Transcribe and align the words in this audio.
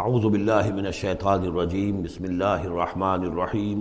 اعوذ 0.00 0.24
باللہ 0.24 0.68
من 0.74 0.86
الشیطان 0.86 1.42
الرجیم، 1.46 2.00
بسم 2.02 2.24
اللہ 2.24 2.62
الرحمن 2.66 3.24
الرحیم. 3.24 3.80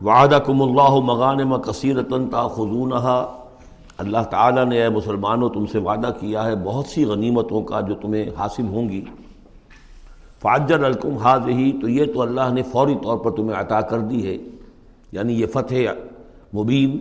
وعدکم 0.00 0.60
اللہ 0.62 0.98
مغانم 1.04 1.54
کثیرتا 1.62 2.18
تاخذونها 2.30 4.04
اللہ 4.04 4.28
تعالیٰ 4.34 4.64
نے 4.72 4.78
اے 4.82 4.88
مسلمانوں، 4.96 5.48
تم 5.56 5.66
سے 5.72 5.78
وعدہ 5.86 6.10
کیا 6.20 6.44
ہے 6.46 6.54
بہت 6.64 6.86
سی 6.86 7.04
غنیمتوں 7.04 7.62
کا 7.70 7.80
جو 7.88 7.94
تمہیں 8.02 8.30
حاصل 8.36 8.68
ہوں 8.74 8.88
گی. 8.88 9.00
فاجر 10.42 10.84
الکم 10.90 11.16
حاضی 11.24 11.70
تو 11.80 11.88
یہ 11.88 12.12
تو 12.12 12.22
اللہ 12.22 12.52
نے 12.52 12.62
فوری 12.72 12.94
طور 13.02 13.18
پر 13.24 13.30
تمہیں 13.36 13.58
عطا 13.60 13.80
کر 13.94 14.06
دی 14.12 14.20
ہے. 14.26 14.36
یعنی 15.12 15.40
یہ 15.40 15.46
فتح 15.52 16.54
مبین. 16.60 16.98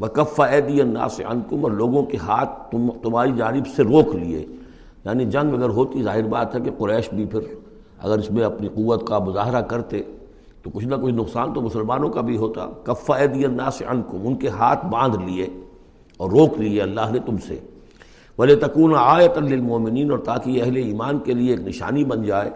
وکف 0.00 0.40
عیدی 0.40 0.80
الناس 0.80 1.20
عنکم، 1.34 1.64
اور 1.64 1.72
لوگوں 1.82 2.02
کے 2.14 2.18
ہاتھ 2.28 2.56
تم 2.70 2.88
تمہاری 3.02 3.36
جانب 3.36 3.66
سے 3.76 3.82
روک 3.90 4.14
لیے. 4.14 4.44
یعنی 5.08 5.24
جنگ 5.24 5.54
اگر 5.54 5.68
ہوتی، 5.68 6.02
ظاہر 6.02 6.22
بات 6.22 6.54
ہے 6.54 6.60
کہ 6.60 6.70
قریش 6.78 7.08
بھی 7.14 7.24
پھر 7.24 7.40
اگر 7.98 8.18
اس 8.18 8.30
میں 8.30 8.44
اپنی 8.44 8.68
قوت 8.68 9.06
کا 9.06 9.18
مظاہرہ 9.18 9.60
کرتے 9.60 10.02
تو 10.62 10.70
کچھ 10.70 10.84
نہ 10.84 10.94
کچھ 10.94 11.14
نقصان 11.14 11.52
تو 11.52 11.60
مسلمانوں 11.60 12.08
کا 12.08 12.20
بھی 12.20 12.36
ہوتا۔ 12.36 12.66
کف 12.84 13.10
عیدی 13.10 13.44
الناس 13.44 13.82
عنکم، 13.86 14.18
ان 14.24 14.34
کے 14.34 14.48
ہاتھ 14.48 14.86
باندھ 14.86 15.16
لیے 15.24 15.46
اور 16.16 16.30
روک 16.30 16.58
لیے 16.58 16.82
اللہ 16.82 17.00
نے 17.10 17.18
تم 17.26 17.36
سے۔ 17.36 17.58
ولی 18.38 18.54
تکون 18.54 18.94
آیت 18.96 19.38
للمومنین 19.38 20.10
اور 20.10 20.18
تاکہ 20.18 20.62
اہل 20.62 20.76
ایمان 20.76 21.18
کے 21.18 21.32
لیے 21.32 21.50
ایک 21.50 21.60
نشانی 21.60 22.04
بن 22.04 22.22
جائے۔ 22.22 22.50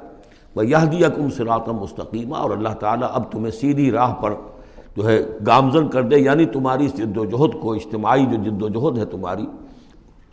وہ 0.57 0.67
یہ 0.67 0.85
دیا 0.93 1.09
کم 1.09 1.31
سراتم 1.31 1.77
مستقیمہ 1.77 2.37
اور 2.37 2.51
اللہ 2.51 2.75
تعالیٰ 2.81 3.09
اب 3.13 3.33
تمہیں 3.33 3.51
سیدھی 3.51 3.91
راہ 3.91 4.15
پر 4.15 4.35
جو 4.97 5.09
ہے 5.09 5.27
گامزن 5.47 5.89
کر 5.89 6.03
دے 6.03 6.19
یعنی 6.19 6.47
تمہاری 6.47 6.89
جد 6.89 7.17
و 7.17 7.25
جہد 7.25 7.61
کو، 7.61 7.73
اجتماعی 7.73 8.27
جو 8.27 8.51
جد 8.51 8.63
و 8.63 8.69
جہد 8.69 8.99
ہے 8.99 9.05
تمہاری 9.05 9.47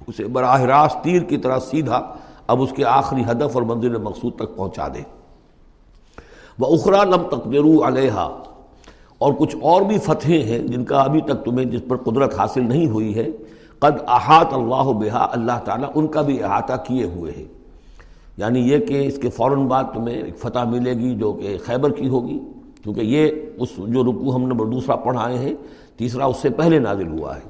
اسے 0.09 0.23
براہ 0.23 0.61
راست 0.61 1.03
تیر 1.03 1.21
کی 1.21 1.37
طرح 1.37 1.59
سیدھا 1.59 2.13
اب 2.47 2.61
اس 2.61 2.71
کے 2.71 2.85
آخری 2.85 3.21
ہدف 3.31 3.49
اور 3.53 3.63
منزل 3.63 3.97
مقصود 3.97 4.35
تک 4.35 4.55
پہنچا 4.55 4.87
دے۔ 4.87 5.01
وہ 6.59 6.75
اخرا 6.75 7.03
لم 7.03 7.23
تقدرو 7.31 7.87
علیہ 7.87 8.29
اور 9.17 9.33
کچھ 9.33 9.55
اور 9.61 9.81
بھی 9.81 9.97
فتحیں 9.97 10.43
ہیں 10.43 10.59
جن 10.59 10.85
کا 10.85 11.01
ابھی 11.01 11.21
تک 11.21 11.45
تمہیں 11.45 11.65
جس 11.65 11.81
پر 11.87 11.97
قدرت 11.97 12.39
حاصل 12.39 12.69
نہیں 12.69 12.87
ہوئی 12.87 13.15
ہے۔ 13.15 13.27
قد 13.79 14.01
احاط 14.07 14.53
اللہ 14.53 14.91
بہا 14.91 15.27
اللہ 15.31 15.59
تعالیٰ 15.65 15.89
ان 15.95 16.07
کا 16.07 16.21
بھی 16.21 16.43
احاطہ 16.43 16.73
کیے 16.87 17.03
ہوئے 17.03 17.31
ہیں۔ 17.37 17.45
یعنی 18.37 18.59
یہ 18.59 18.77
کہ 18.77 19.07
اس 19.07 19.17
کے 19.21 19.29
فوراً 19.29 19.67
بعد 19.67 19.83
تمہیں 19.93 20.21
ایک 20.21 20.37
فتح 20.37 20.59
ملے 20.59 20.93
گی 20.93 21.15
جو 21.15 21.33
کہ 21.33 21.57
خیبر 21.65 21.91
کی 21.91 22.07
ہوگی۔ 22.07 22.39
کیونکہ 22.83 23.01
یہ 23.01 23.31
اس 23.57 23.69
جو 23.77 24.03
رکو 24.03 24.35
ہم 24.35 24.47
نے 24.47 24.65
دوسرا 24.65 24.95
پڑھائے 24.95 25.37
ہیں، 25.37 25.53
تیسرا 25.97 26.25
اس 26.25 26.37
سے 26.37 26.49
پہلے 26.49 26.79
نازل 26.79 27.07
ہوا 27.07 27.35
ہے۔ 27.35 27.48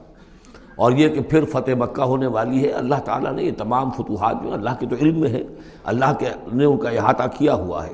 اور 0.80 0.92
یہ 0.92 1.10
کہ 1.10 1.22
پھر 1.22 1.46
فتح 1.46 1.72
مکہ 1.80 2.02
ہونے 2.02 2.28
والی 2.28 2.64
ہے، 2.64 2.70
اللہ 2.70 2.96
تعالیٰ 3.06 3.34
نے 3.34 3.44
یہ 3.44 3.52
تمام 3.58 3.90
فتوحات 3.92 4.36
جو 4.44 4.54
اللہ 4.54 4.70
کے 4.80 4.86
تو 4.86 4.96
علم 5.02 5.20
میں 5.20 5.30
ہے 5.30 5.44
اللہ 5.84 6.14
کے 6.20 6.26
نے 6.54 6.66
ان 6.66 6.78
کا 6.78 6.90
احاطہ 6.90 7.24
کیا 7.38 7.54
ہوا 7.54 7.88
ہے۔ 7.88 7.94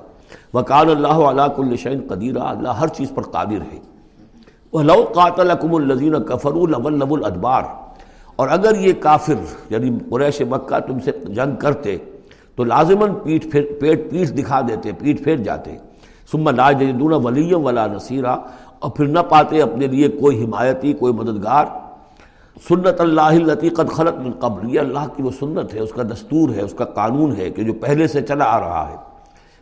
وکال 0.54 0.90
اللہ 0.90 1.08
علیہ 1.08 1.44
الشین 1.58 2.02
قدیرہ، 2.08 2.40
اللہ 2.40 2.70
ہر 2.70 2.88
چیز 2.88 3.12
پر 3.16 3.22
قادر 3.22 3.62
ہے۔ 3.74 3.80
وہ 4.74 4.84
لو 4.84 5.04
قاتل 5.16 5.52
اکم 5.52 5.76
الزین 5.76 6.24
کفر 6.24 6.52
الب 6.52 7.14
الادبار 7.14 7.64
اور 8.36 8.48
اگر 8.50 8.76
یہ 8.76 8.94
کافر 9.00 9.34
یعنی 9.70 9.90
قریش 10.10 10.42
مکہ 10.42 10.80
تم 10.80 11.00
سے 11.00 11.12
جنگ 11.12 11.56
کرتے، 11.56 11.98
تو 12.56 12.64
لازماً 12.64 13.14
پیٹ 13.24 13.52
پھیر 13.52 13.64
پیٹ 13.80 14.12
پیٹ 14.12 14.38
دکھا 14.38 14.62
دیتے 14.62 14.92
پیٹ 14.92 15.24
پھیر 15.24 15.38
جاتے۔ 15.38 15.78
ثم 16.32 16.50
لا 16.50 16.72
جدون 16.72 17.14
ولی 17.14 17.54
ولا 17.54 17.88
نصیرہ 17.88 18.36
اور 18.80 18.92
پھر 18.92 19.06
نہ 19.06 19.20
پاتے 19.20 19.62
اپنے 19.62 19.88
لیے 19.88 20.08
کوئی 20.08 20.44
حمایتی، 20.44 20.94
کوئی 20.94 21.14
مددگار۔ 21.14 21.66
سنت 22.62 23.02
اللہ 23.02 23.22
التی 23.22 23.70
قد 23.70 23.90
خلق 23.90 24.20
من 24.20 24.32
قبل. 24.32 24.76
یہ 24.76 24.80
اللہ 24.80 25.08
کی 25.16 25.24
وہ 25.24 25.32
سنت 25.40 25.74
ہے، 25.74 25.80
اس 25.80 25.92
کا 25.92 26.04
دستور 26.04 26.50
ہے، 26.50 26.62
اس 26.62 26.74
کا 26.78 26.86
قانون 26.86 27.36
ہے 27.36 27.50
کہ 27.50 27.64
جو 27.64 27.74
پہلے 27.74 28.08
سے 28.08 28.22
چلا 28.22 28.46
آ 28.46 28.60
رہا 28.60 28.90
ہے۔ 28.90 28.96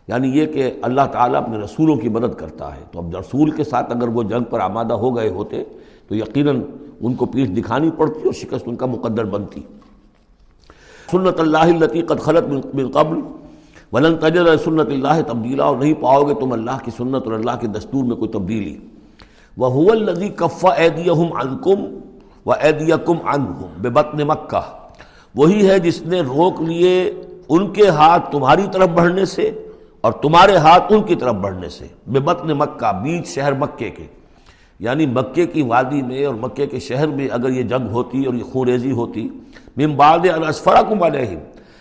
یعنی 0.07 0.39
یہ 0.39 0.45
کہ 0.45 0.71
اللہ 0.81 1.01
تعالیٰ 1.11 1.43
اپنے 1.43 1.57
رسولوں 1.57 1.95
کی 1.95 2.09
مدد 2.09 2.33
کرتا 2.37 2.75
ہے۔ 2.75 2.81
تو 2.91 2.99
اب 2.99 3.17
رسول 3.17 3.51
کے 3.51 3.63
ساتھ 3.63 3.95
اگر 3.95 4.07
وہ 4.07 4.23
جنگ 4.23 4.43
پر 4.43 4.59
آمادہ 4.59 4.93
ہو 4.93 5.17
گئے 5.17 5.29
ہوتے، 5.29 5.63
تو 6.07 6.15
یقیناً 6.15 6.61
ان 7.01 7.13
کو 7.13 7.25
پیٹھ 7.25 7.51
دکھانی 7.51 7.91
پڑتی 7.97 8.19
اور 8.23 8.33
شکست 8.33 8.63
ان 8.65 8.75
کا 8.75 8.85
مقدر 8.85 9.25
بنتی۔ 9.25 9.61
سنت 11.11 11.39
اللہ 11.39 11.57
التی 11.57 12.01
قد 12.01 12.19
خلط 12.19 12.75
من 12.75 12.91
قبل. 12.91 13.19
ولن 13.91 14.17
تجد 14.17 14.63
سنت 14.63 14.87
اللہ 14.87 15.21
تبدیلا، 15.27 15.63
اور 15.63 15.77
نہیں 15.77 15.93
پاؤ 15.93 16.23
گے 16.23 16.33
تم 16.33 16.53
اللہ 16.53 16.77
کی 16.83 16.91
سنت 16.97 17.25
اور 17.25 17.33
اللہ 17.33 17.51
کے 17.61 17.67
دستور 17.67 18.03
میں 18.03 18.15
کوئی 18.15 18.31
تبدیلی۔ 18.31 18.77
وہ 19.57 19.91
الذی 19.91 20.29
کفا 20.29 20.69
ایدیہم 20.69 21.33
عنکم 21.33 21.99
و 22.45 22.51
ایدیکم 22.51 23.27
عنہم 23.27 23.61
بے 23.77 23.89
بطن 23.89 24.27
مکہ۔ 24.27 24.61
وہی 25.35 25.69
ہے 25.69 25.79
جس 25.79 26.01
نے 26.01 26.21
روک 26.21 26.61
لیے 26.61 27.13
ان 27.49 27.73
کے 27.73 27.89
ہاتھ 27.89 28.31
تمہاری 28.31 28.65
طرف 28.73 28.89
بڑھنے 28.89 29.25
سے 29.25 29.67
اور 30.01 30.11
تمہارے 30.11 30.55
ہاتھ 30.55 30.83
ان 30.89 31.03
کی 31.03 31.15
طرف 31.15 31.33
بڑھنے 31.33 31.69
سے، 31.69 31.87
بے 32.07 32.19
بطن 32.19 32.47
مکہ، 32.47 32.91
بیچ 33.03 33.27
شہر 33.27 33.53
مکے 33.53 33.89
کے۔ 33.89 34.05
یعنی 34.79 35.05
مکے 35.05 35.47
کی 35.47 35.61
وادی 35.61 36.01
میں 36.01 36.25
اور 36.25 36.35
مکے 36.35 36.67
کے 36.67 36.79
شہر 36.79 37.07
میں 37.07 37.27
اگر 37.31 37.49
یہ 37.49 37.63
جنگ 37.63 37.89
ہوتی 37.91 38.25
اور 38.25 38.33
یہ 38.33 38.43
خوریزی 38.43 38.91
ہوتی 38.91 39.29
ممباد 39.77 40.19
الاسفرا 40.33 40.81
کم 40.81 41.03
علیہم۔ 41.03 41.39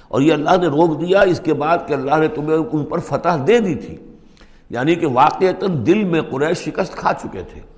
اور 0.09 0.21
یہ 0.21 0.33
اللہ 0.33 0.51
نے 0.61 0.67
روک 0.67 1.01
دیا، 1.01 1.21
اس 1.21 1.41
کے 1.41 1.55
بعد 1.55 1.79
کہ 1.87 1.95
اللہ 1.95 2.17
نے 2.17 2.29
تمہیں 2.29 2.59
ان 2.73 2.85
پر 2.85 2.99
فتح 2.99 3.37
دے 3.47 3.59
دی 3.59 3.75
تھی۔ 3.75 3.97
یعنی 4.71 4.95
کہ 4.95 5.07
واقعتا 5.07 5.67
دل 5.87 6.05
میں 6.05 6.21
قریش 6.31 6.59
شکست 6.59 6.93
کھا 6.93 7.13
چکے 7.13 7.43
تھے۔ 7.43 7.72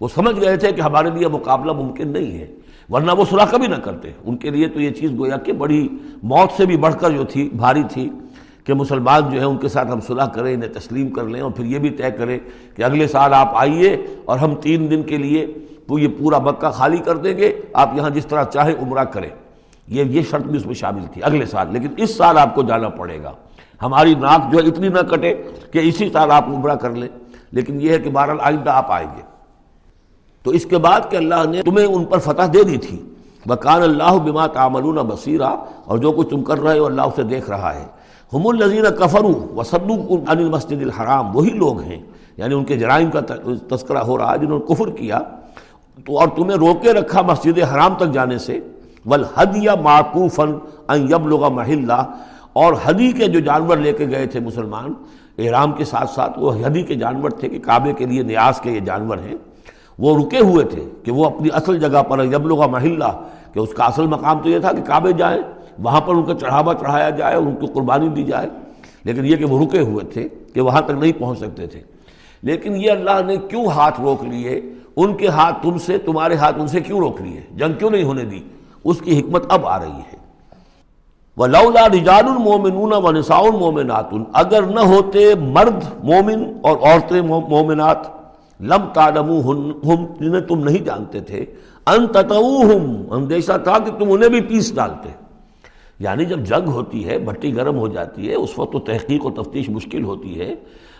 وہ 0.00 0.08
سمجھ 0.14 0.40
گئے 0.40 0.56
تھے 0.56 0.72
کہ 0.72 0.80
ہمارے 0.80 1.10
لیے 1.10 1.28
مقابلہ 1.28 1.72
ممکن 1.72 2.08
نہیں 2.08 2.38
ہے، 2.38 2.46
ورنہ 2.90 3.12
وہ 3.12 3.24
صلاح 3.30 3.44
کبھی 3.44 3.66
نہ 3.66 3.76
کرتے۔ 3.76 4.10
ان 4.24 4.36
کے 4.36 4.50
لیے 4.50 4.68
تو 4.68 4.80
یہ 4.80 4.90
چیز 4.90 5.10
گویا 5.18 5.36
کہ 5.36 5.52
بڑی 5.52 5.88
موت 6.22 6.56
سے 6.56 6.66
بھی 6.66 6.76
بڑھ 6.76 6.94
کر 6.94 7.10
جو 7.10 7.24
تھی، 7.24 7.50
بھاری 7.52 7.82
تھی 7.90 8.10
کہ 8.64 8.74
مسلمان 8.74 9.22
جو 9.30 9.40
ہے 9.40 9.44
ان 9.44 9.56
کے 9.56 9.68
ساتھ 9.68 9.88
ہم 9.88 10.00
صلاح 10.00 10.26
کریں، 10.26 10.54
انہیں 10.54 10.72
تسلیم 10.72 11.08
کر 11.08 11.24
لیں 11.24 11.40
اور 11.40 11.50
پھر 11.50 11.64
یہ 11.64 11.78
بھی 11.78 11.90
طے 11.90 12.10
کریں 12.10 12.38
کہ 12.76 12.82
اگلے 12.82 13.08
سال 13.08 13.34
آپ 13.34 13.52
آئیے 13.54 14.06
اور 14.24 14.38
ہم 14.38 14.54
تین 14.54 14.90
دن 14.90 15.02
کے 15.02 15.16
لیے 15.16 15.54
یہ 15.98 16.08
پورا 16.18 16.38
مکہ 16.38 16.70
خالی 16.70 16.98
کر 16.98 17.16
دیں 17.16 17.36
گے۔ 17.36 17.52
آپ 17.72 17.90
یہاں 17.96 18.10
جس 18.10 18.26
طرح 18.26 18.44
چاہیں 18.44 18.74
عمرہ 18.82 19.04
کریں۔ 19.04 19.28
یہ 19.88 20.04
یہ 20.04 20.22
شرط 20.30 20.42
بھی 20.42 20.56
اس 20.56 20.66
میں 20.66 20.74
شامل 20.74 21.02
تھی 21.12 21.22
اگلے 21.22 21.46
سال۔ 21.46 21.66
لیکن 21.72 21.88
اس 21.96 22.16
سال 22.16 22.38
آپ 22.38 22.54
کو 22.54 22.62
جانا 22.62 22.88
پڑے 22.88 23.22
گا۔ 23.22 23.32
ہماری 23.82 24.14
ناک 24.14 24.52
جو 24.52 24.58
ہے 24.58 24.68
اتنی 24.68 24.88
نہ 24.88 24.98
کٹے 24.98 25.34
کہ 25.70 25.78
اسی 25.78 26.10
سال 26.12 26.30
آپ 26.30 26.48
عمرہ 26.48 26.74
کر 26.74 26.90
لیں۔ 26.90 27.08
لیکن 27.52 27.80
یہ 27.80 27.90
ہے 27.90 27.98
کہ 27.98 28.10
بہرحال 28.10 28.36
آئندہ 28.40 28.70
آپ 28.70 28.90
آئیں 28.90 29.08
گے۔ 29.16 29.29
تو 30.42 30.50
اس 30.50 30.64
کے 30.66 30.78
بعد 30.78 31.00
کہ 31.10 31.16
اللہ 31.16 31.44
نے 31.50 31.62
تمہیں 31.62 31.86
ان 31.86 32.04
پر 32.04 32.18
فتح 32.18 32.42
دے 32.54 32.62
دی 32.62 32.76
تھی۔ 32.76 32.98
بکان 33.46 33.82
اللہ 33.82 34.16
بما 34.24 34.46
تعملون 34.46 34.96
بصیرہ 34.96 35.50
اور 35.84 35.98
جو 35.98 36.12
کچھ 36.12 36.28
تم 36.28 36.42
کر 36.42 36.60
رہے 36.60 36.78
ہو 36.78 36.86
اللہ 36.86 37.02
اسے 37.02 37.22
دیکھ 37.22 37.50
رہا 37.50 37.74
ہے۔ 37.74 37.86
ہم 38.32 38.46
النظیر 38.46 38.90
کفرو 38.90 39.32
و 39.56 39.60
عن 39.60 40.38
المسجد 40.38 40.82
الحرام، 40.82 41.36
وہی 41.36 41.50
لوگ 41.50 41.80
ہیں 41.80 42.00
یعنی 42.36 42.54
ان 42.54 42.64
کے 42.64 42.76
جرائم 42.76 43.10
کا 43.10 43.20
تذکرہ 43.70 43.98
ہو 43.98 44.18
رہا 44.18 44.32
ہے 44.32 44.38
جنہوں 44.38 44.58
نے 44.58 44.74
کفر 44.74 44.90
کیا۔ 44.90 45.18
تو 46.06 46.18
اور 46.18 46.28
تمہیں 46.28 46.58
روکے 46.58 46.92
رکھا 46.92 47.22
مسجد 47.22 47.58
حرام 47.72 47.94
تک 47.94 48.12
جانے 48.12 48.38
سے۔ 48.38 48.60
ولحدیہ 49.06 49.70
معقوفن 49.82 50.50
یبلغ 51.10 51.52
محلہ، 51.52 52.02
اور 52.52 52.74
حدی 52.84 53.12
کے 53.12 53.26
جو 53.26 53.40
جانور 53.40 53.76
لے 53.76 53.92
کے 53.92 54.06
گئے 54.08 54.26
تھے 54.26 54.40
مسلمان، 54.40 54.92
احرام 55.38 55.72
کے 55.72 55.84
ساتھ 55.84 56.10
ساتھ 56.10 56.38
وہ 56.38 56.52
حدی 56.66 56.82
کے 56.82 56.94
جانور 56.94 57.30
تھے 57.30 57.48
کہ 57.48 57.58
کعبے 57.58 57.92
کے 57.92 58.06
لیے 58.06 58.22
نیاز 58.22 58.60
کے 58.60 58.70
یہ 58.70 58.80
جانور 58.80 59.18
ہیں۔ 59.18 59.36
وہ 60.00 60.18
رکے 60.18 60.38
ہوئے 60.38 60.64
تھے 60.64 60.84
کہ 61.04 61.12
وہ 61.12 61.26
اپنی 61.26 61.48
اصل 61.52 61.78
جگہ 61.78 62.02
پر 62.02 62.24
یبلغ 62.24 62.70
محلہ، 62.70 63.22
کہ 63.52 63.58
اس 63.58 63.74
کا 63.74 63.84
اصل 63.84 64.06
مقام 64.06 64.38
تو 64.38 64.48
یہ 64.48 64.58
تھا 64.58 64.72
کہ 64.72 64.82
کعبے 64.82 65.12
جائیں، 65.12 65.42
وہاں 65.78 66.00
پر 66.00 66.14
ان 66.14 66.22
کا 66.22 66.34
چڑھاوا 66.34 66.74
چڑھایا 66.74 67.10
جائے، 67.10 67.34
اور 67.34 67.42
ان 67.42 67.54
کو 67.54 67.66
قربانی 67.66 68.08
دی 68.08 68.24
جائے۔ 68.24 68.48
لیکن 69.04 69.26
یہ 69.26 69.36
کہ 69.36 69.44
وہ 69.44 69.64
رکے 69.64 69.80
ہوئے 69.80 70.04
تھے 70.04 70.28
کہ 70.54 70.60
وہاں 70.60 70.80
تک 70.80 70.90
نہیں 70.90 71.12
پہنچ 71.18 71.38
سکتے 71.38 71.66
تھے۔ 71.66 71.80
لیکن 72.42 72.76
یہ 72.76 72.90
اللہ 72.90 73.22
نے 73.26 73.36
کیوں 73.36 73.66
ہاتھ 73.66 74.00
روک 74.00 74.24
لیے؟ 74.24 74.60
ان 74.96 75.14
کے 75.14 75.28
ہاتھ 75.28 75.62
تم 75.62 75.78
سے، 75.78 75.98
تمہارے 75.98 76.34
ہاتھ 76.34 76.58
ان 76.58 76.66
سے 76.66 76.80
کیوں 76.80 76.98
روک 76.98 77.20
لیے؟ 77.20 77.40
جنگ 77.56 77.72
کیوں 77.78 77.90
نہیں 77.90 78.04
ہونے 78.04 78.24
دی؟ 78.24 78.40
اس 78.84 79.00
کی 79.00 79.20
حکمت 79.20 79.44
اب 79.48 79.66
آ 79.66 79.78
رہی 79.78 80.00
ہے۔ 80.12 80.16
وہ 81.36 81.46
لولا 81.46 81.88
رجال 81.88 82.28
المومنون 82.28 82.92
و 82.92 83.10
نساء 83.12 83.38
المومنات 83.38 84.06
اگر 84.32 84.62
نہ 84.62 84.80
ہوتے 84.80 85.34
مرد 85.34 86.04
مومن 86.04 86.52
اور 86.60 86.76
عورتیں 86.76 87.20
مومنات 87.20 88.19
لم 88.60 88.86
تعلمو 88.92 89.50
ہم 89.50 90.04
جنہیں 90.20 90.40
تم 90.40 90.64
نہیں 90.64 90.84
جانتے 90.84 91.20
تھے۔ 91.20 91.44
ان 91.86 92.06
تتوہم 92.06 93.12
اندیشہ 93.12 93.52
تھا 93.64 93.78
کہ 93.78 93.90
تم 93.98 94.12
انہیں 94.12 94.28
بھی 94.28 94.40
پیس 94.40 94.74
ڈالتے۔ 94.74 95.08
یعنی 95.98 96.24
جب 96.24 96.40
جنگ 96.40 96.68
ہوتی 96.68 97.08
ہے، 97.08 97.18
بھٹی 97.18 97.56
گرم 97.56 97.78
ہو 97.78 97.88
جاتی 97.88 98.28
ہے، 98.28 98.34
اس 98.34 98.58
وقت 98.58 98.72
تو 98.72 98.78
تحقیق 98.78 99.26
و 99.26 99.30
تفتیش 99.30 99.68
مشکل 99.68 100.04
ہوتی 100.04 100.40
ہے۔ 100.40 100.54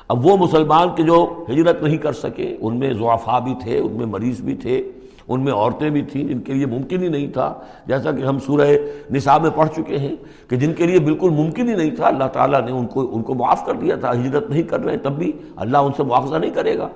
اب 0.09 0.27
وہ 0.27 0.37
مسلمان 0.37 0.89
کے 0.97 1.03
جو 1.03 1.45
ہجرت 1.51 1.83
نہیں 1.83 1.97
کر 1.97 2.13
سکے، 2.13 2.57
ان 2.61 2.79
میں 2.79 2.93
ضعفا 2.93 3.39
بھی 3.39 3.55
تھے، 3.63 3.79
ان 3.79 3.93
میں 3.93 4.07
مریض 4.07 4.41
بھی 4.41 4.55
تھے، 4.55 4.93
ان 5.29 5.45
میں 5.45 5.53
عورتیں 5.53 5.91
بھی 5.91 6.03
تھیں، 6.03 6.25
جن 6.25 6.39
کے 6.39 6.53
لیے 6.53 6.67
ممکن 6.67 7.03
ہی 7.03 7.09
نہیں 7.09 7.27
تھا۔ 7.27 7.55
جیسا 7.87 8.13
کہ 8.13 8.23
ہم 8.23 8.39
سورہ 8.39 8.67
نصاب 9.11 9.43
میں 9.43 9.51
پڑھ 9.51 9.69
چکے 9.77 9.99
ہیں 9.99 10.17
کہ 10.49 10.57
جن 10.57 10.73
کے 10.73 10.87
لیے 10.87 10.99
بالکل 10.99 11.31
ممکن 11.31 11.69
ہی 11.69 11.75
نہیں 11.75 11.91
تھا، 11.91 12.07
اللہ 12.07 12.25
تعالیٰ 12.25 12.63
نے 12.63 12.73
ان 12.73 12.87
کو 12.87 13.17
ان 13.17 13.23
کو 13.23 13.35
معاف 13.35 13.67
کر 13.67 13.75
دیا 13.75 13.97
تھا۔ 13.97 14.13
ہجرت 14.13 14.51
نہیں 14.51 14.63
کر 14.63 14.85
رہے، 14.85 14.97
تب 14.97 15.19
بھی 15.19 15.33
اللہ 15.57 15.79
ان 15.79 15.93
سے 15.97 16.03
معاوضہ 16.03 16.37
نہیں 16.37 16.51
کرے 16.51 16.79
گا۔ 16.79 16.89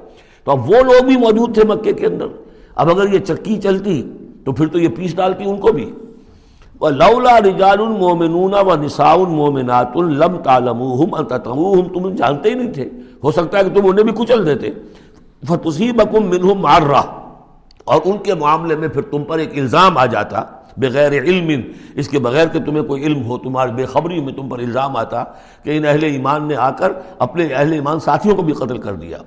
تو 0.44 0.50
اب 0.50 0.70
وہ 0.70 0.76
لوگ 0.80 1.04
بھی 1.04 1.16
موجود 1.16 1.54
تھے 1.54 1.64
مکے 1.64 1.92
کے 1.92 2.06
اندر۔ 2.06 2.26
اب 2.74 2.90
اگر 2.90 3.12
یہ 3.12 3.18
چکی 3.18 3.56
چلتی 3.56 4.10
تو 4.44 4.52
پھر 4.52 4.66
تو 4.66 4.78
یہ 4.78 4.88
پیس 4.88 5.16
ڈالتی 5.16 5.44
ان 5.46 5.56
کو 5.56 5.72
بھی۔ 5.72 5.90
لولا 6.80 7.38
رجال 7.40 7.78
مومنون 7.78 8.54
و 8.54 8.76
نساء 8.76 9.16
مومنات 9.16 9.96
لم 9.96 10.36
تعلموہم 10.36 11.14
ان 11.14 11.88
تم 11.88 12.10
جانتے 12.10 12.50
ہی 12.50 12.54
نہیں 12.54 12.72
تھے۔ 12.72 12.90
ہو 13.24 13.32
سکتا 13.32 13.58
ہے 13.58 13.64
کہ 13.64 13.80
تم 13.80 13.86
انہیں 13.86 14.04
بھی 14.04 14.12
کچل 14.12 14.46
دیتے۔ 14.46 14.70
فتصیبکم 15.46 16.26
منہم 16.26 16.58
معرہ 16.60 17.02
اور 17.84 18.00
ان 18.04 18.18
کے 18.18 18.34
معاملے 18.34 18.76
میں 18.76 18.88
پھر 18.88 19.02
تم 19.02 19.24
پر 19.24 19.38
ایک 19.38 19.58
الزام 19.58 19.98
آ 19.98 20.06
جاتا۔ 20.06 20.42
بغیر 20.76 21.12
علم، 21.12 21.60
اس 21.94 22.08
کے 22.08 22.18
بغیر 22.18 22.46
کہ 22.48 22.60
تمہیں 22.60 22.82
کوئی 22.82 23.02
علم 23.02 23.24
ہو، 23.24 23.38
تمہاری 23.38 23.72
بے 23.72 23.84
خبری 23.84 24.20
میں 24.20 24.32
تم 24.32 24.48
پر 24.48 24.58
الزام 24.58 24.96
آتا 24.96 25.24
کہ 25.62 25.76
ان 25.76 25.84
اہل 25.84 26.04
ایمان 26.04 26.48
نے 26.48 26.56
آ 26.56 26.70
کر 26.70 26.92
اپنے 27.18 27.44
اہل 27.44 27.72
ایمان 27.72 28.00
ساتھیوں 28.00 28.36
کو 28.36 28.42
بھی 28.42 28.52
قتل 28.52 28.78
کر 28.78 28.92
دیا۔ 28.92 29.18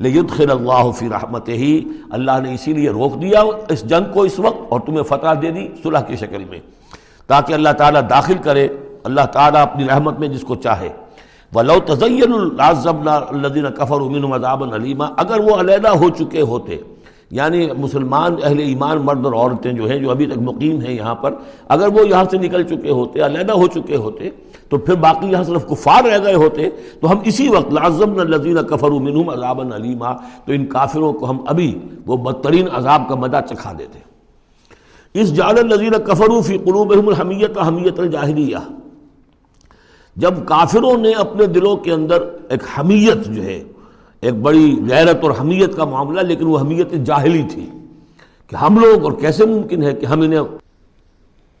لیکن 0.00 0.50
اللہ 0.50 0.90
فی 0.98 1.08
رحمت 1.08 1.48
ہی 1.48 1.84
اللہ 2.10 2.38
نے 2.42 2.54
اسی 2.54 2.72
لیے 2.72 2.90
روک 2.90 3.22
دیا 3.22 3.42
اس 3.68 3.82
جنگ 3.84 4.12
کو 4.12 4.22
اس 4.22 4.38
وقت 4.38 4.60
اور 4.68 4.80
تمہیں 4.80 5.02
فتح 5.02 5.32
دے 5.42 5.50
دی 5.50 5.66
صلح 5.82 6.00
کی 6.00 6.16
شکل 6.16 6.44
میں۔ 6.50 6.60
تاکہ 7.26 7.54
اللہ 7.54 7.72
تعالیٰ 7.78 8.02
داخل 8.10 8.38
کرے، 8.42 8.68
اللہ 9.04 9.26
تعالیٰ 9.32 9.62
اپنی 9.62 9.84
رحمت 9.84 10.18
میں 10.18 10.28
جس 10.28 10.42
کو 10.42 10.54
چاہے۔ 10.54 10.88
ولو 11.54 11.78
تزین 11.86 12.32
العظم 12.32 13.08
الدین 13.08 13.66
کفر 13.76 14.00
امین 14.00 14.22
مذاب 14.22 14.62
العلیمہ 14.62 15.04
اگر 15.16 15.40
وہ 15.40 15.54
علیحدہ 15.60 15.88
ہو 15.88 16.08
چکے 16.10 16.40
ہوتے 16.40 16.76
یعنی 17.30 17.68
مسلمان 17.78 18.34
اہل 18.44 18.58
ایمان 18.58 18.98
مرد 18.98 19.24
اور 19.26 19.34
عورتیں 19.34 19.72
جو 19.72 19.86
ہیں، 19.86 19.98
جو 19.98 20.10
ابھی 20.10 20.26
تک 20.26 20.38
مقیم 20.38 20.80
ہیں 20.80 20.94
یہاں 20.94 21.14
پر، 21.14 21.34
اگر 21.68 21.88
وہ 21.88 22.08
یہاں 22.08 22.24
سے 22.30 22.38
نکل 22.38 22.62
چکے 22.62 22.90
ہوتے، 22.90 23.20
علیحدہ 23.20 23.52
ہو 23.52 23.66
چکے 23.66 23.96
ہوتے 23.96 24.30
تو 24.68 24.78
پھر 24.78 24.94
باقی 25.02 25.26
یہاں 25.26 25.44
صرف 25.44 25.66
کفار 25.68 26.04
رہ 26.04 26.18
گئے 26.24 26.34
ہوتے، 26.34 26.68
تو 27.00 27.10
ہم 27.10 27.18
اسی 27.24 27.48
وقت 27.48 27.72
لازم 27.72 28.18
الزین 28.20 28.56
کفر 28.68 28.90
منہم 28.90 29.28
عذاب 29.30 29.60
علیمہ 29.74 30.12
تو 30.44 30.52
ان 30.52 30.66
کافروں 30.66 31.12
کو 31.12 31.30
ہم 31.30 31.38
ابھی 31.48 31.72
وہ 32.06 32.16
بدترین 32.16 32.68
عذاب 32.72 33.08
کا 33.08 33.14
مدہ 33.14 33.40
چکھا 33.48 33.72
دیتے 33.78 33.98
اس 35.14 35.34
جال 35.36 35.58
الزین 35.58 35.94
کفرو 36.06 36.40
فی 36.40 36.58
قلوب 36.58 36.92
الحمیت 36.92 37.58
حمیت 37.58 38.00
الجاہلیہ۔ 38.00 38.58
جب 40.16 40.34
کافروں 40.46 40.96
نے 40.98 41.12
اپنے 41.18 41.46
دلوں 41.46 41.76
کے 41.76 41.92
اندر 41.92 42.22
ایک 42.48 42.62
حمیت 42.78 43.26
جو 43.26 43.42
ہے، 43.42 43.62
ایک 44.22 44.34
بڑی 44.42 44.76
غیرت 44.90 45.24
اور 45.24 45.30
حمیت 45.40 45.76
کا 45.76 45.84
معاملہ، 45.84 46.20
لیکن 46.20 46.46
وہ 46.46 46.60
حمیت 46.60 46.92
جاہلی 47.06 47.42
تھی 47.50 47.66
کہ 48.52 48.56
ہم 48.56 48.78
لوگ، 48.78 49.04
اور 49.04 49.12
کیسے 49.20 49.46
ممکن 49.46 49.82
ہے 49.82 49.92
کہ 49.92 50.06
ہم 50.06 50.20
انہیں 50.20 50.56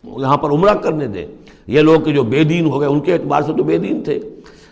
یہاں 0.04 0.36
پر 0.36 0.50
عمرہ 0.50 0.74
کرنے 0.74 1.06
دیں 1.06 1.26
یہ 1.66 1.80
لوگ 1.80 2.00
کہ 2.00 2.12
جو 2.12 2.22
بے 2.22 2.44
دین 2.44 2.66
ہو 2.66 2.80
گئے، 2.80 2.88
ان 2.88 3.00
کے 3.00 3.12
اعتبار 3.12 3.42
سے 3.42 3.52
تو 3.52 3.64
بے 3.64 3.78
دین 3.78 4.02
تھے۔ 4.02 4.18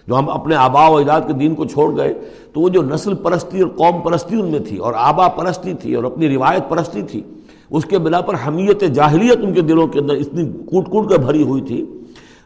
جو 0.08 0.18
ہم 0.18 0.28
اپنے 0.30 0.54
آبا 0.54 0.88
و 0.88 0.96
اجداد 0.96 1.20
کے 1.26 1.32
دین 1.32 1.54
کو 1.54 1.64
چھوڑ 1.64 1.96
گئے، 1.96 2.12
تو 2.52 2.60
وہ 2.60 2.68
جو 2.68 2.82
نسل 2.82 3.14
پرستی 3.14 3.60
اور 3.60 3.70
قوم 3.76 4.00
پرستی 4.00 4.36
ان 4.40 4.46
میں 4.46 4.60
تھی، 4.60 4.76
اور 4.76 4.94
آبا 4.96 5.28
پرستی 5.28 5.72
تھی، 5.74 5.94
اور 5.94 6.04
اپنی 6.04 6.28
روایت 6.28 6.68
پرستی 6.68 7.02
تھی، 7.02 7.22
اس 7.70 7.84
کے 7.84 7.98
بنا 7.98 8.20
پر 8.20 8.34
حمیت 8.46 8.84
جاہلیت 8.94 9.38
ان 9.42 9.54
کے 9.54 9.60
دلوں 9.60 9.86
کے 9.86 9.98
اندر 9.98 10.14
اتنی 10.14 10.44
کوٹ 10.66 10.88
کوٹ 10.88 11.10
کر 11.10 11.18
بھری 11.18 11.42
ہوئی 11.42 11.62
تھی۔ 11.62 11.84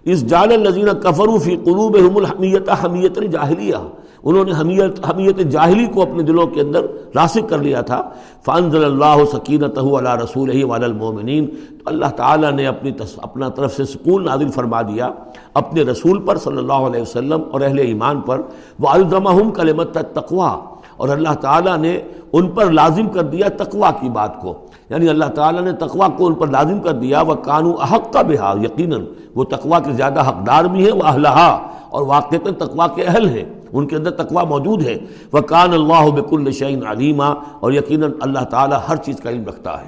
اس 0.04 0.26
جال 0.26 0.52
الزین 0.52 0.88
کفرو 1.02 1.38
فی 1.38 1.56
قلوب 1.56 2.16
الحمیت 2.16 2.68
حمیت 2.84 3.18
الجاہلیہ 3.18 3.76
انہوں 4.24 4.44
نے 4.44 4.52
حمیت 4.60 5.10
حمیت 5.10 5.38
جاہلی 5.38 5.86
کو 5.86 6.02
اپنے 6.02 6.22
دلوں 6.22 6.46
کے 6.46 6.60
اندر 6.60 6.82
راسک 7.14 7.48
کر 7.48 7.58
لیا 7.58 7.80
تھا۔ 7.80 8.02
فانزل 8.44 8.84
اللہ 8.84 9.24
سکینت 9.32 9.78
علی 9.78 10.24
رسول 10.24 10.64
وال 10.64 10.84
المومنین 10.84 11.46
تو 11.46 11.82
اللہ 11.86 12.06
تعالیٰ 12.16 12.52
نے 12.52 12.66
اپنی 12.66 12.90
اپنا 13.16 13.48
طرف 13.48 13.76
سے 13.76 13.84
سکون 13.84 14.24
نازل 14.24 14.48
فرما 14.48 14.82
دیا 14.82 15.08
اپنے 15.54 15.82
رسول 15.82 16.22
پر 16.22 16.36
صلی 16.36 16.56
اللہ 16.56 16.72
علیہ 16.72 17.02
وسلم 17.02 17.40
اور 17.52 17.60
اہل 17.60 17.78
ایمان 17.78 18.20
پر۔ 18.20 18.40
وہ 18.78 18.88
الزمہم 18.88 19.50
کلمت 19.50 19.98
تقوا 20.14 20.58
اور 20.96 21.08
اللہ 21.08 21.34
تعالیٰ 21.34 21.76
نے 21.76 22.00
ان 22.32 22.48
پر 22.48 22.72
لازم 22.72 23.08
کر 23.08 23.22
دیا 23.22 23.48
تقوا 23.48 23.90
کی 23.90 24.08
بات 24.08 24.40
کو۔ 24.40 24.54
یعنی 24.90 25.08
اللہ 25.08 25.24
تعالیٰ 25.24 25.62
نے 25.62 25.72
تقوا 25.72 26.08
کو 26.08 26.26
ان 26.26 26.34
پر 26.34 26.46
لازم 26.46 26.80
کر 26.80 26.92
دیا۔ 26.92 27.20
وہ 27.20 27.34
قانو 27.34 27.74
احق 27.80 28.12
کا 28.12 28.22
بہا 28.22 28.54
یقیناً 28.62 29.04
وہ 29.34 29.44
تقوا 29.44 29.78
کے 29.78 29.92
زیادہ 29.92 30.28
حقدار 30.28 30.64
بھی 30.64 30.84
ہیں۔ 30.84 30.92
وہ 30.92 31.02
اہلہا 31.04 31.68
اور 31.90 32.02
واقع 32.02 32.36
تقوا 32.58 32.86
کے 32.86 33.02
اہل 33.02 33.28
ہیں۔ 33.28 33.59
ان 33.72 33.86
کے 33.86 33.96
اندر 33.96 34.10
تقوا 34.10 34.44
موجود 34.44 34.82
ہے۔ 34.82 34.96
وہ 35.32 35.40
کان 35.40 35.72
اللہ 35.72 36.10
بک 36.10 36.32
الشعین 36.32 36.86
علیمہ 36.86 37.34
اور 37.60 37.72
یقیناً 37.72 38.12
اللہ 38.20 38.44
تعالیٰ 38.44 38.78
ہر 38.88 38.96
چیز 38.96 39.20
کا 39.20 39.30
علم 39.30 39.44
رکھتا 39.44 39.80
ہے۔ 39.80 39.86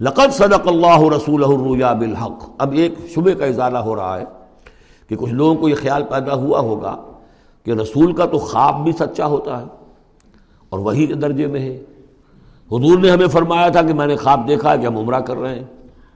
لقد 0.00 0.32
صدق 0.32 0.68
اللہ 0.68 1.00
رسول 1.16 1.44
الرویا 1.44 1.92
بالحق۔ 1.92 2.50
اب 2.58 2.72
ایک 2.72 2.94
شبے 3.14 3.34
کا 3.34 3.44
اضالہ 3.44 3.78
ہو 3.78 3.96
رہا 3.96 4.18
ہے 4.18 4.24
کہ 5.08 5.16
کچھ 5.16 5.32
لوگوں 5.32 5.54
کو 5.54 5.68
یہ 5.68 5.74
خیال 5.74 6.02
پیدا 6.02 6.34
ہوا 6.34 6.60
ہوگا 6.60 6.96
کہ 7.64 7.70
رسول 7.70 8.12
کا 8.12 8.26
تو 8.26 8.38
خواب 8.38 8.84
بھی 8.84 8.92
سچا 8.92 9.26
ہوتا 9.26 9.58
ہے 9.58 9.64
اور 10.68 10.78
وہی 10.78 11.06
کے 11.06 11.14
درجے 11.14 11.46
میں 11.46 11.60
ہے۔ 11.60 11.82
حضور 12.72 12.98
نے 12.98 13.10
ہمیں 13.10 13.26
فرمایا 13.26 13.68
تھا 13.68 13.82
کہ 13.82 13.94
میں 13.94 14.06
نے 14.06 14.16
خواب 14.16 14.48
دیکھا 14.48 14.72
ہے 14.72 14.78
کہ 14.78 14.86
ہم 14.86 14.96
عمرہ 14.96 15.20
کر 15.20 15.36
رہے 15.36 15.54
ہیں۔ 15.54 15.64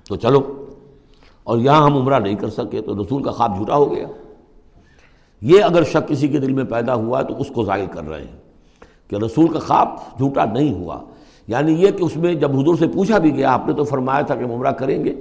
تو 0.08 0.16
چلو، 0.16 0.40
اور 1.44 1.58
یہاں 1.58 1.82
ہم 1.82 1.96
عمرہ 1.96 2.18
نہیں 2.18 2.34
کر 2.34 2.50
سکے 2.50 2.80
تو 2.80 3.02
رسول 3.02 3.22
کا 3.22 3.30
خواب 3.30 3.56
جھوٹا 3.56 3.76
ہو 3.76 3.94
گیا۔ 3.94 4.06
یہ 5.40 5.62
اگر 5.62 5.82
شک 5.82 6.08
کسی 6.08 6.28
کے 6.28 6.38
دل 6.38 6.52
میں 6.52 6.64
پیدا 6.64 6.94
ہوا 6.94 7.22
تو 7.22 7.34
اس 7.38 7.48
کو 7.48 7.64
ظاہر 7.64 7.86
کر 7.86 8.08
رہے 8.08 8.20
ہیں 8.20 8.36
کہ 9.08 9.16
رسول 9.16 9.48
کا 9.48 9.58
خواب 9.58 9.88
جھوٹا 10.18 10.44
نہیں 10.44 10.74
ہوا۔ 10.74 10.98
یعنی 11.48 11.72
یہ 11.72 11.90
کہ 11.90 12.04
اس 12.04 12.16
میں 12.16 12.34
جب 12.34 12.60
حضور 12.60 12.76
سے 12.76 12.86
پوچھا 12.86 13.18
بھی 13.18 13.36
گیا، 13.36 13.52
آپ 13.52 13.66
نے 13.66 13.72
تو 13.72 13.84
فرمایا 13.84 14.20
تھا 14.20 14.34
کہ 14.34 14.44
عمرہ 14.44 14.70
کریں 14.70 15.04
گے۔ 15.04 15.14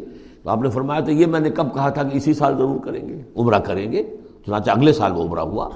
تو 0.44 0.50
آپ 0.50 0.62
نے 0.62 0.70
فرمایا 0.70 1.00
تھا، 1.00 1.12
یہ 1.12 1.26
میں 1.26 1.40
نے 1.40 1.50
کب 1.50 1.74
کہا 1.74 1.90
تھا 1.90 2.04
کہ 2.04 2.18
اسی 2.18 2.34
سال 2.34 2.58
ضرور 2.58 2.80
کریں 2.80 3.10
گے، 3.10 3.22
عمرہ 3.36 3.60
کریں 3.60 3.92
گے۔ 3.92 4.04
چنانچہ 4.46 4.72
اگلے 4.72 4.94
سال 4.94 5.12
وہ 5.12 5.24
عمرہ 5.24 5.40
ہوا۔ 5.40 5.70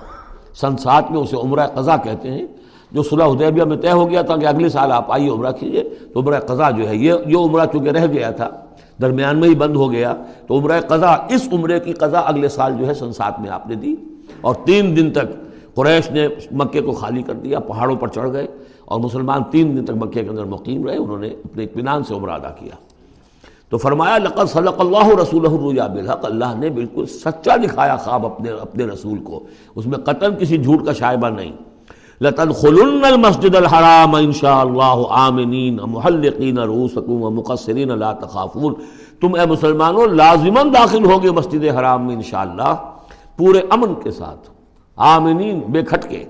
سن 0.53 0.77
سات 0.77 1.11
میں 1.11 1.19
اسے 1.19 1.35
عمرہ 1.35 1.67
قضا 1.67 1.97
کہتے 1.97 2.31
ہیں۔ 2.31 2.47
جو 2.91 3.03
صلح 3.03 3.25
حدیبیہ 3.25 3.63
میں 3.63 3.77
طے 3.77 3.91
ہو 3.91 4.09
گیا 4.09 4.21
تھا 4.21 4.37
کہ 4.37 4.45
اگلے 4.45 4.69
سال 4.69 4.91
آپ 4.91 5.11
آئیے 5.11 5.29
عمرہ 5.29 5.51
کیجیے 5.51 5.83
تو 6.13 6.19
عمرہ 6.19 6.39
قضا 6.39 6.71
جو 6.71 6.89
ہے، 6.89 6.95
یہ 6.95 7.13
یہ 7.25 7.37
عمرہ 7.37 7.65
چونکہ 7.65 7.89
رہ 7.89 8.07
گیا 8.07 8.31
تھا، 8.31 8.49
درمیان 9.01 9.37
میں 9.37 9.49
ہی 9.49 9.55
بند 9.55 9.75
ہو 9.75 9.91
گیا۔ 9.91 10.15
تو 10.47 10.59
عمرہ 10.59 10.81
قضا، 10.81 11.11
اس 11.11 11.49
عمرے 11.51 11.79
کی 11.79 11.93
قضا 11.93 12.19
اگلے 12.19 12.49
سال 12.49 12.73
جو 12.77 12.87
ہے 12.87 12.93
سن 12.93 13.13
سات 13.13 13.39
میں 13.39 13.49
آپ 13.49 13.67
نے 13.67 13.75
دی۔ 13.75 13.95
اور 14.41 14.55
تین 14.55 14.97
دن 14.97 15.11
تک 15.11 15.49
قریش 15.75 16.11
نے 16.11 16.27
مکے 16.51 16.81
کو 16.81 16.91
خالی 16.91 17.21
کر 17.21 17.33
دیا، 17.33 17.59
پہاڑوں 17.59 17.95
پر 17.95 18.07
چڑھ 18.07 18.31
گئے 18.31 18.47
اور 18.85 18.99
مسلمان 18.99 19.41
تین 19.51 19.77
دن 19.77 19.85
تک 19.85 19.91
مکے 19.91 20.23
کے 20.23 20.29
اندر 20.29 20.43
مقیم 20.43 20.87
رہے، 20.87 20.97
انہوں 20.97 21.17
نے 21.17 21.27
اپنے 21.27 21.63
اطمینان 21.63 22.03
سے 22.03 22.13
عمرہ 22.13 22.31
ادا 22.31 22.49
کیا۔ 22.49 22.75
تو 23.69 23.77
فرمایا، 23.77 24.17
لقد 24.17 24.49
صدق 24.49 24.81
اللہ 24.81 25.07
رسول 25.21 25.45
الرویا 25.45 25.87
بالحق، 25.87 26.25
اللہ 26.25 26.59
نے 26.59 26.69
بالکل 26.69 27.05
سچا 27.05 27.55
دکھایا 27.55 27.95
خواب 27.95 28.25
اپنے 28.25 28.49
اپنے 28.49 28.85
رسول 28.85 29.17
کو۔ 29.17 29.43
اس 29.75 29.85
میں 29.85 29.97
قطن 29.97 30.35
کسی 30.35 30.57
جھوٹ 30.57 30.85
کا 30.85 30.93
شائبہ 30.93 31.29
نہیں۔ 31.29 31.51
لتدخلن 32.21 33.05
المسجد 33.05 33.55
الحرام 33.55 34.15
ان 34.15 34.31
شاء 34.31 34.59
اللہ 34.59 35.03
آمنین، 35.09 35.79
محلقین، 35.87 36.57
رؤوسکم 36.57 37.23
ومقصرین، 37.23 37.99
لا 37.99 38.13
تخافون۔ 38.13 38.73
تم 39.21 39.33
اے 39.33 39.45
مسلمانوں، 39.45 40.07
لازماً 40.07 40.73
داخل 40.73 41.05
ہوگے 41.05 41.31
مسجد 41.31 41.63
حرام 41.79 42.07
میں 42.07 42.15
انشاءاللہ۔ 42.15 42.98
پورے 43.39 43.59
امن 43.69 43.93
کے 44.03 44.11
ساتھ 44.11 44.49
آمنین، 44.95 45.59
بے 45.59 45.83
کھٹکے۔ 45.83 46.23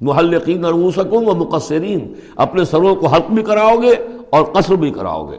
محلقین 0.00 0.64
رؤوسکم 0.64 1.28
ومقصرین 1.28 2.12
اپنے 2.36 2.64
سروں 2.64 2.94
کو 2.94 3.06
حلق 3.06 3.30
بھی 3.30 3.42
کراؤ 3.42 3.82
گے 3.82 3.94
اور 4.30 4.44
قصر 4.44 4.74
بھی 4.74 4.90
کراؤ 4.90 5.30
گے۔ 5.30 5.36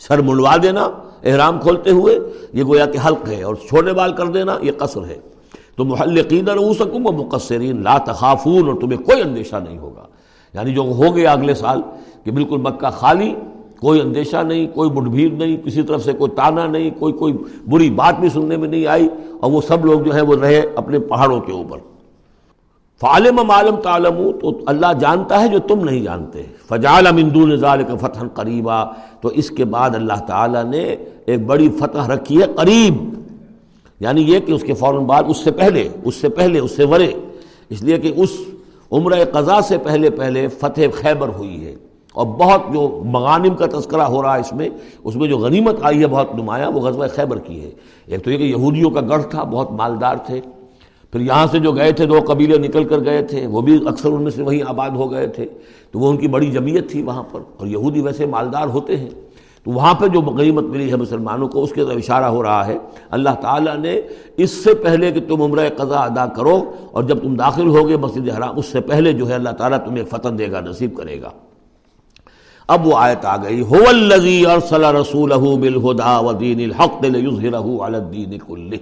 سر 0.00 0.20
منڈوا 0.20 0.56
دینا، 0.62 0.88
احرام 1.24 1.60
کھولتے 1.60 1.90
ہوئے، 1.90 2.18
یہ 2.52 2.64
گویا 2.64 2.86
کہ 2.86 2.98
حلق 3.06 3.28
ہے 3.28 3.42
اور 3.42 3.54
چھوڑے 3.54 3.92
بال 3.92 4.12
کر 4.12 4.26
دینا، 4.26 4.56
یہ 4.62 4.72
قصر 4.78 5.04
ہے۔ 5.04 5.16
تو 5.76 5.84
محلقین 5.84 6.48
رؤوسکم 6.48 7.06
و 7.06 7.12
مقصرین، 7.12 7.82
لا 7.82 7.98
تخافون 7.98 8.68
اور 8.68 8.80
تمہیں 8.80 8.98
کوئی 8.98 9.22
اندیشہ 9.22 9.56
نہیں 9.56 9.78
ہوگا۔ 9.78 10.06
یعنی 10.54 10.74
جو 10.74 10.80
ہو 10.80 11.16
گیا 11.16 11.32
اگلے 11.32 11.54
سال 11.54 11.82
کہ 12.24 12.30
بالکل 12.30 12.56
مکہ 12.56 12.90
خالی 12.90 13.34
کوئی 13.80 14.00
اندیشہ 14.00 14.36
نہیں، 14.36 14.66
کوئی 14.66 14.90
مٹ 14.90 15.02
بھیڑ 15.02 15.30
نہیں، 15.30 15.56
کسی 15.56 15.82
طرف 15.82 16.04
سے 16.04 16.12
کوئی 16.12 16.30
تانا 16.30 16.66
نہیں، 16.66 16.90
کوئی 16.98 17.12
کوئی 17.12 17.32
بری 17.66 17.90
بات 17.90 18.20
بھی 18.20 18.28
سننے 18.28 18.56
میں 18.56 18.68
نہیں 18.68 18.86
آئی 18.86 19.08
اور 19.40 19.50
وہ 19.50 19.60
سب 19.60 19.86
لوگ 19.86 20.00
جو 20.00 20.14
ہے 20.14 20.20
وہ 20.20 20.36
رہے 20.36 20.62
اپنے 20.76 20.98
پہاڑوں 20.98 21.40
کے 21.40 21.52
اوپر۔ 21.52 21.78
فعالم 23.00 23.40
معلوم 23.46 23.76
تعلم 23.76 24.30
تو 24.40 24.60
اللہ 24.66 24.86
جانتا 25.00 25.40
ہے 25.40 25.48
جو 25.48 25.58
تم 25.58 25.84
نہیں 25.84 26.00
جانتے۔ 26.00 26.42
فجال 26.68 27.06
امندو 27.06 27.46
نظال 27.46 27.82
کا 27.82 27.96
فتح 27.96 28.26
قریبا 28.34 28.84
تو 29.20 29.28
اس 29.28 29.50
کے 29.50 29.64
بعد 29.64 29.90
اللہ 29.94 30.24
تعالیٰ 30.26 30.64
نے 30.64 30.96
ایک 31.26 31.46
بڑی 31.46 31.68
فتح 31.68 32.12
رکھی 32.12 32.42
ہے 32.42 32.46
قریب۔ 32.56 33.20
یعنی 34.00 34.22
یہ 34.22 34.40
کہ 34.40 34.52
اس 34.52 34.62
کے 34.62 34.74
فوراً 34.74 35.04
بعد 35.04 35.22
اس 35.28 35.36
سے 35.36 35.50
پہلے، 35.50 35.88
اس 36.04 36.14
سے 36.14 36.28
پہلے، 36.28 36.58
اس 36.58 36.76
سے 36.76 36.84
ورے۔ 36.84 37.12
اس 37.68 37.82
لیے 37.82 37.98
کہ 37.98 38.12
اس 38.16 38.30
عمر 38.92 39.24
قضا 39.32 39.60
سے 39.60 39.78
پہلے 39.78 40.10
پہلے 40.10 40.48
فتح 40.48 40.80
خیبر 40.92 41.28
ہوئی 41.28 41.66
ہے۔ 41.66 41.74
اور 42.14 42.26
بہت 42.26 42.60
جو 42.72 43.02
مغانم 43.04 43.54
کا 43.54 43.66
تذکرہ 43.66 44.02
ہو 44.02 44.22
رہا 44.22 44.34
ہے 44.34 44.40
اس 44.40 44.52
میں 44.52 44.68
اس 45.04 45.16
میں 45.16 45.28
جو 45.28 45.38
غنیمت 45.38 45.74
آئی 45.82 46.00
ہے 46.00 46.06
بہت 46.06 46.34
نمایاں، 46.34 46.70
وہ 46.70 46.80
غزوہ 46.80 47.06
خیبر 47.14 47.38
کی 47.38 47.64
ہے۔ 47.64 47.70
ایک 48.06 48.24
تو 48.24 48.30
یہ 48.30 48.36
کہ 48.36 48.42
یہودیوں 48.42 48.90
کا 48.90 49.00
گڑھ 49.00 49.22
تھا، 49.22 49.42
بہت 49.42 49.72
مالدار 49.72 50.16
تھے۔ 50.26 50.40
پھر 51.12 51.20
یہاں 51.20 51.46
سے 51.50 51.58
جو 51.58 51.72
گئے 51.72 51.92
تھے، 51.92 52.06
دو 52.06 52.18
قبیلے 52.26 52.58
نکل 52.58 52.84
کر 52.84 53.04
گئے 53.04 53.22
تھے، 53.22 53.46
وہ 53.46 53.60
بھی 53.60 53.88
اکثر 53.88 54.08
ان 54.08 54.22
میں 54.22 54.30
سے 54.30 54.42
وہیں 54.42 54.62
آباد 54.66 54.90
ہو 54.90 55.10
گئے 55.10 55.26
تھے۔ 55.26 55.46
تو 55.90 55.98
وہ 55.98 56.10
ان 56.10 56.16
کی 56.16 56.28
بڑی 56.28 56.46
جمعیت 56.46 56.90
تھی 56.90 57.02
وہاں 57.02 57.22
پر۔ 57.22 57.40
اور 57.56 57.66
یہودی 57.66 58.00
ویسے 58.00 58.26
مالدار 58.26 58.68
ہوتے 58.68 58.96
ہیں۔ 58.96 59.10
تو 59.64 59.70
وہاں 59.70 59.94
پہ 59.94 60.06
جو 60.06 60.20
غنیمت 60.20 60.64
ملی 60.64 60.90
ہے 60.90 60.96
مسلمانوں 60.96 61.48
کو، 61.48 61.62
اس 61.62 61.72
کے 61.72 61.84
طرف 61.84 61.96
اشارہ 61.96 62.24
ہو 62.24 62.42
رہا 62.42 62.66
ہے۔ 62.66 62.78
اللہ 63.10 63.30
تعالیٰ 63.40 63.76
نے 63.76 64.00
اس 64.36 64.50
سے 64.50 64.74
پہلے 64.74 65.12
کہ 65.12 65.20
تم 65.28 65.42
عمرہ 65.42 65.68
قضا 65.76 65.98
ادا 65.98 66.26
کرو 66.26 66.72
اور 66.92 67.02
جب 67.02 67.22
تم 67.22 67.34
داخل 67.34 67.68
ہوگے 67.68 67.96
مسجد 67.96 68.28
حرام، 68.28 68.58
اس 68.58 68.66
سے 68.66 68.80
پہلے 68.80 69.12
جو 69.12 69.28
ہے 69.28 69.34
اللہ 69.34 69.50
تعالیٰ 69.50 69.78
تمہیں 69.78 70.04
فتح 70.04 70.28
دے 70.38 70.52
گا، 70.52 70.60
نصیب 70.60 70.96
کرے 70.96 71.22
گا۔ 71.22 71.30
اب 72.68 72.86
وہ 72.86 72.98
آیت 72.98 73.24
آ 73.24 73.36
گئی، 73.36 73.60
هو 73.60 73.88
الذی 73.88 74.46
ارسل 74.46 74.84
رسوله 74.84 75.56
بالهدى 75.60 76.26
ودین 76.26 76.60
الحق 76.60 77.04
لیظهره 77.04 77.86
علی 77.86 77.96
الدین 77.96 78.38
کله 78.46 78.78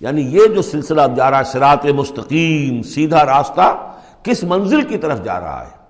یعنی 0.00 0.22
یہ 0.22 0.46
جو 0.54 0.62
سلسلہ 0.62 1.00
اب 1.00 1.16
جا 1.16 1.30
رہا 1.30 1.38
ہے، 1.38 1.44
صراط 1.44 1.86
مستقیم، 1.86 2.82
سیدھا 2.82 3.26
راستہ 3.26 3.92
کس 4.22 4.44
منزل 4.44 4.82
کی 4.82 4.98
طرف 4.98 5.24
جا 5.24 5.40
رہا 5.40 5.64
ہے؟ 5.66 5.80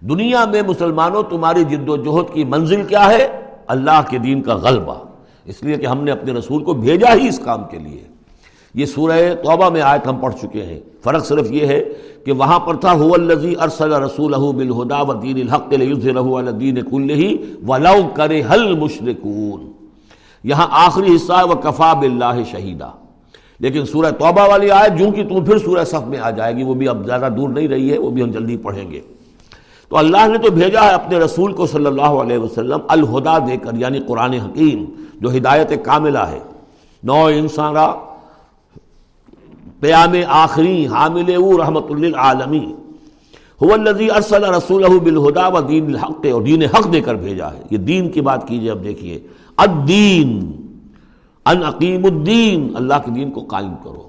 دنیا 0.00 0.44
میں 0.44 0.62
مسلمانوں، 0.62 1.22
تمہاری 1.22 1.64
جد 1.64 1.88
و 1.88 1.96
جہد 1.96 2.34
کی 2.34 2.44
منزل 2.44 2.82
کیا 2.82 3.06
ہے؟ 3.06 3.40
اللہ 3.66 4.02
کے 4.08 4.18
دین 4.18 4.42
کا 4.42 4.54
غلبہ۔ 4.54 4.94
اس 5.44 5.62
لیے 5.62 5.76
کہ 5.76 5.86
ہم 5.86 6.04
نے 6.04 6.10
اپنے 6.10 6.32
رسول 6.32 6.64
کو 6.64 6.74
بھیجا 6.74 7.14
ہی 7.14 7.28
اس 7.28 7.38
کام 7.38 7.64
کے 7.70 7.78
لیے۔ 7.78 8.15
یہ 8.76 8.86
سورہ 8.86 9.34
توبہ 9.34 9.70
میں 9.70 9.80
آیت 9.80 10.06
ہم 10.06 10.16
پڑھ 10.16 10.34
چکے 10.42 10.62
ہیں۔ 10.62 10.80
فرق 11.04 11.26
صرف 11.26 11.52
یہ 11.52 11.66
ہے 11.66 11.84
کہ 12.24 12.32
وہاں 12.32 12.58
پر 12.58 12.74
تھا، 12.74 12.92
هو 12.98 13.14
الذی 13.14 13.54
ارسل 13.60 13.92
رسوله 13.92 14.50
بالهدى 14.52 15.00
ودین 15.08 15.38
الحق 15.40 15.72
لیظهره 15.72 16.38
علی 16.38 16.48
الدین 16.48 16.82
کله 16.90 17.46
ولو 17.66 18.08
کرہ 18.14 18.42
المشرکون۔ 18.48 19.72
یہاں 20.44 20.66
آخری 20.70 21.16
حصہ 21.16 21.32
ہے، 21.32 21.44
وکفا 21.44 21.92
باللہ 21.92 22.42
شہیدا 22.50 22.90
لیکن 23.60 23.86
سورہ 23.86 24.10
توبہ 24.10 24.48
والی 24.48 24.70
آیت 24.70 24.98
جوں 24.98 25.10
کی 25.10 25.24
تم 25.24 25.44
پھر 25.44 25.58
سورہ 25.58 25.84
صف 25.84 26.06
میں 26.06 26.18
آ 26.18 26.30
جائے 26.30 26.56
گی، 26.56 26.62
وہ 26.62 26.74
بھی 26.74 26.88
اب 26.88 27.06
زیادہ 27.06 27.28
دور 27.36 27.48
نہیں 27.48 27.68
رہی 27.68 27.92
ہے، 27.92 27.98
وہ 27.98 28.10
بھی 28.10 28.22
ہم 28.22 28.30
جلدی 28.30 28.56
پڑھیں 28.56 28.90
گے۔ 28.90 29.00
تو 29.88 29.96
اللہ 29.96 30.26
نے 30.26 30.38
تو 30.38 30.50
بھیجا 30.50 30.84
ہے 30.84 30.90
اپنے 30.90 31.18
رسول 31.18 31.52
کو 31.52 31.66
صلی 31.66 31.86
اللہ 31.86 32.02
علیہ 32.02 32.38
وسلم 32.38 32.78
الہدا 32.88 33.38
دے 33.38 33.56
کر 33.56 33.70
یعنی 33.74 34.00
قرآن 34.06 34.32
حکیم، 34.32 34.84
جو 35.20 35.36
ہدایت 35.36 35.84
کاملہ 35.84 36.18
ہے۔ 36.18 36.38
نو 37.04 37.24
انسان 37.24 37.74
پیام 39.80 40.12
آخری 40.28 40.86
حامل 40.86 41.34
او 41.34 41.58
رحمت 41.58 41.90
للعالمی 41.90 42.72
هو 43.62 43.72
الذی 43.72 44.10
ارسل 44.10 44.44
رسولہ 44.44 44.86
بالہدا 44.86 45.48
و 45.48 45.60
دین 45.60 45.86
الحق 45.86 46.26
اور 46.32 46.42
دین 46.42 46.62
حق 46.62 46.92
دے 46.92 47.00
کر 47.00 47.14
بھیجا 47.14 47.52
ہے۔ 47.52 47.62
یہ 47.70 47.78
دین 47.78 48.10
کی 48.10 48.20
بات 48.20 48.48
کیجیے 48.48 48.70
اب 48.70 48.84
دیکھیے۔ 48.84 49.20
الدین، 49.56 50.52
ان 51.46 51.62
عقیم 51.62 52.04
الدین، 52.04 52.72
اللہ 52.76 52.94
کے 53.04 53.10
دین 53.10 53.30
کو 53.30 53.40
قائم 53.40 53.74
کرو۔ 53.84 54.08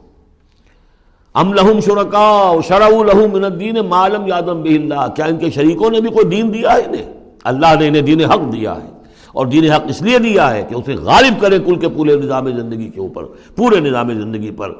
ام 1.33 1.53
لہم 1.53 1.79
شرکاء 1.79 2.67
شرعوا 2.67 3.03
لہم 3.03 3.33
من 3.33 3.43
الدین 3.43 3.75
ما 3.89 4.07
لم 4.07 4.27
یادم 4.27 4.63
بہ 4.63 4.69
اللہ۔ 4.69 5.07
کیا 5.15 5.25
ان 5.25 5.37
کے 5.37 5.49
شریکوں 5.49 5.89
نے 5.89 6.01
بھی 6.01 6.09
کوئی 6.09 6.25
دین 6.25 6.53
دیا 6.53 6.73
ہے 6.73 6.81
انہیں؟ 6.81 7.13
اللہ 7.43 7.65
نے 7.79 7.87
انہیں 7.87 8.01
دین 8.01 8.21
حق 8.21 8.41
دیا 8.53 8.75
ہے۔ 8.75 8.97
اور 9.33 9.45
دین 9.45 9.71
حق 9.71 9.81
اس 9.89 10.01
لیے 10.01 10.19
دیا 10.19 10.53
ہے 10.53 10.65
کہ 10.69 10.75
اسے 10.75 10.95
غالب 10.95 11.41
کرے 11.41 11.59
کل 11.59 11.75
کے 11.75 11.89
پورے 11.89 12.15
نظام 12.15 12.49
زندگی 12.49 12.89
کے 12.89 12.99
اوپر، 12.99 13.23
پورے 13.55 13.79
نظام 13.79 14.13
زندگی 14.13 14.51
پر۔ 14.51 14.71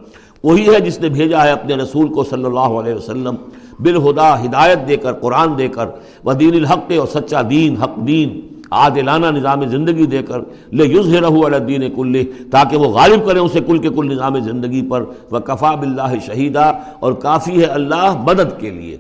وہی 0.44 0.76
ہے 0.76 0.80
جس 0.80 1.00
نے 1.00 1.10
بھیجا 1.10 1.44
ہے 1.44 1.52
اپنے 1.52 1.76
رسول 1.76 2.08
کو 2.08 2.24
صلی 2.24 2.44
اللہ 2.44 2.60
علیہ 2.60 2.94
وسلم، 2.94 3.36
بالہدا 3.80 4.46
ہدایت 4.46 4.88
دے 4.88 4.98
کر، 4.98 5.14
قرآن 5.14 5.58
دے 5.58 5.68
کر 5.68 5.86
وہ 6.24 6.34
دین 6.34 6.56
الحق 6.56 6.92
اور 7.00 7.08
سچا 7.08 7.42
دین، 7.50 7.76
حق 7.76 8.08
دین، 8.08 8.40
عادلانہ 8.72 9.26
نظام 9.26 9.66
زندگی 9.66 10.06
دے 10.06 10.24
کر 10.24 10.40
لے 10.72 10.86
یوز 10.86 11.16
رہو 11.16 11.46
الدین 11.46 11.96
کل 11.96 12.24
تاکہ 12.52 12.78
وہ 12.78 12.86
غالب 12.86 13.26
کریں 13.26 13.42
اسے 13.42 13.60
کل 13.68 13.78
کے 13.78 13.90
کل 13.90 14.12
نظام 14.12 14.40
زندگی 14.40 14.82
پر 14.90 15.04
وہ 15.32 15.40
کفا 15.40 15.76
بلّہ 15.76 16.14
شہیدہ 16.26 16.72
اور 17.00 17.14
کافی 17.14 17.60
ہے 17.60 17.66
اللہ 17.66 18.24
مدد 18.24 18.60
کے 18.60 18.70
لیے۔ 18.70 18.98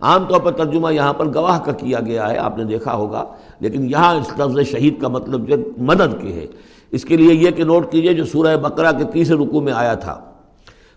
عام 0.00 0.24
طور 0.24 0.40
پر 0.40 0.52
ترجمہ 0.52 0.94
یہاں 0.94 1.12
پر 1.12 1.34
گواہ 1.34 1.58
کا 1.58 1.72
کیا 1.72 2.00
گیا 2.00 2.30
ہے، 2.30 2.36
آپ 2.36 2.58
نے 2.58 2.64
دیکھا 2.64 2.94
ہوگا، 2.94 3.24
لیکن 3.60 3.90
یہاں 3.90 4.14
اس 4.14 4.38
لفظ 4.38 4.70
شہید 4.70 5.00
کا 5.00 5.08
مطلب 5.08 5.48
جو 5.48 5.56
مدد 5.78 6.20
کے 6.20 6.32
ہے۔ 6.32 6.46
اس 6.90 7.04
کے 7.04 7.16
لیے 7.16 7.34
یہ 7.34 7.50
کہ 7.50 7.64
نوٹ 7.64 7.92
کیجیے 7.92 8.14
جو 8.14 8.24
سورہ 8.24 8.56
بقرہ 8.56 8.92
کے 8.98 9.04
تیسرے 9.04 9.36
رکوع 9.36 9.60
میں 9.60 9.72
آیا 9.72 9.94
تھا۔ 9.94 10.20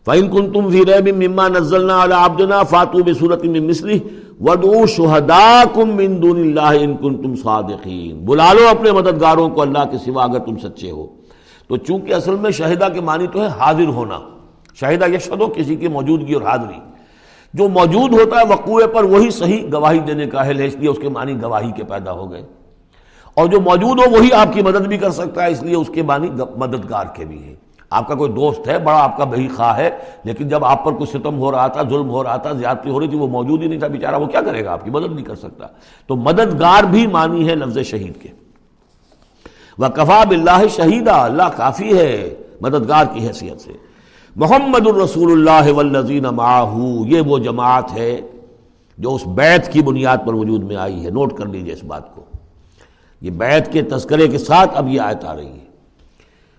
فَإِن 0.06 0.30
كُنْتُمْ 0.30 0.72
فِي 0.72 0.86
رَيْبٍ 0.86 1.18
مِّمَّا 1.18 1.48
نَزَّلْنَا 1.48 2.04
عَلَىٰ 2.04 2.18
عَبْدِنَا 2.18 2.64
فَاتُوا 2.64 3.04
بِسُورَةٍ 3.06 3.44
مِّن 3.44 3.64
مِّثْلِهِ 3.64 4.00
وَادْعُوا 4.40 4.86
شُهَدَاءَكُم 4.86 5.96
مِّن 5.96 6.22
دُونِ 6.22 6.40
اللَّهِ 6.40 6.80
إِن 6.80 6.98
كُنتُمْ 6.98 7.44
صَادِقِينَ۔ 7.44 8.26
بلا 8.26 8.54
لو 8.54 8.68
اپنے 8.68 8.92
مددگاروں 8.92 9.50
کو 9.50 9.62
اللہ 9.62 9.80
کے 9.92 9.98
سوا 9.98 10.24
اگر 10.24 10.40
تم 10.40 10.58
سچے 10.58 10.92
ہو۔ 10.92 11.08
تو 11.68 11.78
چونکہ 11.78 12.14
اصل 12.14 12.36
میں 12.36 12.52
شہیدہ 12.52 12.88
کے 12.94 13.02
معنی 13.02 13.28
تو 13.28 13.42
ہے 13.42 13.48
حاضر 13.48 13.88
ہونا۔ 13.88 14.20
شہیدہ 14.76 15.06
یشہد 15.08 15.42
ہو 15.42 15.48
کسی 15.48 15.76
کی 15.76 15.88
موجودگی 15.88 16.34
اور 16.34 16.42
حاضری۔ 16.42 16.80
جو 17.54 17.70
موجود 17.70 18.14
ہوتا 18.14 18.40
ہے 18.40 18.54
وقوع 18.54 18.82
پر 18.94 19.04
وہی 19.04 19.32
صحیح 19.32 19.64
گواہی 19.74 20.00
دینے 20.00 20.26
کا 20.26 20.46
ہے، 20.46 20.66
اس 20.66 20.76
لیے 20.76 20.90
اس 20.90 21.00
کے 21.02 21.10
معنی 21.10 21.42
گواہی 21.42 21.72
کے 21.72 21.84
پیدا 21.84 22.12
ہو 22.12 22.32
گئے۔ 22.32 22.44
اور 23.34 23.48
جو 23.48 23.62
موجود 23.62 24.00
ہو 24.00 24.12
وہی 24.12 24.34
آپ 24.34 24.54
کی 24.54 24.62
مدد 24.62 24.88
بھی 24.88 24.98
کر 24.98 25.12
سکتا 25.12 25.44
ہے، 25.44 25.52
اس 25.52 25.64
لیے 25.64 25.76
اس 25.76 25.90
کے 25.94 26.02
معنی 26.02 26.30
مددگار 26.56 27.06
کے 27.16 27.26
بھی 27.26 27.44
ہیں۔ 27.44 27.56
آپ 27.92 28.08
کا 28.08 28.16
کوئی 28.16 28.32
دوست 28.32 28.68
ہے، 28.68 28.80
بڑا 28.80 29.04
آپ 29.04 29.18
کا 29.18 29.24
بہی 29.24 29.48
خواہ 29.48 29.78
ہے، 29.78 29.90
لیکن 30.24 30.48
جب 30.48 30.66
آپ 30.66 30.86
پر 30.86 30.92
کوئی 30.92 31.20
ستم 31.20 31.40
ہو 31.40 31.52
رہا 31.52 31.68
تھا، 31.68 31.82
ظلم 31.90 32.10
ہو 32.10 32.24
رہا 32.24 32.38
تھا، 32.38 32.52
زیادتی 32.52 32.90
ہو 32.90 33.00
رہی 33.00 33.08
تھی، 33.08 33.18
وہ 33.18 33.28
موجود 33.28 33.62
ہی 33.62 33.68
نہیں 33.68 33.80
تھا 33.80 33.88
بیچارہ، 33.88 34.16
وہ 34.16 34.26
کیا 34.26 34.42
کرے 34.42 34.66
گا 34.66 34.72
آپ 34.72 34.84
کی؟ 34.84 34.90
مدد 34.90 35.14
نہیں 35.16 35.26
کر 35.26 35.36
سکتا۔ 35.36 35.68
تو 36.08 36.16
مددگار 36.16 36.84
بھی 36.84 37.08
مانی 37.08 37.50
ہے 37.50 37.56
لفظ 37.56 37.78
شہید 37.78 38.22
کے۔ 38.22 38.30
وہ 39.78 39.88
کفا 39.88 40.24
بلّہ 40.24 40.68
شہیدہ 40.70 41.12
اللہ 41.12 41.44
کافی 41.56 41.98
ہے 41.98 42.36
مددگار 42.62 43.06
کی 43.14 43.28
حیثیت 43.28 43.62
سے۔ 43.62 43.72
محمد 44.36 44.88
الرسول 44.88 45.32
اللہ 45.32 45.72
والذین 45.72 46.24
معاہو 46.24 47.08
یہ 47.08 47.22
وہ 47.22 47.38
جماعت 47.38 47.98
ہے 47.98 48.22
جو 48.98 49.16
اس 49.16 49.28
بیت 49.28 49.74
کی 49.74 49.82
بنیاد 49.82 50.18
پر 50.26 50.34
وجود 50.34 50.64
میں 50.64 50.76
آئی 50.76 51.06
ہے۔ 51.06 51.10
نوٹ 51.10 51.34
کر 51.34 51.46
لیجیے 51.46 51.74
اس 51.74 51.84
بات 51.84 52.16
کو۔ 52.16 52.22
یہ 53.22 53.32
بیت 53.32 53.72
کے 53.72 53.82
تذکرے 53.82 54.28
کے 54.28 54.38
ساتھ 54.38 54.72
اب 54.76 54.88
یہ 54.88 55.02
آیت 55.02 55.26
آ 55.26 55.36
رہی 55.36 55.52
ہے۔ 55.52 55.71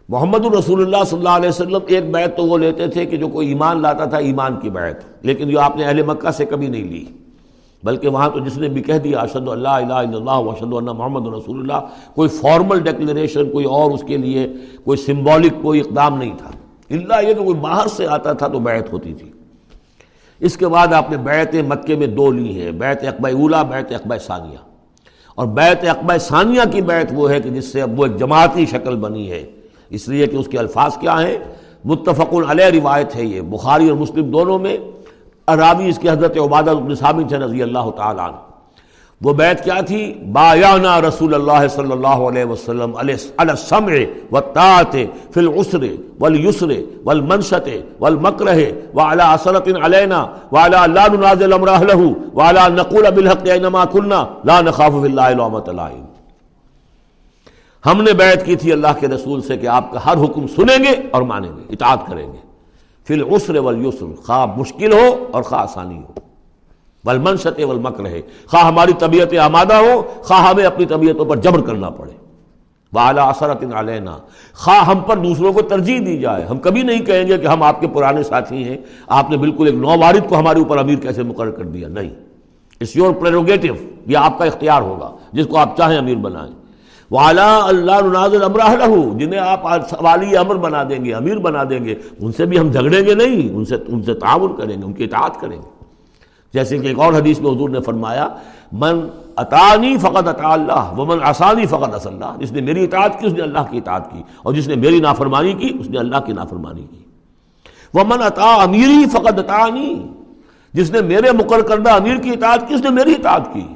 محمد 0.08 0.44
الرسول 0.44 0.82
اللہ 0.82 1.04
صلی 1.06 1.18
اللہ 1.18 1.28
علیہ 1.28 1.48
وسلم 1.48 1.78
ایک 1.86 2.12
بیعت 2.12 2.36
تو 2.36 2.44
وہ 2.44 2.58
لیتے 2.58 2.86
تھے 2.86 3.06
کہ 3.06 3.16
جو 3.16 3.28
کوئی 3.28 3.48
ایمان 3.48 3.82
لاتا 3.82 4.04
تھا 4.04 4.16
ایمان 4.16 4.60
کی 4.60 4.70
بیعت۔ 4.70 5.26
لیکن 5.26 5.48
جو 5.48 5.60
آپ 5.60 5.76
نے 5.76 5.84
اہل 5.84 6.02
مکہ 6.02 6.30
سے 6.30 6.44
کبھی 6.44 6.66
نہیں 6.66 6.84
لی۔ 6.84 7.04
بلکہ 7.82 8.08
وہاں 8.08 8.30
تو 8.30 8.38
جس 8.38 8.58
نے 8.58 8.68
بھی 8.68 8.82
کہہ 8.82 8.94
دیا 8.94 9.18
اشد 9.18 9.48
اللہ 9.48 9.68
الہ 9.68 9.92
الا 9.92 9.98
اللہ 9.98 10.50
وشد 10.50 10.74
اللہ 10.74 10.92
محمد 10.92 11.34
رسول 11.34 11.60
اللہ، 11.60 11.86
کوئی 12.14 12.28
فارمل 12.28 12.80
ڈیکلریشن 12.80 13.50
کوئی 13.50 13.64
اور 13.64 13.90
اس 13.90 14.04
کے 14.06 14.16
لیے 14.16 14.48
کوئی 14.84 14.98
سمبولک 14.98 15.52
کوئی 15.62 15.80
اقدام 15.80 16.18
نہیں 16.18 16.32
تھا۔ 16.38 16.50
اللہ 16.90 17.28
یہ 17.28 17.34
کہ 17.34 17.44
کوئی 17.44 17.56
باہر 17.56 17.86
سے 17.86 18.06
آتا 18.06 18.32
تھا 18.32 18.48
تو 18.48 18.58
بیعت 18.58 18.92
ہوتی 18.92 19.14
تھی۔ 19.14 19.32
اس 20.40 20.56
کے 20.56 20.68
بعد 20.68 20.92
آپ 20.92 21.10
نے 21.10 21.16
بیعت 21.16 21.54
مکے 21.68 21.96
میں 21.96 22.06
دو 22.06 22.30
لی 22.30 22.62
ہیں، 22.62 22.72
بیعت 22.72 23.02
اقبہ 23.02 23.28
اولا، 23.28 23.62
بیعت 23.62 23.92
اقبہ 23.92 24.16
ثانیہ۔ 24.26 24.56
اور 25.34 25.46
بیعت 25.46 25.88
اقبہ 25.88 26.16
ثانیہ 26.16 26.60
کی 26.72 26.80
بیعت 26.80 27.06
وہ 27.14 27.30
ہے 27.30 27.40
کہ 27.40 27.50
جس 27.50 27.64
سے 27.64 27.82
اب 27.82 28.00
وہ 28.00 28.06
ایک 28.06 28.16
جماعتی 28.16 28.66
شکل 28.66 28.96
بنی 28.96 29.30
ہے۔ 29.30 29.50
اس 29.92 30.08
لیے 30.08 30.26
کہ 30.26 30.36
اس 30.36 30.48
کے 30.48 30.58
الفاظ 30.58 30.96
کیا 30.98 31.22
ہیں؟ 31.22 31.36
متفق 31.84 32.34
علیہ 32.50 32.64
روایت 32.64 33.16
ہے 33.16 33.24
یہ، 33.24 33.40
بخاری 33.40 33.88
اور 33.88 33.96
مسلم 33.98 34.30
دونوں 34.30 34.58
میں۔ 34.58 34.76
عرابی 35.48 35.88
اس 35.88 35.98
کی 35.98 36.08
حضرت 36.10 36.36
عبادت 36.38 36.68
بن 36.68 36.94
ثابت 36.94 37.32
ہے 37.32 37.38
رضی 37.38 37.62
اللہ 37.62 37.90
تعالیٰ 37.96 38.28
عنہ۔ 38.28 38.36
وہ 39.20 39.32
بیعت 39.32 39.64
کیا 39.64 39.80
تھی؟ 39.80 40.12
بایانا 40.32 41.00
رسول 41.00 41.34
اللہ 41.34 41.66
صلی 41.70 41.92
اللہ 41.92 42.22
علیہ 42.28 42.44
وسلم 42.44 42.96
علی 42.96 43.14
السمع 43.36 43.92
والطاعت 44.30 44.96
فی 45.34 45.40
العسر 45.40 45.84
والیسر 46.20 46.72
والمنشط 47.04 47.68
والمکرہ 48.00 48.56
وعلا 48.94 49.32
اثرت 49.32 49.68
علینا 49.82 50.26
وعلا 50.52 50.86
لا 50.86 51.06
ننازل 51.06 51.52
امرہ 51.52 51.78
لہو 51.82 52.12
وعلا 52.34 52.68
نقول 52.68 53.10
بالحق 53.14 53.48
اینما 53.48 53.84
کلنا 53.84 54.24
لا 54.44 54.60
نخاف 54.60 54.92
فی 54.92 55.06
اللہ 55.06 55.28
لعمت 55.36 55.68
العین 55.68 56.02
ہم 57.86 58.02
نے 58.02 58.12
بیعت 58.12 58.46
کی 58.46 58.56
تھی 58.56 58.72
اللہ 58.72 58.86
کے 59.00 59.08
رسول 59.08 59.42
سے 59.42 59.56
کہ 59.56 59.66
آپ 59.66 59.92
کا 59.92 60.06
ہر 60.06 60.24
حکم 60.24 60.46
سنیں 60.46 60.84
گے 60.84 61.08
اور 61.10 61.22
مانیں 61.22 61.50
گے، 61.56 61.62
اطاعت 61.70 62.06
کریں 62.06 62.32
گے۔ 62.32 62.38
فی 63.06 63.14
العسر 63.14 63.58
والیسر، 63.58 64.22
خواہ 64.26 64.46
مشکل 64.56 64.92
ہو 64.92 65.28
اور 65.30 65.42
خواہ 65.42 65.60
آسانی 65.60 65.98
ہو۔ 65.98 66.12
والمنشط 67.04 67.60
والمکر 67.64 68.06
ہے، 68.06 68.22
خواہ 68.46 68.66
ہماری 68.66 68.92
طبیعت 68.98 69.34
آمادہ 69.38 69.74
ہو، 69.74 70.02
خواہ 70.22 70.48
ہمیں 70.48 70.64
اپنی 70.64 70.86
طبیعتوں 70.86 71.24
پر 71.24 71.36
جبر 71.36 71.60
کرنا 71.60 71.90
پڑے۔ 71.90 72.10
وعلا 72.92 73.24
اثرت 73.24 73.64
علینا، 73.74 74.18
خواہ 74.54 74.86
ہم 74.86 75.00
پر 75.00 75.16
دوسروں 75.16 75.52
کو 75.52 75.62
ترجیح 75.62 75.98
دی 76.06 76.18
جائے۔ 76.18 76.44
ہم 76.44 76.58
کبھی 76.58 76.82
نہیں 76.82 77.00
کہیں 77.00 77.26
گے 77.26 77.38
کہ 77.38 77.46
ہم 77.46 77.62
آپ 77.62 77.80
کے 77.80 77.88
پرانے 77.88 78.22
ساتھی 78.22 78.64
ہیں، 78.64 78.76
آپ 79.08 79.30
نے 79.30 79.36
بالکل 79.36 79.66
ایک 79.66 79.74
نو 79.74 79.88
وارد 79.88 80.28
کو 80.28 80.38
ہمارے 80.38 80.58
اوپر 80.58 80.78
امیر 80.78 80.98
کیسے 80.98 81.22
مقرر 81.22 81.50
کر 81.50 81.64
دیا؟ 81.64 81.88
نہیں۔ 81.88 82.10
اٹس 82.80 82.96
یور 82.96 83.14
پریروگیٹو 83.14 83.74
یہ 84.06 84.16
آپ 84.16 84.38
کا 84.38 84.44
اختیار 84.44 84.82
ہوگا، 84.82 85.10
جس 85.32 85.46
کو 85.46 85.58
آپ 85.58 85.76
چاہیں 85.76 85.98
امیر 85.98 86.16
بنائیں۔ 86.16 86.61
والا 87.12 87.48
اللہ 87.66 88.44
امراہ 88.44 88.74
لہو 88.76 89.18
جنہیں 89.18 89.40
آپ 89.40 89.64
والی 90.00 90.36
امر 90.36 90.56
بنا 90.56 90.82
دیں 90.90 91.04
گے، 91.04 91.14
امیر 91.14 91.38
بنا 91.38 91.62
دیں 91.70 91.84
گے، 91.84 91.94
ان 92.20 92.32
سے 92.32 92.46
بھی 92.46 92.58
ہم 92.58 92.70
جھگڑیں 92.70 93.04
گے 93.06 93.14
نہیں، 93.14 93.48
ان 93.54 93.64
سے 93.64 93.76
ان 93.88 94.02
سے 94.02 94.14
تعاون 94.14 94.56
کریں 94.56 94.76
گے، 94.78 94.84
ان 94.84 94.92
کی 94.92 95.04
اطاعت 95.04 95.40
کریں 95.40 95.56
گے۔ 95.56 95.68
جیسے 96.54 96.78
کہ 96.78 96.86
ایک 96.86 96.98
اور 96.98 97.12
حدیث 97.12 97.40
میں 97.40 97.50
حضور 97.50 97.70
نے 97.70 97.80
فرمایا، 97.80 98.28
من 98.72 99.00
اطانی 99.36 99.96
فقط 99.96 100.28
اطا 100.28 100.52
اللہ 100.52 100.92
وہ 100.96 101.04
من 101.06 101.18
آسانی 101.22 101.66
فقط 101.66 101.94
اص 101.94 102.06
اللہ۔ 102.06 102.36
جس 102.38 102.52
نے 102.52 102.60
میری 102.60 102.84
اطاعت 102.84 103.20
کی، 103.20 103.26
اس 103.26 103.32
نے 103.32 103.42
اللہ 103.42 103.70
کی 103.70 103.78
اطاعت 103.78 104.10
کی، 104.12 104.22
اور 104.42 104.54
جس 104.54 104.68
نے 104.68 104.76
میری 104.76 105.00
نافرمانی 105.00 105.52
کی، 105.52 105.72
اس 105.80 105.88
نے 105.90 105.98
اللہ 105.98 106.20
کی 106.26 106.32
نافرمانی 106.32 106.86
کی۔ 106.90 107.04
وہ 107.94 108.04
من 108.04 108.22
اطا 108.22 108.54
امیری 108.54 109.04
فقط 109.12 109.38
اطانی 109.38 109.94
جس 110.74 110.90
نے 110.90 111.00
میرے 111.02 111.32
مقرر 111.32 111.62
کردہ 111.62 111.90
امیر 111.90 112.16
کی 112.16 112.30
اطاعت 112.30 112.68
کی، 112.68 112.74
اس 112.74 112.82
نے 112.84 112.90
میری 112.90 113.12
اطاعت 113.12 113.52
کی۔ 113.52 113.66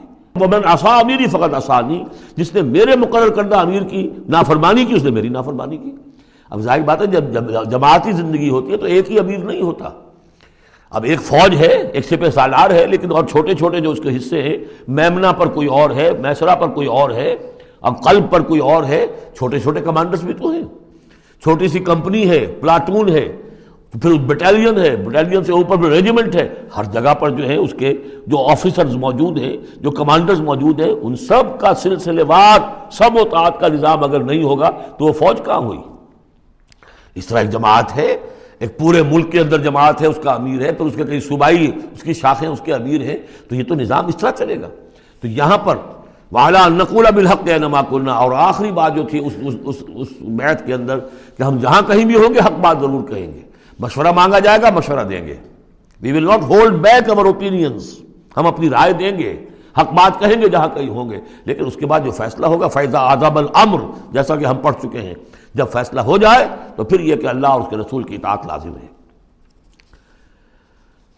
ومن 0.40 0.60
عصا 0.64 0.96
امیری 0.98 1.26
فقط 1.26 1.54
آسانی 1.54 2.02
جس 2.36 2.54
نے 2.54 2.62
میرے 2.62 2.96
مقرر 2.96 3.28
کردہ 3.28 3.56
امیر 3.56 3.82
کی 3.82 4.08
نافرمانی 4.28 4.84
کی، 4.84 4.94
اس 4.94 5.04
نے 5.04 5.10
میری 5.10 5.28
نافرمانی 5.28 5.76
کی۔ 5.76 5.90
اب 6.50 6.60
ظاہر 6.60 6.80
بات 6.80 7.00
ہے، 7.02 7.06
جب 7.06 7.24
جماعتی 7.70 8.12
زندگی 8.12 8.48
ہوتی 8.48 8.72
ہے 8.72 8.76
تو 8.76 8.86
ایک 8.86 9.10
ہی 9.10 9.18
امیر 9.18 9.38
نہیں 9.38 9.62
ہوتا۔ 9.62 9.88
اب 10.90 11.04
ایک 11.04 11.20
فوج 11.20 11.56
ہے، 11.56 11.72
ایک 11.92 12.04
سپہ 12.04 12.30
سالار 12.30 12.70
ہے، 12.70 12.86
لیکن 12.86 13.12
اور 13.12 13.24
چھوٹے 13.24 13.54
چھوٹے 13.54 13.80
جو 13.80 13.90
اس 13.90 14.00
کے 14.02 14.16
حصے 14.16 14.42
ہیں 14.42 14.56
میمنا 14.88 15.32
پر 15.32 15.46
کوئی 15.46 15.68
اور 15.68 15.90
ہے 15.90 16.10
میسرا 16.20 16.54
پر 16.54 16.68
کوئی 16.68 16.86
اور 16.86 17.10
ہے 17.10 17.34
اب 17.80 18.02
قلب 18.04 18.30
پر 18.30 18.40
کوئی 18.40 18.60
اور 18.60 18.84
ہے، 18.84 19.06
چھوٹے 19.36 19.60
چھوٹے 19.60 19.80
کمانڈرز 19.80 20.22
بھی 20.22 20.34
تو 20.34 20.50
ہیں۔ 20.50 20.62
چھوٹی 21.42 21.68
سی 21.68 21.78
کمپنی 21.78 22.28
ہے، 22.30 22.46
پلاٹون 22.60 23.08
ہے 23.08 23.36
پھر 23.92 24.12
بٹالین 24.12 24.78
ہے 24.78 24.96
بٹالین 24.96 25.44
سے 25.44 25.52
اوپر 25.52 25.76
پھر 25.76 25.88
ریجیمنٹ 25.90 26.36
ہے۔ 26.36 26.48
ہر 26.76 26.84
جگہ 26.84 27.14
پر 27.14 27.30
جو 27.30 27.48
ہے 27.48 27.56
اس 27.56 27.74
کے 27.78 27.94
جو 28.26 28.46
آفیسرز 28.46 28.96
موجود 28.96 29.38
ہیں 29.38 29.56
جو 29.76 29.90
کمانڈرز 29.90 30.40
موجود 30.40 30.80
ہیں 30.80 30.90
ان 30.90 31.16
سب 31.16 31.60
کا 31.60 31.74
سلسلے 31.74 32.22
وار 32.22 32.58
سب 32.90 33.16
و 33.16 33.24
تعت 33.24 33.60
کا 33.60 33.68
نظام 33.68 34.04
اگر 34.04 34.20
نہیں 34.20 34.42
ہوگا 34.42 34.70
تو 34.98 35.04
وہ 35.04 35.12
فوج 35.12 35.40
کہاں 35.44 35.58
ہوئی؟ 35.58 35.78
اس 37.14 37.26
طرح 37.26 37.38
ایک 37.38 37.50
جماعت 37.50 37.96
ہے 37.96 38.16
ایک 38.58 38.78
پورے 38.78 39.02
ملک 39.02 39.32
کے 39.32 39.40
اندر 39.40 39.58
جماعت 39.58 40.02
ہے 40.02 40.06
اس 40.06 40.18
کا 40.22 40.32
امیر 40.32 40.62
ہے 40.62 40.72
پھر 40.72 40.86
اس 40.86 40.92
کے 40.96 41.04
کئی 41.04 41.20
صوبائی 41.20 41.70
اس 41.92 42.02
کی 42.02 42.12
شاخیں 42.12 42.48
اس 42.48 42.60
کے 42.60 42.74
امیر 42.74 43.00
ہیں۔ 43.00 43.16
تو 43.48 43.54
یہ 43.54 43.64
تو 43.64 43.74
نظام 43.74 44.06
اس 44.06 44.16
طرح 44.16 44.30
چلے 44.30 44.60
گا۔ 44.60 44.68
تو 45.20 45.28
یہاں 45.28 45.58
پر 45.58 45.76
والا 46.32 46.68
نقولہ 46.68 47.08
بالحق 47.14 47.48
نما 47.48 47.82
کرنا 47.82 48.12
اور 48.12 48.32
آخری 48.32 48.72
بات 48.72 48.96
جو 48.96 49.02
تھی 49.02 49.26
اس 49.26 49.32
اس, 49.42 49.54
اس, 49.64 49.76
اس 49.94 50.08
بیت 50.20 50.66
کے 50.66 50.74
اندر 50.74 50.98
کہ 51.38 51.42
ہم 51.42 51.58
جہاں 51.58 51.82
کہیں 51.82 52.04
بھی 52.04 52.14
ہوں 52.14 52.34
گے 52.34 52.38
حق 52.38 52.58
بات 52.60 52.76
ضرور 52.80 53.08
کہیں 53.08 53.26
گے۔ 53.26 53.40
مشورہ 53.78 54.12
مانگا 54.12 54.38
جائے 54.38 54.62
گا، 54.62 54.70
مشورہ 54.70 55.04
دیں 55.04 55.26
گے۔ 55.26 55.36
We 56.02 56.12
will 56.12 56.24
not 56.24 56.42
hold 56.42 56.72
back 56.72 57.10
over 57.10 57.24
opinions 57.24 57.98
ہم 58.36 58.46
اپنی 58.46 58.70
رائے 58.70 58.92
دیں 58.92 59.18
گے۔ 59.18 59.44
حق 59.78 59.92
بات 59.92 60.20
کہیں 60.20 60.42
گے 60.42 60.48
جہاں 60.48 60.68
کہیں 60.68 60.88
ہوں 60.88 61.10
گے۔ 61.10 61.20
لیکن 61.44 61.66
اس 61.66 61.76
کے 61.76 61.86
بعد 61.86 62.00
جو 62.04 62.10
فیصلہ 62.10 62.46
ہوگا 62.46 62.68
فیضا 62.68 62.98
آزاب 62.98 63.38
الامر 63.38 63.80
جیسا 64.12 64.36
کہ 64.36 64.44
ہم 64.44 64.56
پڑھ 64.56 64.74
چکے 64.82 64.98
ہیں۔ 64.98 65.14
جب 65.54 65.66
فیصلہ 65.72 66.00
ہو 66.00 66.16
جائے 66.16 66.48
تو 66.76 66.84
پھر 66.84 67.00
یہ 67.00 67.16
کہ 67.16 67.26
اللہ 67.26 67.46
اور 67.46 67.60
اس 67.60 67.66
کے 67.70 67.76
رسول 67.76 68.02
کی 68.02 68.14
اطاعت 68.14 68.46
لازم 68.46 68.76
ہے۔ 68.76 68.86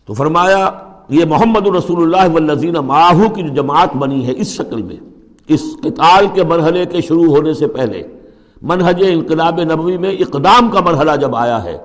تو 0.06 0.14
فرمایا، 0.14 0.70
یہ 1.08 1.24
محمد 1.24 1.66
الرسول 1.66 2.02
اللہ 2.02 2.32
والذین 2.32 2.74
ماہو 2.74 3.28
کی 3.28 3.42
جو 3.42 3.54
جماعت 3.54 3.96
بنی 3.96 4.26
ہے 4.26 4.32
اس 4.36 4.46
شکل 4.46 4.82
میں، 4.82 4.96
اس 5.48 5.62
قتال 5.82 6.26
کے 6.34 6.44
مرحلے 6.44 6.86
کے 6.86 7.00
شروع 7.00 7.24
ہونے 7.24 7.54
سے 7.54 7.66
پہلے، 7.66 8.02
منہج 8.62 9.04
انقلاب 9.08 9.60
نبوی 9.60 9.96
میں 9.96 10.10
اقدام 10.10 10.68
کا 10.68 10.80
مرحلہ 10.80 11.16
جب 11.20 11.36
آیا 11.36 11.64
ہے 11.64 11.78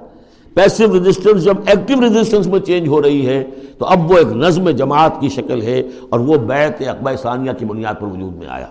پیسو 0.53 0.93
ریزسٹنس 0.93 1.43
جب 1.43 1.57
ایکٹیو 1.65 2.01
ریزسٹنس 2.01 2.47
میں 2.47 2.59
چینج 2.59 2.87
ہو 2.87 3.01
رہی 3.01 3.27
ہے، 3.27 3.43
تو 3.77 3.85
اب 3.85 4.11
وہ 4.11 4.17
ایک 4.17 4.27
نظم 4.27 4.69
جماعت 4.69 5.21
کی 5.21 5.29
شکل 5.29 5.61
ہے 5.61 5.81
اور 6.09 6.19
وہ 6.19 6.35
بیت 6.37 6.81
اقبا 6.87 7.15
ثانیہ 7.15 7.51
کی 7.51 7.65
بنیاد 7.65 7.93
پر 7.99 8.07
وجود 8.07 8.35
میں 8.35 8.47
آیا۔ 8.47 8.67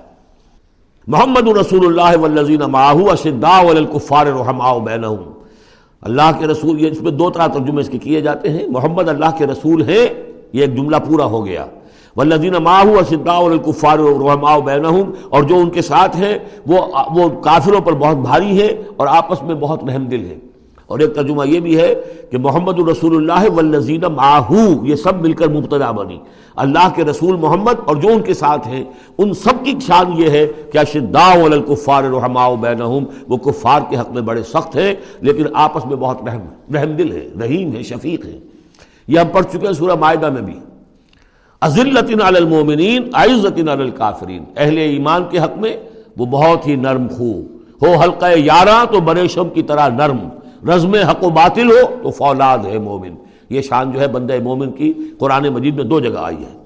محمد 1.07 1.49
رسول 1.49 1.87
اللہ 1.87 2.19
والذین 2.19 2.61
معاہو 2.61 3.11
اشداء 3.11 3.62
والکفار 3.62 4.27
رحماء 4.27 4.79
بینہم۔ 4.79 5.33
اللہ 6.03 6.31
کے 6.39 6.47
رسول، 6.47 6.81
یہ 6.81 6.91
اس 6.91 7.03
میں 7.03 7.12
دو 7.12 7.31
طرح 7.31 7.47
ترجمے 7.47 7.81
اس 7.81 7.89
کے 7.89 7.99
کیے 7.99 8.21
جاتے 8.21 8.51
ہیں۔ 8.51 8.67
محمد 8.67 9.09
اللہ 9.09 9.37
کے 9.39 9.47
رسول 9.47 9.83
ہیں، 9.83 10.07
یہ 10.53 10.61
ایک 10.61 10.77
جملہ 10.77 10.97
پورا 10.97 11.25
ہو 11.25 11.47
گیا۔ 11.47 11.67
والذین 12.17 12.53
معاہو 12.53 12.99
اشداء 12.99 13.39
والکفار 13.39 13.99
رحماء 13.99 14.59
بینہم، 14.59 15.12
اور 15.29 15.43
جو 15.43 15.57
ان 15.57 15.71
کے 15.71 15.83
ساتھ 15.83 16.17
ہیں، 16.17 16.39
وہ 16.67 16.87
وہ 17.15 17.29
کافروں 17.29 17.81
پر 17.81 17.93
بہت 17.93 18.17
بھاری 18.17 18.62
ہیں 18.62 18.83
اور 18.97 19.07
آپس 19.07 19.43
میں 19.43 19.55
بہت 19.55 19.85
رحم 19.85 20.05
دل 20.05 20.25
ہیں۔ 20.27 20.51
اور 20.87 20.99
ایک 20.99 21.15
ترجمہ 21.15 21.49
یہ 21.49 21.61
بھی 21.61 21.81
ہے 21.81 21.95
کہ 22.31 22.39
محمد 22.39 22.79
الرسول 22.79 23.17
اللہ 23.17 23.51
والذین 23.51 24.01
معاہو 24.01 24.87
یہ 24.87 24.95
سب 24.95 25.21
مل 25.21 25.33
کر 25.33 25.49
مبتدا 25.49 25.91
بنی۔ 25.91 26.19
اللہ 26.57 26.89
کے 26.95 27.05
رسول 27.05 27.37
محمد 27.37 27.73
اور 27.85 27.97
جو 27.97 28.09
ان 28.09 28.23
کے 28.23 28.35
ساتھ 28.35 28.69
ہیں، 28.69 28.85
ان 29.19 29.35
سب 29.35 29.65
کی 29.65 29.75
شان 29.87 30.12
یہ 30.17 30.31
ہے 30.31 30.47
کہ 30.73 30.79
اشداء 30.79 31.45
الکفار 31.45 32.05
رحماء 32.05 32.55
بینہم، 32.55 33.05
وہ 33.29 33.37
کفار 33.37 33.81
کے 33.91 33.97
حق 33.97 34.11
میں 34.11 34.23
بڑے 34.23 34.43
سخت 34.43 34.77
ہیں، 34.77 34.95
لیکن 35.21 35.45
آپس 35.55 35.87
میں 35.87 35.97
بہت 35.97 36.19
رحم 36.27 36.75
رحم 36.75 36.97
دل 36.97 37.12
ہے 37.12 37.29
رحیم 37.41 37.73
ہے 37.73 37.83
شفیق 37.83 38.25
ہے 38.27 38.39
یہ 39.09 39.19
ہم 39.19 39.27
پڑھ 39.33 39.45
چکے 39.53 39.67
ہیں 39.67 39.73
سورہ 39.73 39.95
معاہدہ 39.95 40.31
میں 40.31 40.43
بھی۔ 40.43 40.59
عزلۃ 41.61 42.23
علی 42.23 42.37
المومنین 42.37 43.11
عزت 43.12 43.59
علی 43.59 43.71
الکافرین۔ 43.71 44.45
اہل 44.57 44.79
ایمان 44.79 45.23
کے 45.31 45.39
حق 45.39 45.59
میں 45.59 45.77
وہ 46.17 46.27
بہت 46.27 46.67
ہی 46.67 46.76
نرم 46.76 47.06
خو۔ 47.09 47.41
ہو 47.83 48.00
حلقہ 48.00 48.26
یارہ 48.37 48.85
تو 48.93 49.00
بریشم 49.00 49.49
کی 49.49 49.63
طرح 49.63 49.89
نرم۔ 49.89 50.19
رزم 50.69 50.95
حق 50.95 51.25
و 51.25 51.31
باطل 51.31 51.71
ہو 51.71 52.03
تو 52.03 52.11
فولاد 52.11 52.59
ہے 52.59 52.79
مومن۔ 52.79 53.15
یہ 53.51 53.63
شان 53.63 53.93
جو 53.93 54.01
ہے 54.01 54.09
بندہ 54.09 54.35
مومن 54.43 54.73
کی 54.73 54.93
قرآن 55.19 55.49
مجید 55.49 55.75
میں 55.75 55.85
دو 55.85 56.01
جگہ 56.01 56.19
آئی 56.19 56.37
ہے۔ 56.37 56.59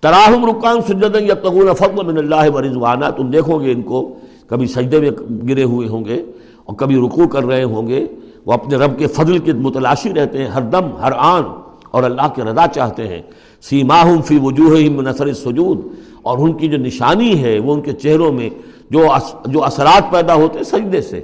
تراہم 0.00 0.44
رکان 0.44 0.80
سجدن 0.80 1.24
یا 1.24 1.34
تغون 1.34 1.74
فضل 1.74 2.06
من 2.06 2.18
اللہ 2.18 2.50
و 2.54 2.62
رضوانہ 2.62 3.04
تم 3.16 3.30
دیکھو 3.30 3.60
گے 3.60 3.72
ان 3.72 3.82
کو، 3.82 4.14
کبھی 4.46 4.66
سجدے 4.66 5.00
میں 5.00 5.10
گرے 5.48 5.62
ہوئے 5.62 5.88
ہوں 5.88 6.04
گے 6.04 6.22
اور 6.64 6.76
کبھی 6.76 6.96
رکوع 6.96 7.26
کر 7.26 7.44
رہے 7.44 7.62
ہوں 7.62 7.88
گے۔ 7.88 8.06
وہ 8.46 8.52
اپنے 8.52 8.76
رب 8.76 8.98
کے 8.98 9.06
فضل 9.06 9.38
کے 9.38 9.52
متلاشی 9.52 10.14
رہتے 10.14 10.38
ہیں، 10.38 10.46
ہر 10.46 10.60
دم، 10.60 10.96
ہر 11.02 11.12
آن 11.16 11.42
اور 11.90 12.02
اللہ 12.02 12.28
کی 12.34 12.42
رضا 12.42 12.66
چاہتے 12.66 13.08
ہیں۔ 13.08 13.22
سیماہم 13.62 14.22
فی 14.22 14.38
وجوہ 14.42 15.02
نثر 15.02 15.32
سجود 15.32 15.78
اور 16.22 16.38
ان 16.38 16.52
کی 16.52 16.68
جو 16.68 16.78
نشانی 16.78 17.42
ہے، 17.42 17.58
وہ 17.58 17.74
ان 17.74 17.80
کے 17.80 17.92
چہروں 17.92 18.32
میں 18.32 18.50
جو 18.90 19.06
جو 19.46 19.64
اثرات 19.64 20.12
پیدا 20.12 20.34
ہوتے 20.34 20.56
ہیں 20.56 20.64
سجدے 20.64 21.00
سے۔ 21.00 21.20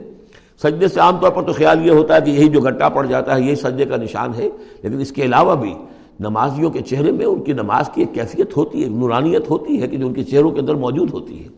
سجدے 0.63 0.89
سے 0.89 1.01
عام 1.01 1.17
طور 1.17 1.31
پر 1.31 1.43
تو 1.43 1.53
خیال 1.53 1.87
یہ 1.87 1.91
ہوتا 1.91 2.17
ہے 2.17 2.21
کہ 2.21 2.31
یہی 2.31 2.49
جو 2.49 2.61
گٹا 2.61 2.89
پڑ 2.89 3.07
جاتا 3.07 3.37
ہے، 3.37 3.41
یہی 3.41 3.55
سجدے 3.55 3.85
کا 3.85 3.97
نشان 3.97 4.35
ہے۔ 4.35 4.49
لیکن 4.83 5.01
اس 5.01 5.13
کے 5.13 5.23
علاوہ 5.23 5.55
بھی 5.55 5.75
نمازیوں 6.21 6.71
کے 6.71 6.81
چہرے 6.81 7.13
میں 7.13 7.27
ان 7.27 7.43
کی 7.43 7.53
نماز 7.53 7.91
کی 7.95 8.01
ایک 8.01 8.15
کیفیت 8.15 8.57
ہوتی 8.57 8.85
ہے 8.85 8.89
نورانیت 8.89 9.51
ہوتی 9.51 9.83
ہے 9.83 9.89
کہ 9.89 9.97
جو 9.97 10.07
ان 10.07 10.15
کے 10.15 10.25
چہروں 10.25 10.51
کے 10.51 10.61
اندر 10.61 10.75
موجود 10.75 11.11
ہوتی 11.13 11.45
ہے۔ 11.45 11.49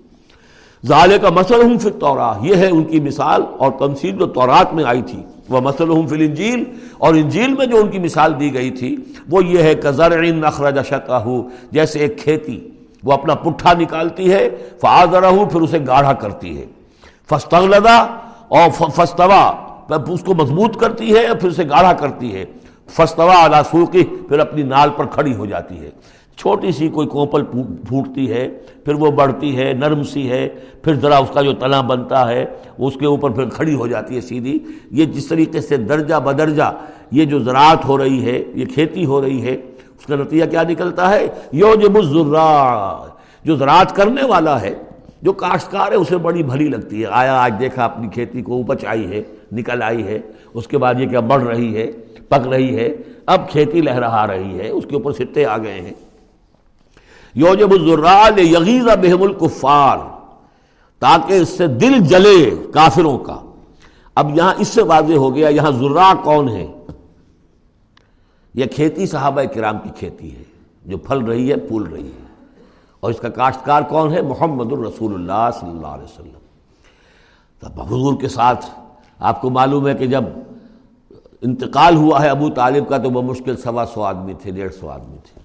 ظالے 0.86 1.18
کا 1.18 1.30
مسل 1.30 1.62
ہوں 1.62 1.78
فر 1.78 1.90
تورا 1.90 2.32
یہ 2.42 2.54
ہے 2.54 2.68
ان 2.70 2.84
کی 2.84 3.00
مثال 3.00 3.42
اور 3.58 3.72
تمثیل 3.78 4.18
جو 4.18 4.26
تورات 4.26 4.74
میں 4.74 4.84
آئی 4.84 5.02
تھی۔ 5.02 5.22
وہ 5.48 5.60
مسل 5.60 5.88
ہوں 5.88 6.06
فل 6.06 6.20
انجیل 6.20 6.64
اور 6.98 7.14
انجیل 7.14 7.54
میں 7.58 7.66
جو 7.66 7.76
ان 7.76 7.88
کی 7.88 7.98
مثال 7.98 8.40
دی 8.40 8.54
گئی 8.54 8.70
تھی، 8.70 8.96
وہ 9.30 9.44
یہ 9.44 9.62
ہے 9.62 9.74
کہ 9.74 9.90
زر 9.90 10.22
نخرج 10.22 10.86
شکا 10.86 11.24
جیسے 11.72 11.98
ایک 11.98 12.18
کھیتی، 12.18 12.68
وہ 13.04 13.12
اپنا 13.12 13.34
پٹھا 13.34 13.72
نکالتی 13.72 14.32
ہے 14.32 14.50
فاضرہ 14.80 15.30
پھر 15.52 15.60
اسے 15.60 15.78
گاڑھا 15.86 16.12
کرتی 16.12 16.58
ہے۔ 16.58 16.66
فستغلدہ 17.30 18.06
اور 18.58 18.70
فستوا 18.96 19.44
اس 20.08 20.22
کو 20.24 20.34
مضبوط 20.34 20.76
کرتی 20.76 21.14
ہے 21.16 21.26
پھر 21.40 21.48
اسے 21.48 21.68
گاڑھا 21.70 21.92
کرتی 21.92 22.34
ہے؟ 22.34 22.44
فستوا 22.96 23.34
ادا 23.44 23.62
پھر 24.28 24.38
اپنی 24.38 24.62
نال 24.62 24.90
پر 24.96 25.06
کھڑی 25.06 25.34
ہو 25.34 25.46
جاتی 25.46 25.78
ہے۔ 25.80 25.90
چھوٹی 26.38 26.70
سی 26.72 26.88
کوئی 26.88 27.06
کوپل 27.08 27.42
پھوٹتی 27.44 28.30
ہے، 28.32 28.48
پھر 28.84 28.94
وہ 28.94 29.10
بڑھتی 29.10 29.56
ہے، 29.56 29.72
نرم 29.72 30.02
سی 30.02 30.28
ہے، 30.30 30.48
پھر 30.82 30.94
ذرا 30.94 31.16
اس 31.18 31.30
کا 31.34 31.42
جو 31.42 31.52
تنا 31.52 31.80
بنتا 31.80 32.28
ہے، 32.28 32.44
اس 32.78 32.94
کے 33.00 33.06
اوپر 33.06 33.30
پھر 33.30 33.48
کھڑی 33.48 33.74
ہو 33.74 33.86
جاتی 33.86 34.16
ہے 34.16 34.20
سیدھی۔ 34.20 34.58
یہ 34.90 35.04
جس 35.04 35.26
طریقے 35.26 35.60
سے 35.60 35.76
درجہ 35.76 36.14
بدرجہ 36.24 36.70
یہ 37.10 37.24
جو 37.24 37.38
زراعت 37.38 37.84
ہو 37.84 37.98
رہی 37.98 38.24
ہے، 38.24 38.42
یہ 38.54 38.64
کھیتی 38.64 39.04
ہو 39.04 39.20
رہی 39.22 39.42
ہے، 39.42 39.54
اس 39.98 40.06
کا 40.06 40.16
نتیجہ 40.16 40.44
کیا 40.50 40.62
نکلتا 40.68 41.10
ہے؟ 41.10 41.26
یو 41.52 41.74
جب 41.74 42.00
جو 43.44 43.56
زراعت 43.56 43.94
کرنے 43.96 44.24
والا 44.26 44.60
ہے 44.60 44.74
جو 45.22 45.32
کاشتکار 45.32 45.92
ہے، 45.92 45.96
اسے 45.96 46.16
بڑی 46.16 46.42
بھلی 46.42 46.68
لگتی 46.68 47.00
ہے۔ 47.00 47.06
آیا، 47.10 47.40
آج 47.40 47.54
دیکھا، 47.60 47.84
اپنی 47.84 48.08
کھیتی 48.08 48.42
کو 48.42 48.60
اپچ 48.60 48.84
آئی 48.84 49.06
ہے، 49.06 49.22
نکل 49.52 49.82
آئی 49.82 50.06
ہے۔ 50.06 50.18
اس 50.54 50.66
کے 50.66 50.78
بعد 50.78 50.94
یہ 50.98 51.08
کیا 51.08 51.20
بڑھ 51.20 51.44
رہی 51.44 51.76
ہے، 51.76 51.92
پک 52.28 52.48
رہی 52.48 52.76
ہے۔ 52.76 52.88
اب 53.26 53.50
کھیتی 53.50 53.80
لہرا 53.80 54.26
رہی 54.26 54.58
ہے، 54.58 54.68
اس 54.68 54.84
کے 54.88 54.94
اوپر 54.94 55.12
سٹے 55.12 55.46
آ 55.46 55.58
گئے 55.58 55.80
ہیں۔ 55.80 55.92
یوجب 57.34 57.72
الزرال 57.72 58.38
یغیزہ 58.38 58.96
بہم 59.02 59.22
الکفار، 59.22 59.98
تاکہ 60.98 61.32
اس 61.32 61.48
سے 61.48 61.66
دل 61.66 61.98
جلے 61.98 62.50
کافروں 62.72 63.18
کا۔ 63.18 63.40
اب 64.14 64.36
یہاں 64.36 64.54
اس 64.58 64.68
سے 64.68 64.82
واضح 64.82 65.14
ہو 65.14 65.34
گیا، 65.34 65.48
یہاں 65.48 65.70
ذرا 65.70 66.12
کون 66.24 66.48
ہے؟ 66.48 66.66
یہ 68.54 68.64
کھیتی 68.64 69.06
صحابہ 69.06 69.42
کرام 69.54 69.78
کی 69.78 69.88
کھیتی 69.96 70.36
ہے، 70.36 70.42
جو 70.84 70.98
پھل 70.98 71.18
رہی 71.18 71.50
ہے، 71.50 71.56
پھول 71.56 71.82
رہی 71.82 72.06
ہے۔ 72.06 72.29
اور 73.00 73.10
اس 73.10 73.20
کا 73.20 73.28
کاشتکار 73.28 73.82
کون 73.82 74.12
ہے؟ 74.12 74.22
محمد 74.22 74.72
الرسول 74.72 75.14
اللہ 75.14 75.50
صلی 75.60 75.70
اللہ 75.70 75.86
علیہ 75.86 76.04
وسلم۔ 76.04 76.38
تب 77.60 77.82
حضور 77.82 78.20
کے 78.20 78.28
ساتھ 78.28 78.66
آپ 79.18 79.40
کو 79.40 79.50
معلوم 79.50 79.88
ہے 79.88 79.94
کہ 79.94 80.06
جب 80.06 80.24
انتقال 81.42 81.96
ہوا 81.96 82.22
ہے 82.22 82.28
ابو 82.28 82.50
طالب 82.50 82.88
کا 82.88 82.98
تو 82.98 83.10
وہ 83.10 83.22
مشکل 83.22 83.56
سوا 83.56 83.84
سو 83.94 84.02
آدمی 84.02 84.34
تھے، 84.34 84.50
ڈیڑھ 84.50 84.74
سو 84.74 84.88
آدمی 84.88 85.16
تھے۔ 85.24 85.40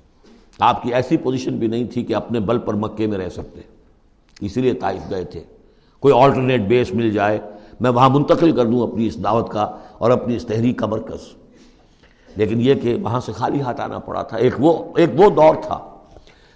آپ 0.59 0.83
کی 0.83 0.93
ایسی 0.93 1.17
پوزیشن 1.17 1.57
بھی 1.57 1.67
نہیں 1.67 1.83
تھی 1.83 2.03
کہ 2.03 2.15
اپنے 2.15 2.39
بل 2.39 2.59
پر 2.59 2.73
مکے 2.73 3.07
میں 3.07 3.17
رہ 3.17 3.29
سکتے۔ 3.29 3.61
اسی 4.41 4.61
لیے 4.61 4.73
طائف 4.73 5.09
گئے 5.09 5.23
تھے۔ 5.23 5.43
کوئی 5.99 6.13
آلٹرنیٹ 6.13 6.61
بیس 6.61 6.93
مل 6.93 7.11
جائے۔ 7.11 7.39
میں 7.79 7.91
وہاں 7.91 8.09
منتقل 8.09 8.55
کر 8.55 8.65
دوں 8.65 8.91
اپنی 8.91 9.07
اس 9.07 9.23
دعوت 9.23 9.49
کا 9.49 9.77
اور 9.97 10.11
اپنی 10.11 10.35
اس 10.35 10.45
تحریک 10.45 10.79
کا 10.79 10.85
مرکز۔ 10.85 11.33
لیکن 12.35 12.61
یہ 12.61 12.73
کہ 12.73 12.95
وہاں 13.01 13.19
سے 13.19 13.31
خالی 13.31 13.61
ہاتھ 13.61 13.81
آنا 13.81 13.99
پڑا 13.99 14.21
تھا۔ 14.21 14.37
ایک 14.37 14.53
وہ 14.59 14.97
ایک 14.97 15.09
وہ 15.17 15.29
دور 15.29 15.55
تھا۔ 15.61 15.94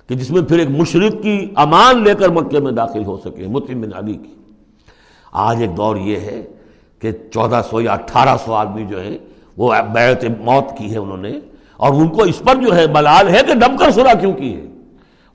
کہ 0.10 0.15
جس 0.15 0.32
میں 0.32 0.41
پھر 0.41 0.60
ایک 0.60 0.69
مشرق 0.69 1.24
کی 1.24 1.48
امان 1.56 2.04
لے 2.04 2.13
کر 2.13 2.30
مکے 2.30 2.60
میں 2.60 2.72
داخل 2.72 3.06
ہو 3.06 3.17
سکے 3.17 3.48
متم 3.48 3.82
بن 3.82 3.89
علی 3.93 4.13
کی۔ 4.13 4.36
آج 5.32 5.62
ایک 5.62 5.78
دور 5.78 5.95
یہ 5.95 6.15
ہے 6.15 6.48
کہ 7.00 7.12
چودہ 7.12 7.62
سو 7.69 7.82
یا 7.82 7.91
اٹھارہ 7.91 8.38
سو 8.45 8.54
آدمی 8.54 8.86
جو 8.86 9.04
ہیں، 9.04 9.17
وہ 9.58 9.74
بیعت 9.93 10.26
موت 10.39 10.78
کی 10.78 10.93
ہے 10.93 10.98
انہوں 10.98 11.17
نے۔ 11.17 11.39
اور 11.78 11.93
ان 11.93 12.08
کو 12.08 12.24
اس 12.24 12.39
پر 12.39 12.56
جو 12.56 12.76
ہے 12.76 12.88
بلال 12.88 13.28
ہے 13.28 13.39
کہ 13.48 13.54
ڈب 13.54 13.80
کر 13.80 13.91
سرا 13.91 14.13
کیوں 14.13 14.34
کی 14.34 14.56
ہے؟ 14.56 14.65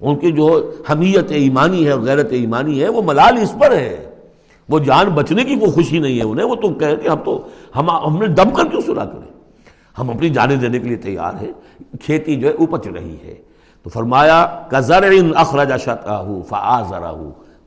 ان 0.01 0.17
کی 0.17 0.33
جو 0.33 0.73
حمیت 0.91 1.33
ایمانی 1.33 1.85
ہے 1.85 1.91
اور 1.91 2.01
غیرت 2.01 2.29
ایمانی 2.31 2.83
ہے، 2.83 2.89
وہ 2.89 3.03
ملال 3.03 3.39
اس 3.43 3.55
پر 3.61 3.73
ہے۔ 3.73 4.11
وہ 4.69 4.79
جان 4.79 5.07
بچنے 5.07 5.45
کی 5.45 5.55
کوئی 5.55 5.73
خوشی 5.73 5.99
نہیں 5.99 6.19
ہے 6.19 6.25
انہیں، 6.25 6.47
وہ 6.47 6.55
تو 6.55 6.69
کہ 6.69 7.09
ہم 7.09 7.19
تو، 7.25 7.47
ہم 7.77 7.91
ہم 7.91 8.19
نے 8.19 8.27
دب 8.27 8.55
کر 8.55 8.69
کیوں 8.69 8.81
سرا 8.81 9.05
کریں 9.05 9.41
ہم 9.99 10.11
اپنی 10.11 10.29
جانیں 10.29 10.57
دینے 10.57 10.79
کے 10.79 10.89
لیے 10.89 10.97
تیار 10.97 11.43
ہیں۔ 11.43 11.53
کھیتی 12.01 12.37
جو 12.37 12.49
ہے 12.49 12.53
اپچ 12.53 12.87
رہی 12.87 13.17
ہے۔ 13.25 13.54
تو 13.85 13.91
فرمایا 13.91 14.45
کزر 14.69 15.05
اخرج 15.37 15.73
شطاہ 15.81 16.29
فآزرہ 16.49 17.13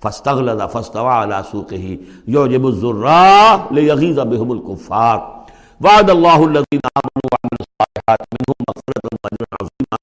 فاستغلظ 0.04 0.62
فاستوى 0.72 1.12
على 1.12 1.42
سوقه 1.52 1.98
يعجب 2.36 2.66
الزراع 2.70 3.58
ليغيظ 3.78 4.20
بهم 4.32 4.56
الكفار 4.56 5.20
وعد 5.82 6.10
الله 6.14 6.40
الذين 6.48 6.82
آمنوا 7.02 7.30
وعملوا 7.34 7.66
الصالحات، 7.66 8.26
منهم 8.38 8.58
مغفرة 8.70 9.20
واجرا 9.26 9.60
عظيما 9.62 10.00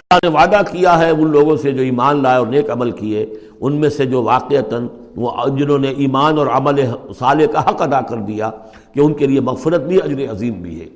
اللہ 0.00 0.24
نے 0.24 0.30
وعدہ 0.36 0.60
کیا 0.70 0.98
ہے 0.98 1.10
ان 1.10 1.30
لوگوں 1.36 1.56
سے 1.66 1.72
جو 1.78 1.82
ایمان 1.90 2.22
لائے 2.22 2.38
اور 2.38 2.46
نیک 2.54 2.70
عمل 2.76 2.90
کیے، 3.02 3.26
ان 3.60 3.72
میں 3.80 3.90
سے 3.98 4.06
جو 4.14 4.22
واقعتاً 4.22 4.88
وہ 5.16 5.46
جنہوں 5.58 5.78
نے 5.84 5.90
ایمان 6.06 6.38
اور 6.38 6.46
عمل 6.60 6.82
صالح 7.18 7.52
کا 7.52 7.68
حق 7.68 7.82
ادا 7.82 8.00
کر 8.10 8.24
دیا، 8.32 8.50
کہ 8.94 9.00
ان 9.00 9.14
کے 9.20 9.26
لیے 9.26 9.40
مغفرت 9.50 9.80
بھی، 9.92 10.02
اجر 10.02 10.30
عظیم 10.32 10.60
بھی 10.62 10.80
ہے۔ 10.80 10.88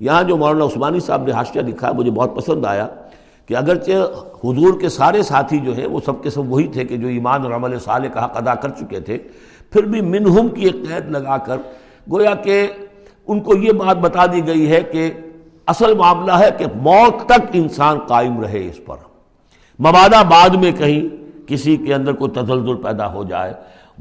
یہاں 0.00 0.22
جو 0.28 0.36
مولانا 0.36 0.64
عثمانی 0.64 1.00
صاحب 1.00 1.22
نے 1.26 1.32
حاشیہ 1.32 1.62
لکھا 1.68 1.92
مجھے 1.92 2.10
بہت 2.10 2.36
پسند 2.36 2.64
آیا۔ 2.66 2.86
کہ 3.46 3.56
اگرچہ 3.56 3.92
حضور 4.44 4.80
کے 4.80 4.88
سارے 4.88 5.22
ساتھی 5.22 5.58
جو 5.58 5.74
ہیں 5.76 5.86
وہ 5.86 6.00
سب 6.06 6.22
کے 6.22 6.30
سب 6.30 6.52
وہی 6.52 6.66
تھے 6.66 6.84
کہ 6.84 6.96
جو 6.96 7.08
ایمان 7.08 7.42
اور 7.42 7.52
عمل 7.52 7.78
صالح 7.78 8.08
کا 8.08 8.24
حق 8.24 8.36
ادا 8.36 8.54
کر 8.54 8.68
چکے 8.68 9.00
تھے، 9.00 9.18
پھر 9.72 9.82
بھی 9.82 10.00
منہم 10.00 10.48
کی 10.48 10.62
ایک 10.62 10.72
قید 10.72 11.10
لگا 11.10 11.36
کر 11.36 11.56
گویا 12.10 12.34
کہ 12.34 12.66
ان 13.26 13.40
کو 13.40 13.56
یہ 13.56 13.72
بات 13.72 13.96
بتا 13.96 14.26
دی 14.26 14.46
گئی 14.46 14.70
ہے 14.70 14.80
کہ 14.80 15.10
اصل 15.66 15.94
معاملہ 15.94 16.32
ہے 16.32 16.48
کہ 16.58 16.64
موت 16.74 17.26
تک 17.26 17.40
انسان 17.52 17.98
قائم 17.98 18.40
رہے 18.40 18.66
اس 18.66 18.80
پر۔ 18.86 18.96
مبادہ 19.78 20.22
بعد 20.30 20.50
میں 20.50 20.72
کہیں 20.72 21.00
کسی 21.46 21.76
کے 21.76 21.94
اندر 21.94 22.12
کوئی 22.12 22.30
تزلزل 22.30 22.76
پیدا 22.76 23.12
ہو 23.12 23.24
جائے، 23.24 23.52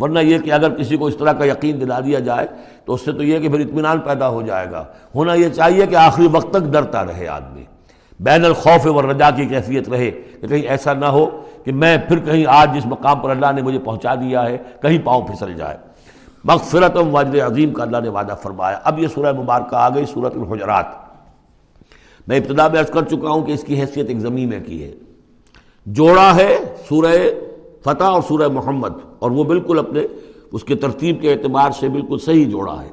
ورنہ 0.01 0.19
یہ 0.19 0.37
کہ 0.37 0.51
اگر 0.51 0.73
کسی 0.73 0.97
کو 0.97 1.05
اس 1.05 1.17
طرح 1.17 1.33
کا 1.33 1.45
یقین 1.45 1.81
دلا 1.81 1.99
دیا 1.99 2.19
جائے 2.19 2.47
تو 2.85 2.93
اس 2.93 3.01
سے 3.01 3.11
تو 3.11 3.23
یہ 3.23 3.39
کہ 3.39 3.49
پھر 3.49 3.59
اطمینان 3.59 3.99
پیدا 3.99 4.29
ہو 4.29 4.41
جائے 4.41 4.71
گا۔ 4.71 4.83
ہونا 5.15 5.33
یہ 5.33 5.49
چاہیے 5.49 5.85
کہ 5.85 5.95
آخری 5.95 6.27
وقت 6.31 6.49
تک 6.51 6.63
ڈرتا 6.63 7.03
رہے 7.03 7.27
آدمی۔ 7.27 7.63
بین 8.19 8.45
الخوف 8.45 8.85
و 8.87 9.01
رجا 9.01 9.29
کی 9.29 9.45
کیفیت 9.45 9.89
رہے 9.89 10.11
کہ 10.41 10.47
کہیں 10.47 10.61
ایسا 10.61 10.93
نہ 10.93 11.05
ہو 11.05 11.25
کہ 11.63 11.71
میں 11.71 11.97
پھر 11.97 12.19
کہیں 12.19 12.45
آج 12.45 12.75
جس 12.75 12.85
مقام 12.85 13.19
پر 13.19 13.29
اللہ 13.29 13.51
نے 13.55 13.61
مجھے 13.61 13.79
پہنچا 13.79 14.15
دیا 14.15 14.49
ہے، 14.49 14.57
کہیں 14.81 14.97
پاؤں 15.03 15.27
پھسل 15.27 15.53
جائے۔ 15.53 15.77
مغفرت 16.43 16.97
و 16.97 17.09
واجر 17.11 17.45
عظیم 17.45 17.73
کا 17.73 17.83
اللہ 17.83 17.97
نے 18.03 18.09
وعدہ 18.09 18.35
فرمایا۔ 18.41 18.79
اب 18.83 18.99
یہ 18.99 19.07
سورہ 19.07 19.31
مبارکہ 19.33 19.75
آ 19.75 19.89
گئی 19.89 20.05
صورت 20.05 20.35
الحجرات۔ 20.35 20.85
میں 22.27 22.37
ابتدا 22.37 22.67
میں 22.67 22.79
عرض 22.79 22.89
کر 22.89 23.03
چکا 23.03 23.29
ہوں 23.29 23.45
کہ 23.45 23.51
اس 23.51 23.63
کی 23.63 23.79
حیثیت 23.81 24.05
ایک 24.07 24.19
زمین 24.19 24.49
میں 24.49 24.59
کی 24.65 24.83
ہے۔ 24.83 24.91
جوڑا 25.85 26.35
ہے 26.35 26.57
سورہ 26.89 27.15
فتح 27.83 28.03
اور 28.03 28.21
سورہ 28.27 28.47
محمد، 28.47 28.93
اور 29.19 29.31
وہ 29.31 29.43
بالکل 29.43 29.79
اپنے 29.79 30.01
اس 30.51 30.63
کے 30.63 30.75
ترتیب 30.75 31.21
کے 31.21 31.33
اعتبار 31.33 31.71
سے 31.71 31.89
بالکل 31.89 32.17
صحیح 32.17 32.45
جوڑا 32.45 32.83
ہے۔ 32.83 32.89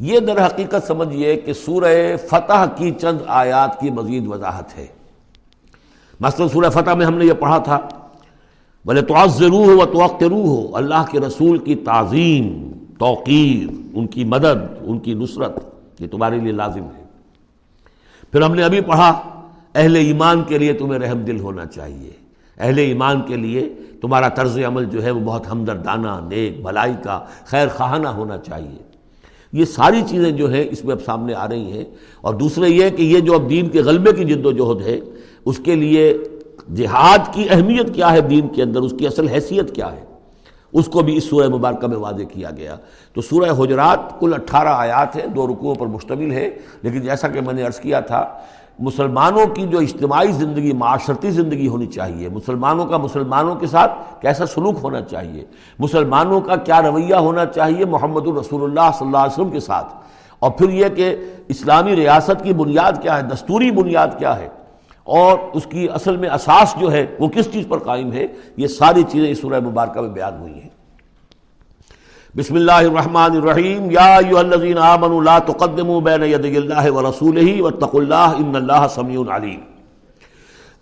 یہ 0.00 0.20
در 0.20 0.46
حقیقت 0.46 0.86
سمجھیے 0.86 1.36
کہ 1.36 1.52
سورہ 1.52 2.16
فتح 2.28 2.64
کی 2.76 2.90
چند 2.90 3.18
آیات 3.26 3.80
کی 3.80 3.90
مزید 3.90 4.26
وضاحت 4.26 4.78
ہے۔ 4.78 4.86
مثلا 6.20 6.48
سورہ 6.48 6.70
فتح 6.70 6.90
میں 6.90 7.06
ہم 7.06 7.14
نے 7.14 7.24
یہ 7.24 7.32
پڑھا 7.32 7.58
تھا 7.58 7.78
بولے 8.84 9.02
تو 9.02 9.14
ہو 9.14 9.78
و 9.78 9.84
توقع 9.84 10.24
روح 10.24 10.46
ہو 10.46 10.76
اللہ 10.76 11.04
کے 11.10 11.20
رسول 11.20 11.58
کی 11.58 11.74
تعظیم، 11.74 12.72
توقیر، 12.98 13.90
ان 13.94 14.06
کی 14.06 14.24
مدد، 14.24 14.74
ان 14.80 14.98
کی 14.98 15.14
نصرت، 15.14 15.58
یہ 16.00 16.06
تمہارے 16.08 16.38
لیے 16.38 16.52
لازم 16.52 16.84
ہے۔ 16.96 17.04
پھر 18.32 18.42
ہم 18.42 18.54
نے 18.54 18.62
ابھی 18.62 18.80
پڑھا، 18.80 19.20
اہل 19.74 19.96
ایمان 19.96 20.42
کے 20.42 20.58
لیے 20.58 20.72
تمہیں 20.72 20.98
رحم 20.98 21.18
دل 21.18 21.40
ہونا 21.40 21.66
چاہیے۔ 21.66 22.10
اہل 22.58 22.78
ایمان 22.78 23.22
کے 23.22 23.36
لیے 23.36 23.74
تمہارا 24.00 24.28
طرز 24.28 24.58
عمل 24.66 24.84
جو 24.84 25.02
ہے 25.02 25.10
وہ 25.10 25.20
بہت 25.20 25.52
ہمدردانہ، 25.52 26.20
نیک، 26.28 26.62
بھلائی 26.62 26.94
کا، 27.02 27.24
خیر 27.46 27.68
خواہانہ 27.76 28.08
ہونا 28.08 28.38
چاہیے۔ 28.38 28.89
یہ 29.52 29.64
ساری 29.64 30.02
چیزیں 30.08 30.30
جو 30.30 30.50
ہیں 30.50 30.64
اس 30.70 30.84
میں 30.84 30.94
اب 30.94 31.02
سامنے 31.04 31.34
آ 31.34 31.48
رہی 31.48 31.72
ہیں۔ 31.72 31.84
اور 32.20 32.34
دوسرے 32.34 32.68
یہ 32.68 32.90
کہ 32.90 33.02
یہ 33.02 33.20
جو 33.20 33.34
اب 33.34 33.50
دین 33.50 33.68
کے 33.68 33.80
غلبے 33.80 34.12
کی 34.12 34.24
جد 34.24 34.46
و 34.46 34.52
جہد 34.52 34.86
ہے، 34.86 35.00
اس 35.44 35.60
کے 35.64 35.74
لیے 35.74 36.18
جہاد 36.74 37.34
کی 37.34 37.46
اہمیت 37.50 37.94
کیا 37.94 38.12
ہے 38.12 38.20
دین 38.20 38.48
کے 38.48 38.62
اندر؟ 38.62 38.80
اس 38.80 38.94
کی 38.98 39.06
اصل 39.06 39.28
حیثیت 39.28 39.74
کیا 39.74 39.92
ہے؟ 39.92 40.04
اس 40.72 40.86
کو 40.86 41.00
بھی 41.00 41.16
اس 41.16 41.24
سورہ 41.24 41.48
مبارکہ 41.48 41.86
میں 41.86 41.96
واضح 41.96 42.22
کیا 42.22 42.50
گیا۔ 42.56 42.76
تو 43.14 43.20
سورہ 43.20 43.50
حجرات 43.50 44.20
کل 44.20 44.34
اٹھارہ 44.34 44.68
آیات 44.68 45.16
ہیں، 45.16 45.26
دو 45.26 45.46
رکوعوں 45.46 45.74
پر 45.74 45.86
مشتمل 45.86 46.32
ہے 46.32 46.50
لیکن 46.82 47.00
جیسا 47.00 47.28
کہ 47.28 47.40
میں 47.40 47.54
نے 47.54 47.62
عرض 47.62 47.80
کیا 47.80 48.00
تھا 48.00 48.38
مسلمانوں 48.80 49.46
کی 49.46 49.62
جو 49.62 49.78
اجتماعی 49.78 50.32
زندگی، 50.32 50.72
معاشرتی 50.72 51.30
زندگی 51.30 51.68
ہونی 51.68 51.86
چاہیے۔ 51.86 52.28
مسلمانوں 52.28 52.86
کا 52.86 52.96
مسلمانوں 52.96 53.54
کے 53.54 53.66
ساتھ 53.66 53.92
کیسا 54.20 54.46
سلوک 54.46 54.74
ہونا 54.82 55.00
چاہیے؟ 55.00 55.44
مسلمانوں 55.78 56.40
کا 56.40 56.56
کیا 56.56 56.82
رویہ 56.82 57.14
ہونا 57.14 57.46
چاہیے 57.46 57.84
محمد 57.84 58.26
الرسول 58.26 58.62
اللہ 58.62 58.90
صلی 58.98 59.06
اللہ 59.06 59.18
علیہ 59.18 59.32
وسلم 59.32 59.50
کے 59.50 59.60
ساتھ؟ 59.60 59.94
اور 60.38 60.50
پھر 60.50 60.70
یہ 60.70 60.88
کہ 60.88 61.16
اسلامی 61.48 61.96
ریاست 61.96 62.44
کی 62.44 62.52
بنیاد 62.52 62.92
کیا 63.02 63.16
ہے؟ 63.16 63.22
دستوری 63.22 63.70
بنیاد 63.70 64.08
کیا 64.18 64.38
ہے؟ 64.38 64.48
اور 65.04 65.38
اس 65.52 65.66
کی 65.66 65.88
اصل 65.94 66.16
میں 66.16 66.28
اساس 66.28 66.74
جو 66.80 66.92
ہے 66.92 67.06
وہ 67.18 67.28
کس 67.28 67.52
چیز 67.52 67.66
پر 67.68 67.78
قائم 67.78 68.12
ہے؟ 68.12 68.26
یہ 68.56 68.66
ساری 68.66 69.02
چیزیں 69.02 69.30
اس 69.30 69.40
سورہ 69.40 69.60
مبارکہ 69.60 70.00
میں 70.00 70.10
بیان 70.10 70.40
ہوئی 70.40 70.54
ہیں۔ 70.54 70.79
بسم 72.36 72.54
اللہ 72.54 72.72
الرحمن 72.72 73.36
الرحیم، 73.36 73.90
یا 73.90 74.16
ایوہ 74.16 74.38
الذین 74.38 74.78
آمنوا 74.78 75.22
لا 75.22 75.38
تقدموا 75.38 76.00
بین 76.00 76.22
یدی 76.22 76.56
اللہ 76.56 76.90
و 76.90 77.10
رسولہ 77.10 77.62
واتقوا 77.62 78.00
اللہ 78.02 78.14
ان 78.14 78.56
اللہ 78.56 78.86
سمیع 78.94 79.20
علیم۔ 79.36 79.60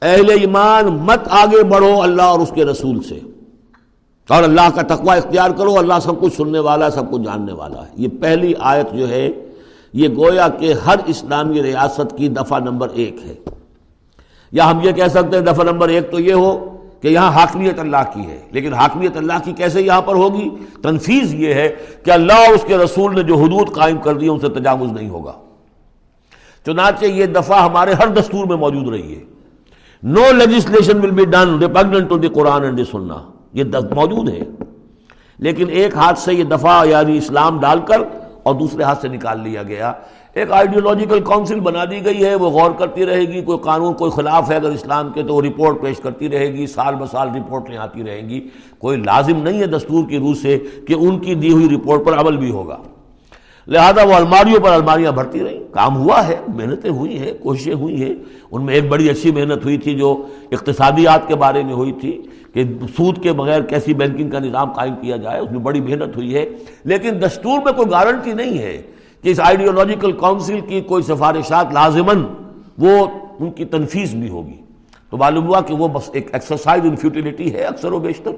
اہل 0.03 0.31
ایمان 0.31 0.87
مت 0.87 1.21
آگے 1.31 1.65
بڑھو 1.65 2.03
اللہ 2.03 2.23
اور 2.23 2.41
اس 2.41 2.53
کے 2.55 2.65
رسول 2.65 3.03
سے۔ 3.03 3.19
اور 4.29 4.43
اللہ 4.43 4.71
کا 4.75 4.83
تقوی 4.83 5.17
اختیار 5.17 5.51
کرو، 5.51 5.79
اللہ 5.79 5.95
سب 6.03 6.21
کچھ 6.21 6.37
سننے 6.37 6.59
والا، 6.59 6.91
سب 6.91 7.11
کچھ 7.11 7.23
جاننے 7.23 7.53
والا۔ 7.53 7.83
ہے 7.83 7.89
یہ 7.95 8.09
پہلی 8.21 8.53
آیت 8.59 8.93
جو 8.93 9.09
ہے، 9.09 9.31
یہ 9.93 10.09
گویا 10.09 10.49
کہ 10.49 10.75
ہر 10.87 10.97
اسلامی 11.07 11.63
ریاست 11.63 12.17
کی 12.17 12.29
دفعہ 12.29 12.59
نمبر 12.59 12.89
ایک 12.93 13.17
ہے۔ 13.27 13.35
یا 14.53 14.71
ہم 14.71 14.81
یہ 14.83 14.93
کہہ 14.93 15.09
سکتے 15.11 15.37
ہیں 15.37 15.45
دفعہ 15.45 15.65
نمبر 15.65 15.89
ایک 15.89 16.11
تو 16.11 16.21
یہ 16.21 16.35
ہو 16.35 16.78
کہ 17.01 17.09
یہاں 17.09 17.31
حاکمیت 17.31 17.79
اللہ 17.79 17.97
کی 18.15 18.21
ہے۔ 18.21 18.41
لیکن 18.51 18.75
حاکمیت 18.75 19.17
اللہ 19.17 19.33
کی 19.45 19.53
کیسے 19.53 19.83
یہاں 19.83 20.03
پر 20.03 20.15
ہوگی؟ 20.15 20.51
تنفیز 20.83 21.35
یہ 21.35 21.55
ہے 21.55 21.77
کہ 22.05 22.11
اللہ 22.11 22.33
اور 22.33 22.55
اس 22.55 22.65
کے 22.67 22.77
رسول 22.77 23.15
نے 23.15 23.23
جو 23.23 23.35
حدود 23.35 23.73
قائم 23.73 23.99
کر 23.99 24.17
دی 24.17 24.29
ان 24.29 24.39
سے 24.41 24.49
تجاوز 24.49 24.93
نہیں 24.93 25.09
ہوگا۔ 25.09 25.33
چنانچہ 26.67 27.05
یہ 27.05 27.27
دفعہ 27.27 27.63
ہمارے 27.63 27.93
ہر 27.93 28.09
دستور 28.09 28.47
میں 28.47 28.57
موجود 28.57 28.89
رہی 28.89 29.15
ہے۔ 29.17 29.21
No 30.03 30.33
legislation 30.33 31.01
will 31.01 31.11
be 31.11 31.25
done 31.25 31.59
repugnant 31.59 32.09
to 32.09 32.19
the 32.19 32.29
Quran 32.29 32.63
and 32.63 32.79
the 32.79 32.85
Sunnah 32.85 33.17
یہ 33.53 33.65
موجود 33.95 34.29
ہے۔ 34.29 34.41
لیکن 35.39 35.65
ایک 35.69 35.95
ہاتھ 35.95 36.19
سے 36.19 36.35
یہ 36.35 36.45
دفعہ 36.45 36.87
یعنی 36.87 37.19
اسلام 37.19 37.61
ڈال 37.61 37.81
کر 37.81 38.01
اور 38.43 38.55
دوسرے 38.55 38.83
ہاتھ 38.83 39.01
سے 39.01 39.09
نکال 39.09 39.41
لیا 39.41 39.63
گیا۔ 39.63 39.93
ایک 40.35 40.53
آئیڈیولوجیکل 40.53 41.21
کونسل 41.21 41.61
بنا 41.61 41.85
دی 41.85 42.05
گئی 42.05 42.25
ہے، 42.25 42.35
وہ 42.35 42.51
غور 42.51 42.71
کرتی 42.71 43.07
رہے 43.07 43.21
گی، 43.21 43.43
کوئی 43.43 43.59
قانون، 43.59 43.95
کوئی 43.95 44.11
خلاف 44.11 44.51
ہے 44.51 44.57
اگر 44.57 44.69
اسلام 44.69 45.13
کے 45.13 45.23
تو 45.23 45.35
وہ 45.35 45.43
رپورٹ 45.43 45.83
پیش 45.83 45.97
کرتی 45.97 46.29
رہے 46.29 46.53
گی، 46.53 46.67
سال 46.67 46.95
ب 46.95 47.07
سال 47.11 47.29
رپورٹ 47.29 47.71
آتی 47.81 48.05
رہیں 48.05 48.29
گی۔ 48.29 48.49
کوئی 48.79 48.99
لازم 48.99 49.37
نہیں 49.37 49.61
ہے 49.61 49.67
دستور 49.67 50.09
کی 50.09 50.19
روح 50.19 50.35
سے 50.35 50.59
کہ 50.89 50.95
ان 50.95 51.19
کی 51.19 51.35
دی 51.35 51.53
ہوئی 51.53 51.69
رپورٹ 51.75 52.07
پر 52.07 52.13
عمل 52.13 52.37
بھی 52.37 52.51
ہوگا۔ 52.51 52.77
لہذا 53.67 54.03
وہ 54.03 54.15
الماریوں 54.15 54.61
پر 54.61 54.71
الماریاں 54.71 55.13
بھرتی 55.13 55.41
رہیں۔ 55.41 55.61
کام 55.71 55.97
ہوا 55.97 56.29
ہے، 56.29 56.37
محنتیں 56.55 56.91
ہوئی 56.91 57.19
ہیں، 57.19 57.33
کوششیں 57.43 57.75
ہوئی 57.75 58.05
ہیں۔ 58.05 58.15
ان 58.51 58.65
میں 58.65 58.75
ایک 58.75 58.89
بڑی 58.89 59.11
اچھی 59.11 59.33
محنت 59.33 59.65
ہوئی 59.65 59.77
تھی 59.77 59.95
جو 59.95 60.27
اقتصادیات 60.53 61.29
کے 61.29 61.37
بارے 61.37 61.63
میں 61.63 61.75
ہوئی 61.75 61.93
تھی 61.93 62.23
کہ 62.55 62.65
سود 62.97 63.23
کے 63.23 63.33
بغیر 63.33 63.63
کیسی 63.63 63.95
بینکنگ 63.95 64.31
کا 64.31 64.39
نظام 64.39 64.73
قائم 64.73 64.95
کیا 65.01 65.17
جائے۔ 65.17 65.41
اس 65.41 65.51
میں 65.51 65.61
بڑی 65.61 65.81
محنت 65.81 66.17
ہوئی 66.17 66.35
ہے۔ 66.35 66.49
لیکن 66.85 67.11
دستور 67.27 67.59
میں 67.65 67.73
کوئی 67.73 67.91
گارنٹی 67.91 68.33
نہیں 68.33 68.59
ہے۔ 68.59 68.83
کہ 69.23 69.29
اس 69.29 69.41
آئیڈیولوجیکل 69.41 70.13
کونسل 70.13 70.61
کی 70.61 70.81
کوئی 70.81 71.03
سفارشات 71.03 71.73
لازمن 71.73 72.25
وہ 72.79 73.07
ان 73.41 73.51
کی 73.51 73.65
تنفیذ 73.65 74.15
بھی 74.15 74.29
ہوگی۔ 74.29 74.57
تو 75.11 75.17
معلوم 75.17 75.47
ہوا 75.47 75.61
کہ 75.61 75.75
وہ 75.75 75.89
بس 75.89 76.11
ایک 76.13 76.29
ایکسرسائز 76.33 76.83
ان 76.85 76.97
فیوٹیلیٹی 76.97 77.55
ہے 77.55 77.63
اکثر 77.65 77.93
و 77.93 77.99
بیشتر۔ 77.99 78.31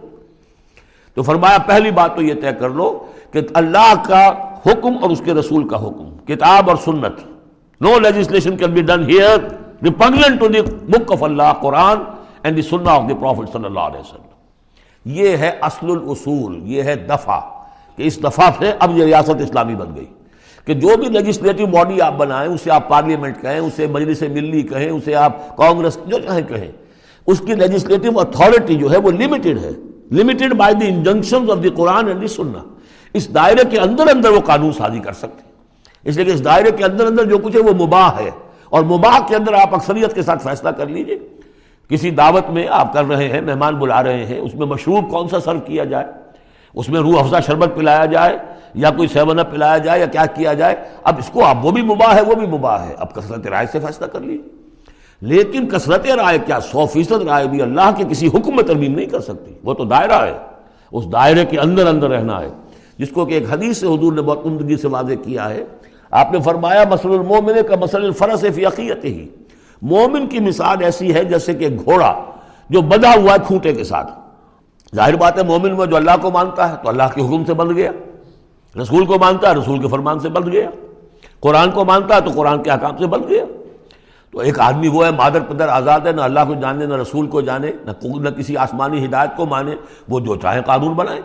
تو 1.14 1.22
فرمایا، 1.22 1.58
پہلی 1.58 1.90
بات 1.90 2.14
تو 2.16 2.22
یہ 2.22 2.34
طے 2.34 2.52
کر 2.58 2.70
لو 2.70 3.04
کہ 3.32 3.40
اللہ 3.54 3.92
کا 4.06 4.28
حکم 4.66 4.96
اور 5.02 5.10
اس 5.10 5.22
کے 5.24 5.34
رسول 5.34 5.68
کا 5.68 5.76
حکم، 5.76 6.10
کتاب 6.26 6.68
اور 6.70 6.76
سنت۔ 6.84 7.20
No 7.80 7.98
legislation 7.98 8.56
can 8.56 8.70
be 8.70 8.82
done 8.82 9.08
here 9.08 10.36
to 10.40 10.48
the 10.48 10.62
book 10.62 11.12
of 11.12 11.22
Allah 11.22 11.52
Quran 11.60 11.98
and 12.42 12.56
the 12.56 12.62
Sunnah 12.62 12.92
of 12.92 13.08
the 13.08 13.14
profit 13.14 13.52
صلی 13.52 13.64
اللہ 13.64 13.80
علیہ 13.80 14.00
وسلم 14.00 14.28
یہ 15.04 15.36
ہے 15.36 15.50
اصل 15.60 15.90
الاصول، 15.90 16.58
یہ 16.62 16.82
ہے 16.82 16.94
دفعہ 16.94 17.40
کہ 17.96 18.02
اس 18.02 18.24
دفعہ 18.24 18.50
سے 18.58 18.72
اب 18.80 18.96
یہ 18.98 19.04
ریاست 19.04 19.42
اسلامی 19.42 19.74
بن 19.74 19.94
گئی۔ 19.96 20.06
کہ 20.70 20.74
جو 20.74 20.88
بھی 20.96 21.08
لیجسلیٹو 21.08 21.66
باڈی 21.66 22.00
آپ 22.00 22.14
بنائیں، 22.16 22.50
اسے 22.50 22.70
آپ 22.70 22.88
پارلیمنٹ 22.88 23.42
کہیں، 23.42 23.58
اسے 23.58 23.86
مجلس 23.86 24.22
ملی 24.22 24.62
کہیں، 24.62 24.90
اسے 24.90 25.14
آپ 25.14 25.56
کانگریس 25.56 25.98
جو 26.06 26.18
چاہیں 26.18 26.48
کہیں، 26.48 26.72
اس 27.26 27.42
کی 27.46 27.54
لیجسلیٹو 27.54 28.20
اتھارٹی 28.20 28.74
جو 28.74 28.92
ہے 28.92 28.96
وہ 28.96 29.10
لمیٹڈ 29.10 29.58
ہے۔ 29.62 29.70
Limited 30.12 30.54
by 30.54 30.74
the 30.74 30.86
injunction 30.86 31.50
of 31.50 31.62
the 31.62 31.68
Quran 31.68 32.08
and 32.08 32.22
the 32.22 32.26
Sunnah 32.26 32.58
اس 33.14 33.34
دائرے 33.34 33.70
کے 33.70 33.78
اندر 33.78 34.04
اندر 34.14 34.28
وہ 34.28 34.40
قانون 34.40 34.72
سازی 34.72 34.98
کر 34.98 35.12
سکتے 35.12 35.42
ہیں۔ 35.44 35.52
اس 36.04 36.16
لیے 36.16 36.24
کہ 36.24 36.30
اس 36.30 36.44
دائرے 36.44 36.70
کے 36.70 36.84
اندر 36.84 37.06
اندر 37.06 37.24
جو 37.24 37.38
کچھ 37.38 37.56
ہے 37.56 37.60
وہ 37.60 37.86
مباح 37.86 38.10
ہے۔ 38.18 38.30
اور 38.70 38.82
مباح 38.82 39.18
کے 39.28 39.36
اندر 39.36 39.52
آپ 39.52 39.74
اکثریت 39.74 40.14
کے 40.14 40.22
ساتھ 40.22 40.42
فیصلہ 40.42 40.68
کر 40.68 40.86
لیجیے۔ 40.86 41.18
کسی 41.88 42.10
دعوت 42.10 42.50
میں 42.50 42.66
آپ 42.70 42.92
کر 42.92 43.04
رہے 43.04 43.28
ہیں، 43.28 43.40
مہمان 43.40 43.74
بلا 43.74 44.02
رہے 44.02 44.26
ہیں، 44.26 44.38
اس 44.38 44.54
میں 44.54 44.66
مشروب 44.66 45.10
کون 45.10 45.28
سا 45.28 45.40
سرو 45.40 45.60
کیا 45.60 45.84
جائے؟ 45.84 46.04
اس 46.74 46.88
میں 46.88 47.00
روح 47.00 47.20
افزا 47.20 47.40
شربت 47.40 47.68
پلایا 47.76 48.04
جائے۔ 48.04 48.38
یا 48.74 48.90
کوئی 48.90 49.08
سیون 49.08 49.38
اپ 49.38 49.50
پلایا 49.50 49.78
جائے 49.78 50.00
یا 50.00 50.06
کیا 50.06 50.26
کیا 50.26 50.52
جائے، 50.52 50.76
اب 51.04 51.14
اس 51.18 51.30
کو، 51.30 51.44
اب 51.44 51.64
وہ 51.64 51.70
بھی 51.70 51.82
مباح 51.82 52.14
ہے، 52.14 52.20
وہ 52.20 52.34
بھی 52.34 52.46
مباح 52.46 52.78
ہے۔ 52.78 52.94
اب 52.98 53.14
کثرت 53.14 53.46
رائے 53.46 53.66
سے 53.72 53.80
فیصلہ 53.80 54.06
کر 54.06 54.20
لیے 54.20 54.38
لیکن 55.20 55.68
کثرت 55.68 56.06
رائے 56.06 56.38
کیا؟ 56.46 56.60
سو 56.60 56.86
فیصد 56.86 57.12
رائے 57.12 57.46
بھی 57.46 57.62
اللہ 57.62 57.90
کے 57.96 58.04
کسی 58.10 58.26
حکم 58.26 58.56
میں 58.56 58.64
ترمیم 58.64 58.94
نہیں 58.94 59.06
کر 59.06 59.20
سکتی۔ 59.20 59.52
وہ 59.64 59.74
تو 59.74 59.84
دائرہ 59.84 60.24
ہے۔ 60.24 60.38
اس 60.92 61.04
دائرے 61.12 61.44
کے 61.44 61.58
اندر 61.58 61.86
اندر 61.86 62.10
رہنا 62.10 62.40
ہے۔ 62.40 62.48
جس 62.98 63.08
کو 63.08 63.26
کہ 63.26 63.34
ایک 63.34 63.44
حدیث 63.50 63.78
سے 63.78 63.86
حضور 63.86 64.12
نے 64.12 64.22
بہت 64.22 64.46
عمدگی 64.46 64.76
سے 64.76 64.88
واضح 64.88 65.14
کیا 65.22 65.50
ہے۔ 65.50 65.64
آپ 66.10 66.32
نے 66.32 66.40
فرمایا 66.40 66.84
مسل 66.90 67.10
المومن 67.10 67.54
کا 67.68 67.76
مسل 67.80 68.04
الفرس 68.04 68.44
فی 68.54 68.64
عقیت 68.64 69.04
ہی 69.04 69.28
مومن 69.82 70.26
کی 70.26 70.40
مثال 70.40 70.84
ایسی 70.84 71.14
ہے 71.14 71.24
جیسے 71.24 71.54
کہ 71.54 71.68
گھوڑا 71.84 72.24
جو 72.70 72.80
بندھا 72.80 73.14
ہوا 73.16 73.32
ہے 73.32 73.38
کھوٹے 73.46 73.72
کے 73.72 73.84
ساتھ۔ 73.84 74.12
ظاہر 74.96 75.16
بات 75.16 75.38
ہے 75.38 75.42
مومن 75.42 75.76
میں 75.76 75.86
جو 75.86 75.96
اللہ 75.96 76.10
کو 76.20 76.30
مانتا 76.30 76.70
ہے، 76.70 76.74
تو 76.82 76.88
اللہ 76.88 77.02
کے 77.14 77.20
حکم 77.20 77.44
سے 77.44 77.54
بند 77.54 77.76
گیا۔ 77.76 77.90
رسول 78.78 79.06
کو 79.06 79.18
مانتا 79.20 79.54
رسول 79.54 79.78
کے 79.78 79.88
فرمان 79.88 80.18
سے 80.18 80.28
بند 80.28 80.52
گیا۔ 80.52 80.70
قرآن 81.40 81.70
کو 81.70 81.84
مانتا 81.84 82.20
تو 82.20 82.30
قرآن 82.30 82.62
کے 82.62 82.70
حکام 82.70 82.96
سے 82.98 83.06
بند 83.06 83.24
گیا۔ 83.28 83.44
تو 84.32 84.38
ایک 84.38 84.60
آدمی 84.60 84.88
وہ 84.88 85.06
ہے، 85.06 85.10
مادر 85.10 85.40
پدر 85.40 85.68
آزاد 85.68 86.00
ہے، 86.00 86.12
نہ 86.12 86.20
اللہ 86.20 86.40
کو 86.46 86.54
جانے، 86.54 86.86
نہ 86.86 86.94
رسول 86.94 87.26
کو 87.26 87.40
جانے، 87.40 87.70
نہ 88.04 88.28
کسی 88.28 88.56
آسمانی 88.56 89.04
ہدایت 89.04 89.36
کو 89.36 89.46
مانے، 89.46 89.74
وہ 90.08 90.20
جو 90.20 90.36
چاہے 90.36 90.60
قانون 90.66 90.92
بنائے۔ 90.92 91.20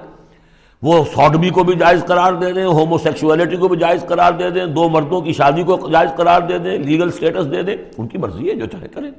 وہ 0.82 1.06
سوڈمی 1.16 1.50
کو 1.50 1.64
بھی 1.64 1.76
جائز 1.76 2.06
قرار 2.06 2.34
دے 2.34 2.54
دیں 2.54 2.66
ہومو 2.66 2.98
سیکشولیٹی 2.98 3.58
کو 3.58 3.68
بھی 3.68 3.78
جائز 3.78 4.06
قرار 4.08 4.34
دے 4.34 4.50
دیں، 4.50 4.66
دو 4.66 4.90
مردوں 4.90 5.22
کی 5.22 5.34
شادی 5.34 5.64
کو 5.64 5.90
جائز 5.92 6.10
قرار 6.18 6.42
دے 6.42 6.58
دیں 6.58 6.78
لیگل 6.78 7.12
سٹیٹس 7.12 7.52
دے 7.52 7.64
دیں، 7.64 7.78
ان 7.98 8.08
کی 8.08 8.18
مرضی 8.18 8.50
ہے 8.50 8.56
جو 8.56 8.66
چاہے 8.66 8.88
کریں۔ 8.88 9.12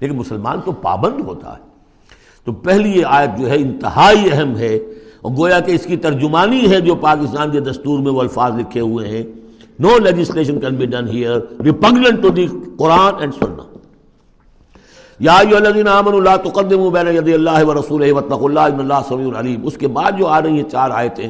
لیکن 0.00 0.16
مسلمان 0.16 0.60
تو 0.60 0.72
پابند 0.72 1.20
ہوتا 1.20 1.52
ہے۔ 1.52 1.62
تو 2.44 2.52
پہلی 2.52 3.00
یہ 3.00 3.04
آیت 3.06 3.38
جو 3.38 3.50
ہے، 3.50 3.56
انتہائی 3.56 4.28
اہم 4.32 4.56
ہے۔ 4.56 4.78
اور 5.24 5.32
گویا 5.36 5.60
کہ 5.60 5.72
اس 5.72 5.84
کی 5.86 5.96
ترجمانی 5.96 6.70
ہے 6.70 6.80
جو 6.80 6.94
پاکستان 6.94 7.50
کے 7.50 7.60
دستور 7.60 7.98
میں 7.98 8.12
وہ 8.12 8.20
الفاظ 8.20 8.52
لکھے 8.58 8.80
ہوئے 8.80 9.08
ہیں۔ 9.08 9.22
No 9.78 9.98
legislation 9.98 10.60
can 10.60 10.74
be 10.74 10.86
done 10.86 11.08
here 11.08 11.62
repugnant 11.64 12.22
to 12.22 12.28
the 12.28 12.46
Quran 12.78 13.14
and 13.20 13.34
Sunnah 13.34 13.62
یا 15.20 15.36
الذین 15.36 15.88
آمنوا 15.88 16.20
لا 16.20 16.36
تقدموا 16.36 16.90
بین 16.90 17.08
ید 17.08 17.28
اللہ 17.28 17.64
و 17.64 17.74
رسولہ 17.74 18.12
واتقوا 18.12 18.48
اللہ 18.48 18.60
ان 18.60 18.80
اللہ 18.80 19.00
سمیع 19.08 19.40
علیم۔ 19.40 19.66
اس 19.66 19.76
کے 19.76 19.88
بعد 19.88 20.12
جو 20.18 20.26
آ 20.26 20.42
رہی 20.42 20.50
ہیں 20.50 20.70
چار 20.70 20.90
آیتیں، 20.90 21.28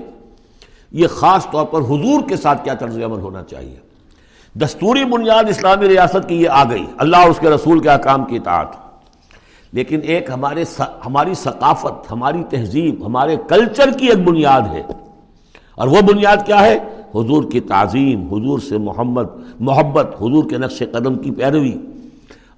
یہ 0.93 1.07
خاص 1.07 1.47
طور 1.51 1.65
پر 1.65 1.81
حضور 1.81 2.29
کے 2.29 2.37
ساتھ 2.37 2.65
کیا 2.65 2.75
طرز 2.75 2.99
عمل 2.99 3.21
ہونا 3.21 3.43
چاہیے۔ 3.43 3.77
دستوری 4.61 5.05
بنیاد 5.05 5.45
اسلامی 5.49 5.89
ریاست 5.89 6.29
کی 6.29 6.43
یہ 6.43 6.49
آ 6.49 6.71
گئی۔ 6.71 6.87
اللہ 6.99 7.17
اور 7.17 7.31
اس 7.31 7.39
کے 7.39 7.51
رسول 7.51 7.79
کے 7.79 7.89
احکام 7.89 8.25
کی 8.25 8.37
اطاعت۔ 8.37 8.84
لیکن 9.75 10.01
ایک 10.03 10.31
ہمارے 10.31 10.65
ہماری 11.07 11.35
ثقافت، 11.35 12.13
ہماری 12.13 12.43
تہذیب، 12.51 13.07
ہمارے 13.07 13.37
کلچر 13.49 13.91
کی 13.99 14.07
ایک 14.07 14.19
بنیاد 14.19 14.61
ہے۔ 14.73 14.83
اور 15.75 15.89
وہ 15.89 16.01
بنیاد 16.01 16.37
کیا 16.47 16.61
ہے؟ 16.61 16.79
حضور 17.15 17.45
کی 17.45 17.61
تعظیم، 17.61 18.27
حضور 18.27 18.59
سے 18.59 18.79
محمد، 18.79 19.23
محبت، 19.61 20.15
حضور 20.17 20.51
کے 20.51 20.59
نقش 20.59 20.83
قدم 20.93 21.15
کی 21.15 21.31
پیروی۔ 21.31 21.73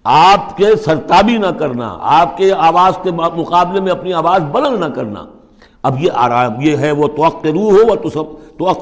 آپ 0.04 0.56
کے 0.56 0.76
سرتابی 0.84 1.36
نہ 1.36 1.46
کرنا، 1.46 1.98
آپ 2.00 2.36
کے 2.36 2.52
آواز 2.52 2.98
کے 3.02 3.10
مقابلے 3.10 3.80
میں 3.80 3.92
اپنی 3.92 4.12
آواز 4.12 4.42
بلند 4.52 4.80
نہ 4.80 4.84
کرنا۔ 4.84 5.24
اب 5.82 6.02
یہ 6.02 6.10
آرام، 6.14 6.60
یہ 6.60 6.76
ہے 6.76 6.92
وہ 6.92 7.08
توقت 7.08 7.46
روح 7.46 7.72
ہو 7.72 7.86
وہ 7.86 7.94
تو 7.94 8.10
سب 8.10 8.24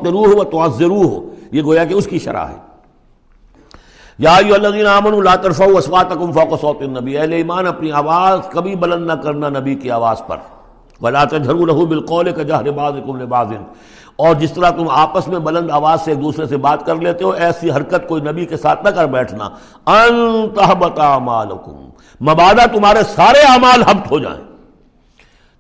روح 0.07 0.27
ہو 0.27 0.37
وہ 0.37 0.45
تو 0.45 0.63
ہو۔ 0.91 1.31
یہ 1.53 1.63
گویا 1.63 1.85
کہ 1.85 1.95
اس 1.95 2.07
کی 2.07 2.19
شرح 2.19 2.47
ہے۔ 2.47 2.74
یا 4.19 4.37
الذین 4.37 4.87
آمنوا 4.87 5.23
لا 5.23 5.37
ترفعوا 5.37 5.79
اصواتکم 5.79 6.33
فوق 6.33 6.61
صوت 6.61 6.83
النبی۔ 6.83 7.19
اہل 7.19 7.33
ایمان 7.33 7.67
اپنی 7.67 7.93
آواز 7.93 8.41
کبھی 8.51 8.77
بلند 8.77 9.07
نہ 9.07 9.13
کرنا 9.13 9.49
نبی 9.49 9.75
کی 9.75 9.91
آواز 9.91 10.23
پر۔ 10.27 10.37
ولا 11.03 11.25
تجهروا 11.25 11.67
له 11.67 11.85
بالقول 11.85 12.31
كجهر 12.31 12.71
بعضكم 12.71 13.21
لبعض۔ 13.21 13.53
اور 14.17 14.35
جس 14.35 14.53
طرح 14.53 14.71
تم 14.71 14.89
آپس 14.89 15.29
میں 15.29 15.39
بلند 15.39 15.71
آواز 15.71 16.01
سے 16.01 16.11
ایک 16.11 16.23
دوسرے 16.23 16.47
سے 16.47 16.57
بات 16.57 16.87
کر 16.87 16.97
لیتے 16.97 17.25
ہو، 17.25 17.31
ایسی 17.31 17.71
حرکت 17.71 18.09
کوئی 18.09 18.23
نبی 18.23 18.45
کے 18.45 18.57
ساتھ 18.57 18.85
نہ 18.85 18.89
کر 18.89 19.07
بیٹھنا۔ 19.07 19.49
انتہبت 19.87 20.99
اعمالکم 20.99 21.77
مبادہ 22.31 22.77
تمہارے 22.77 23.03
سارے 23.03 23.39
اعمال 23.39 23.83
حبت 23.83 24.11
ہو 24.11 24.19
جائیں۔ 24.19 24.54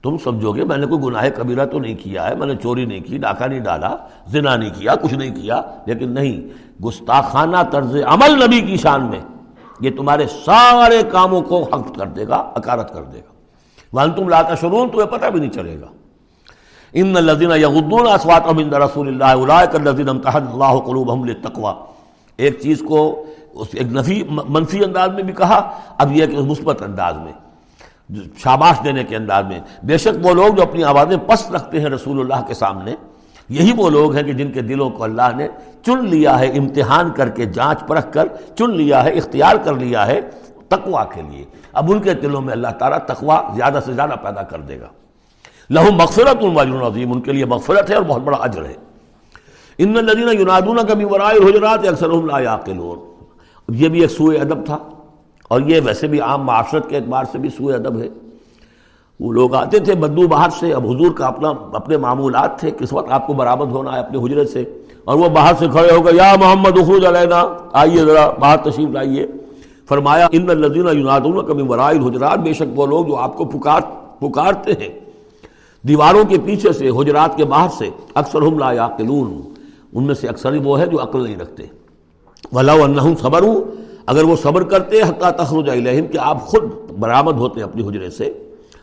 تم 0.04 0.16
سمجھو 0.18 0.52
گے 0.52 0.64
میں 0.64 0.76
نے 0.76 0.86
کوئی 0.86 1.02
گناہ 1.02 1.28
کبیرہ 1.36 1.64
تو 1.64 1.78
نہیں 1.78 1.94
کیا 1.94 2.28
ہے، 2.28 2.34
میں 2.34 2.46
نے 2.46 2.56
چوری 2.56 2.84
نہیں 2.84 3.00
کی، 3.00 3.18
ڈاکہ 3.18 3.44
نہیں 3.44 3.60
ڈالا، 3.60 3.96
زنا 4.26 4.56
نہیں 4.56 4.70
کیا، 4.78 4.94
کچھ 4.94 5.14
نہیں 5.14 5.34
کیا، 5.34 5.62
لیکن 5.86 6.10
نہیں، 6.10 6.40
گستاخانہ 6.82 7.56
طرز 7.70 7.96
عمل 8.06 8.44
نبی 8.44 8.60
کی 8.60 8.76
شان 8.76 9.02
میں 9.02 9.20
یہ 9.80 9.90
تمہارے 9.96 10.26
سارے 10.26 11.02
کاموں 11.12 11.40
کو 11.40 11.62
حق 11.62 11.96
کر 11.96 12.06
دے 12.06 12.28
گا، 12.28 12.36
اکارت 12.36 12.94
کر 12.94 13.02
دے 13.02 13.18
گا۔ 13.18 13.32
ون 13.92 14.12
تم 14.12 14.28
لاتا 14.28 14.54
شرون 14.54 14.88
تمہیں 14.88 15.06
پتہ 15.06 15.26
بھی 15.26 15.40
نہیں 15.40 15.50
چلے 15.50 15.80
گا۔ 15.80 15.86
ان 16.92 17.16
الذين 17.16 17.50
يغضون 17.50 18.06
اصواتهم 18.08 18.58
عند 18.58 18.74
رسول 18.74 19.08
الله 19.08 19.32
اولئك 19.32 19.74
الذين 19.74 20.08
امتحن 20.08 20.46
الله 20.52 20.80
قلوبهم 20.86 21.24
للتقوى 21.24 21.72
ایک 22.36 22.60
چیز 22.60 22.82
کو 22.88 23.24
اس 23.54 23.68
ایک 23.72 23.86
نفی 23.92 24.22
منفی 24.28 24.84
انداز 24.84 25.10
میں 25.10 25.22
بھی 25.22 25.32
کہا، 25.32 25.70
اب 25.98 26.12
یہ 26.12 26.26
کہ 26.26 26.36
مثبت 26.36 26.82
انداز 26.82 27.14
میں۔ 27.24 27.32
شاباش 28.36 28.84
دینے 28.84 29.04
کے 29.04 29.16
انداز 29.16 29.44
میں، 29.44 29.60
بے 29.82 29.98
شک 29.98 30.26
وہ 30.26 30.34
لوگ 30.34 30.54
جو 30.54 30.62
اپنی 30.62 30.84
آوازیں 30.84 31.16
پست 31.16 31.52
رکھتے 31.52 31.80
ہیں 31.80 31.86
رسول 31.86 32.20
اللہ 32.20 32.46
کے 32.46 32.54
سامنے، 32.54 32.94
یہی 33.48 33.72
وہ 33.76 33.90
لوگ 33.90 34.14
ہیں 34.14 34.22
کہ 34.22 34.32
جن 34.32 34.52
کے 34.52 34.60
دلوں 34.60 34.90
کو 34.90 35.04
اللہ 35.04 35.36
نے 35.36 35.48
چن 35.86 36.08
لیا 36.08 36.38
ہے، 36.38 36.46
امتحان 36.46 37.10
کر 37.10 37.28
کے 37.28 37.44
جانچ 37.44 37.80
پرکھ 37.86 38.12
کر 38.12 38.28
چن 38.58 38.70
لیا 38.76 39.04
ہے، 39.04 39.10
اختیار 39.10 39.56
کر 39.64 39.74
لیا 39.74 40.06
ہے 40.06 40.20
تقوا 40.68 41.04
کے 41.04 41.22
لیے۔ 41.22 41.44
اب 41.72 41.92
ان 41.92 42.00
کے 42.00 42.14
دلوں 42.14 42.40
میں 42.40 42.52
اللہ 42.52 42.68
تعالیٰ 42.78 42.98
تقوا 42.98 43.42
زیادہ 43.56 43.78
سے 43.84 43.92
زیادہ 43.92 44.14
پیدا 44.22 44.42
کر 44.42 44.60
دے 44.60 44.80
گا۔ 44.80 44.86
لہو 45.70 45.92
مغفرت 45.92 46.44
واجر 46.54 46.86
عظیم، 46.86 47.12
ان 47.12 47.20
کے 47.20 47.32
لیے 47.32 47.44
مغفرت 47.44 47.90
ہے 47.90 47.94
اور 47.94 48.02
بہت 48.02 48.22
بڑا 48.22 48.38
اجر 48.40 48.64
ہے۔ 48.64 48.74
ان 49.78 49.96
الذین 49.96 50.40
ینادون 50.40 50.78
کبھی 50.88 51.04
ورائے 51.04 51.38
الحجرات 51.38 51.88
اکثرهم 51.88 52.26
لا 52.26 52.56
یہ 53.68 53.88
بھی 53.88 54.00
ایک 54.00 54.10
سوء 54.10 54.34
ادب 54.40 54.66
تھا۔ 54.66 54.78
اور 55.48 55.60
یہ 55.60 55.80
ویسے 55.84 56.06
بھی 56.06 56.20
عام 56.20 56.42
معاشرت 56.42 56.88
کے 56.88 56.96
اعتبار 56.96 57.24
سے 57.32 57.38
بھی 57.38 57.48
سوء 57.48 57.74
ادب 57.74 57.98
ہے۔ 57.98 58.08
وہ 59.20 59.32
لوگ 59.32 59.54
آتے 59.54 59.78
تھے 59.78 59.94
بدو 59.94 60.26
باہر 60.28 60.50
سے، 60.50 60.72
اب 60.72 60.86
حضور 60.86 61.10
کا 61.12 61.26
اپنا، 61.26 61.52
اپنے 61.72 61.96
معمولات 61.96 62.58
تھے، 62.58 62.70
کس 62.70 62.92
وقت 62.92 63.12
آپ 63.12 63.26
کو 63.26 63.32
برآمد 63.32 63.72
ہونا 63.72 63.92
ہے 63.92 63.98
اپنے 63.98 64.18
حجرے 64.18 64.44
سے، 64.44 64.64
اور 65.04 65.16
وہ 65.16 65.28
باہر 65.28 65.52
سے 65.58 65.66
کھڑے 65.72 65.92
ہو 65.92 66.04
گئے، 66.06 66.14
یا 66.14 66.34
محمد 66.40 66.78
اخروج 66.78 67.06
علینا 67.06 67.42
آئیے 67.72 68.04
ذرا 68.04 68.30
باہر 68.30 68.56
تشریف 68.56 68.88
لائیے۔ 68.88 69.26
فرمایا، 69.88 70.28
ان 70.32 70.50
الذین 70.50 70.88
ینادون 70.98 71.46
کبھی 71.46 71.62
ورائے 71.68 71.98
الحجرات 71.98 72.38
بے 72.38 72.52
شک 72.52 72.78
وہ 72.78 72.86
لوگ 72.86 73.06
جو 73.06 73.16
آپ 73.16 73.36
کو 73.36 73.44
پکار، 73.44 73.80
پکارتے 74.18 74.72
ہیں۔ 74.72 74.88
دیواروں 75.88 76.24
کے 76.24 76.38
پیچھے 76.44 76.72
سے، 76.72 76.90
حجرات 76.90 77.36
کے 77.36 77.44
باہر 77.44 77.68
سے 77.78 77.90
اکثر 78.14 78.42
ہم 78.42 78.58
لا 78.58 78.72
یاقلون۔ 78.72 79.40
ان 79.92 80.04
میں 80.04 80.14
سے 80.14 80.28
اکثر 80.28 80.52
ہی 80.52 80.58
وہ 80.58 80.78
ہے 80.80 80.86
جو 80.86 81.02
عقل 81.02 81.22
نہیں 81.22 81.36
رکھتے۔ 81.36 81.66
ولاؤ 82.52 83.14
صبر 83.20 83.42
ہوں 83.42 83.60
اگر 84.06 84.22
وہ 84.22 84.36
صبر 84.36 84.62
کرتے، 84.62 85.00
حتیٰ 85.02 85.30
تخرج 85.30 85.70
علیہم 85.70 86.06
کہ 86.06 86.18
آپ 86.18 86.46
خود 86.46 86.62
برآمد 86.98 87.32
ہوتے 87.32 87.62
اپنی 87.62 87.88
حجرے 87.88 88.10
سے، 88.10 88.32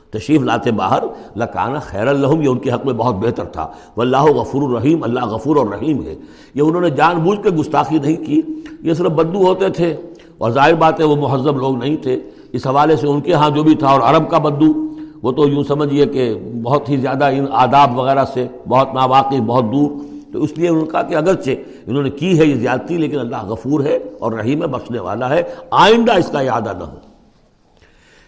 تشریف 0.10 0.42
لاتے 0.42 0.72
باہر 0.72 1.04
لکانہ 1.36 1.78
خیر 1.82 2.08
الحم 2.08 2.42
یہ 2.42 2.48
ان 2.48 2.58
کے 2.58 2.72
حق 2.72 2.86
میں 2.86 2.94
بہت 2.94 3.16
بہتر 3.16 3.44
تھا۔ 3.44 3.68
واللہ 3.98 4.24
غفور 4.24 4.70
الرحیم، 4.70 5.04
اللہ 5.04 5.26
غفور 5.26 5.56
اور 5.56 5.68
رحیم 5.68 6.04
ہے۔ 6.04 6.16
یہ 6.56 6.62
انہوں 6.62 6.82
نے 6.82 6.90
جان 6.90 7.18
بوجھ 7.18 7.44
کے 7.44 7.50
گستاخی 7.50 8.00
نہیں 8.00 8.26
کی، 8.26 8.42
یہ 8.82 8.94
صرف 8.94 9.12
بدو 9.12 9.48
ہوتے 9.48 9.70
تھے۔ 9.70 9.98
اور 10.38 10.52
ظاہر 10.52 10.74
بات 10.74 11.00
ہے، 11.00 11.06
وہ 11.06 11.16
مہذب 11.16 11.58
لوگ 11.58 11.78
نہیں 11.78 11.98
تھے۔ 11.98 12.20
اس 12.52 12.68
حوالے 12.68 12.96
سے 12.96 13.08
ان 13.08 13.22
کے 13.22 13.34
ہاں 13.34 13.50
جو 13.50 13.64
بھی 13.64 13.76
تھا، 13.76 13.88
اور 13.88 14.02
عرب 14.02 14.30
کا 14.30 14.38
بدو، 14.38 14.88
وہ 15.24 15.32
تو 15.32 15.50
یوں 15.50 15.64
سمجھیے 15.64 16.06
کہ 16.06 16.34
بہت 16.64 16.90
ہی 16.90 16.98
زیادہ 16.98 17.26
ان 17.26 17.46
آداب 17.52 18.00
وغیرہ 18.00 18.26
سے، 18.34 18.48
بہت 18.68 18.94
ناواقع 18.94 19.36
بہت 19.46 19.64
دور۔ 19.64 20.11
تو 20.34 20.44
اس 20.44 20.58
لیے 20.58 20.70
انہوں 20.70 20.82
نے 20.82 20.90
کہا 20.90 21.02
کہ 21.02 21.16
اگرچہ 21.16 21.50
انہوں 21.88 22.04
نے 22.04 22.10
کی 22.10 22.40
ہے 22.40 22.46
یہ 22.46 22.56
زیادتی، 22.56 22.98
لیکن 22.98 23.20
اللہ 23.20 23.46
غفور 23.46 23.86
ہے 23.86 24.00
اور 24.20 24.32
رحیم 24.32 24.60
بخشنے 24.60 25.00
والا 25.00 25.30
ہے، 25.30 25.44
آئندہ 25.72 26.14
اس 26.14 26.30
کا 26.32 26.42
یادہ 26.42 26.74
نہ 26.78 26.84
ہو۔ 26.84 26.98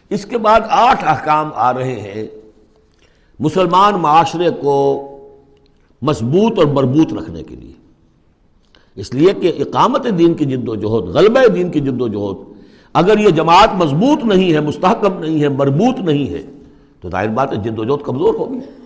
اس 0.09 0.25
کے 0.25 0.37
بعد 0.37 0.59
آٹھ 0.69 1.03
احکام 1.03 1.49
آ 1.55 1.73
رہے 1.73 1.99
ہیں۔ 1.99 2.27
مسلمان 3.39 3.93
معاشرے 3.93 4.49
کو 4.49 5.07
مضبوط 6.01 6.59
اور 6.59 6.65
مربوط 6.65 7.13
رکھنے 7.13 7.43
کے 7.43 7.55
لیے۔ 7.55 7.71
اس 8.95 9.13
لیے 9.13 9.33
کہ 9.33 9.51
اقامت 9.59 10.07
دین 10.19 10.33
کی 10.33 10.45
جد 10.45 10.69
و 10.69 10.75
جہد، 10.75 11.15
غلبہ 11.15 11.47
دین 11.47 11.71
کی 11.71 11.79
جد 11.79 12.01
و 12.01 12.07
جہد، 12.07 12.53
اگر 12.93 13.19
یہ 13.19 13.29
جماعت 13.29 13.69
مضبوط 13.73 14.25
نہیں 14.25 14.53
ہے، 14.53 14.59
مستحکم 14.59 15.19
نہیں 15.19 15.41
ہے، 15.41 15.49
مربوط 15.49 15.99
نہیں 15.99 16.29
ہے، 16.29 16.41
تو 17.01 17.09
ظاہر 17.09 17.27
بات 17.27 17.51
ہے 17.51 17.57
جد 17.57 17.79
و 17.79 17.83
جہد 17.83 18.05
کمزور 18.05 18.33
ہوگی۔ 18.33 18.82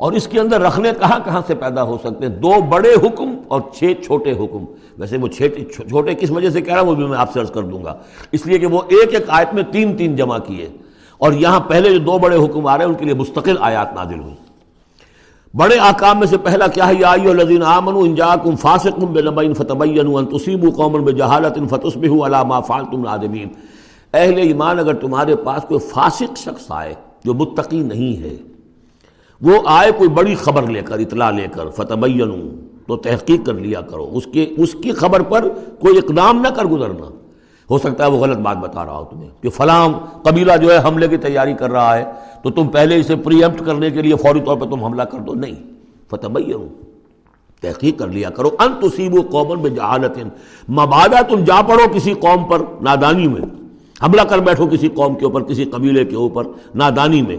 اور 0.00 0.12
اس 0.12 0.28
کے 0.28 0.40
اندر 0.40 0.60
رکھنے 0.60 0.90
کہاں 1.00 1.18
کہاں 1.24 1.40
سے 1.46 1.54
پیدا 1.54 1.82
ہو 1.82 1.98
سکتے 2.04 2.26
ہیں؟ 2.26 2.34
دو 2.34 2.52
بڑے 2.68 2.94
حکم 2.94 3.36
اور 3.48 3.60
چھ 3.74 3.92
چھوٹے 4.04 4.32
حکم۔ 4.32 4.64
ویسے 4.98 5.16
وہ 5.16 5.28
چھوٹے 5.28 6.14
کس 6.14 6.30
وجہ 6.30 6.50
سے 6.50 6.60
کہہ 6.60 6.74
رہا 6.74 6.80
ہوں 6.80 6.88
وہ 6.88 6.94
بھی 6.94 7.06
میں 7.06 7.18
آپ 7.18 7.32
سے 7.32 7.40
عرض 7.40 7.50
کر 7.50 7.62
دوں 7.62 7.84
گا۔ 7.84 7.94
اس 8.32 8.46
لیے 8.46 8.58
کہ 8.58 8.66
وہ 8.66 8.82
ایک 8.88 9.14
ایک 9.14 9.24
آیت 9.28 9.54
میں 9.54 9.62
تین 9.62 9.96
تین 9.96 10.16
جمع 10.16 10.38
کیے۔ 10.38 10.68
اور 11.18 11.32
یہاں 11.32 11.60
پہلے 11.60 11.92
جو 11.92 11.98
دو 11.98 12.18
بڑے 12.18 12.36
حکم 12.36 12.66
آ 12.66 12.78
رہے 12.78 12.84
ہیں 12.84 12.92
ان 12.92 12.98
کے 12.98 13.04
لیے 13.04 13.14
مستقل 13.14 13.56
آیات 13.60 13.94
نازل 13.94 14.20
ہوئی۔ 14.20 14.34
بڑے 15.54 15.78
آکام 15.78 16.18
میں 16.18 16.26
سے 16.26 16.36
پہلا 16.36 16.66
کیا 16.66 16.88
ہے؟ 16.88 16.94
یا 16.98 17.10
ایو 17.10 17.30
الذین 17.30 17.62
آمنوا 17.62 18.02
ان 18.02 18.14
جاءکم 18.14 18.56
فاسق 18.56 18.98
بنبأ 18.98 19.42
فتبینوا 19.56 20.20
ان 20.20 20.26
تصیبوا 20.26 20.70
قوما 20.70 20.98
بجہالۃ 20.98 21.68
فتصبحوا 21.70 22.26
علی 22.26 22.48
ما 22.48 22.60
فعلتم 22.60 23.04
نادمین 23.04 23.48
اہل 24.14 24.38
ایمان، 24.38 24.78
اگر 24.78 24.94
تمہارے 24.94 25.36
پاس 25.36 25.62
کوئی 25.62 25.80
فاسق 25.80 26.38
شخص 26.38 26.64
آئے 26.68 26.94
جو 27.24 27.34
متقی 27.34 27.80
نہیں 27.80 28.22
ہے 28.22 28.49
وہ 29.42 29.58
آئے 29.66 29.90
کوئی 29.92 30.10
بڑی 30.10 30.34
خبر 30.34 30.62
لے 30.62 30.82
کر، 30.82 30.98
اطلاع 30.98 31.30
لے 31.30 31.46
کر 31.52 31.68
فتح 31.68 31.94
تو 32.86 32.96
تحقیق 32.96 33.46
کر 33.46 33.54
لیا 33.54 33.80
کرو۔ 33.80 34.10
اس 34.12 34.26
کے، 34.32 34.54
اس 34.58 34.72
کی 34.72 34.92
خبر 34.92 35.22
پر 35.22 35.48
کوئی 35.78 35.98
اقدام 35.98 36.40
نہ 36.40 36.48
کر 36.48 36.64
گزرنا۔ 36.64 37.10
ہو 37.70 37.78
سکتا 37.78 38.06
ہے 38.06 38.10
وہ 38.10 38.18
غلط 38.18 38.38
بات 38.38 38.56
بتا 38.56 38.84
رہا 38.84 38.98
ہو 38.98 39.04
تمہیں 39.04 39.30
کہ 39.40 39.50
فلاں 39.50 39.88
قبیلہ 40.22 40.52
جو 40.56 40.72
ہے 40.72 40.78
حملے 40.84 41.08
کی 41.08 41.16
تیاری 41.16 41.54
کر 41.54 41.70
رہا 41.70 41.98
ہے، 41.98 42.04
تو 42.42 42.50
تم 42.50 42.68
پہلے 42.68 42.96
اسے 42.96 43.16
پری 43.16 43.42
ایمپٹ 43.42 43.66
کرنے 43.66 43.90
کے 43.90 44.02
لیے 44.02 44.16
فوری 44.16 44.40
طور 44.40 44.56
پہ 44.56 44.64
تم 44.64 44.84
حملہ 44.84 45.02
کر 45.02 45.18
دو۔ 45.18 45.34
نہیں۔ 45.34 45.54
فتح 46.10 46.26
تحقیق 47.60 47.98
کر 47.98 48.08
لیا 48.08 48.30
کرو۔ 48.30 48.50
ان 48.58 48.88
تصیب 48.88 49.14
و 49.14 49.22
قومن 49.30 49.62
میں 49.62 49.70
جہالت 49.70 50.18
مبادہ 50.70 51.16
تم 51.28 51.44
جا 51.44 51.62
پڑو 51.62 51.94
کسی 51.94 52.14
قوم 52.14 52.44
پر 52.44 52.62
نادانی 52.80 53.28
میں۔ 53.28 53.42
حملہ 54.02 54.20
کر 54.20 54.38
بیٹھو 54.38 54.66
کسی 54.66 54.88
قوم 54.88 55.14
کے 55.14 55.24
اوپر، 55.24 55.42
کسی 55.42 55.64
قبیلے 55.64 56.04
کے 56.04 56.16
اوپر 56.16 56.44
نادانی 56.74 57.22
میں۔ 57.22 57.36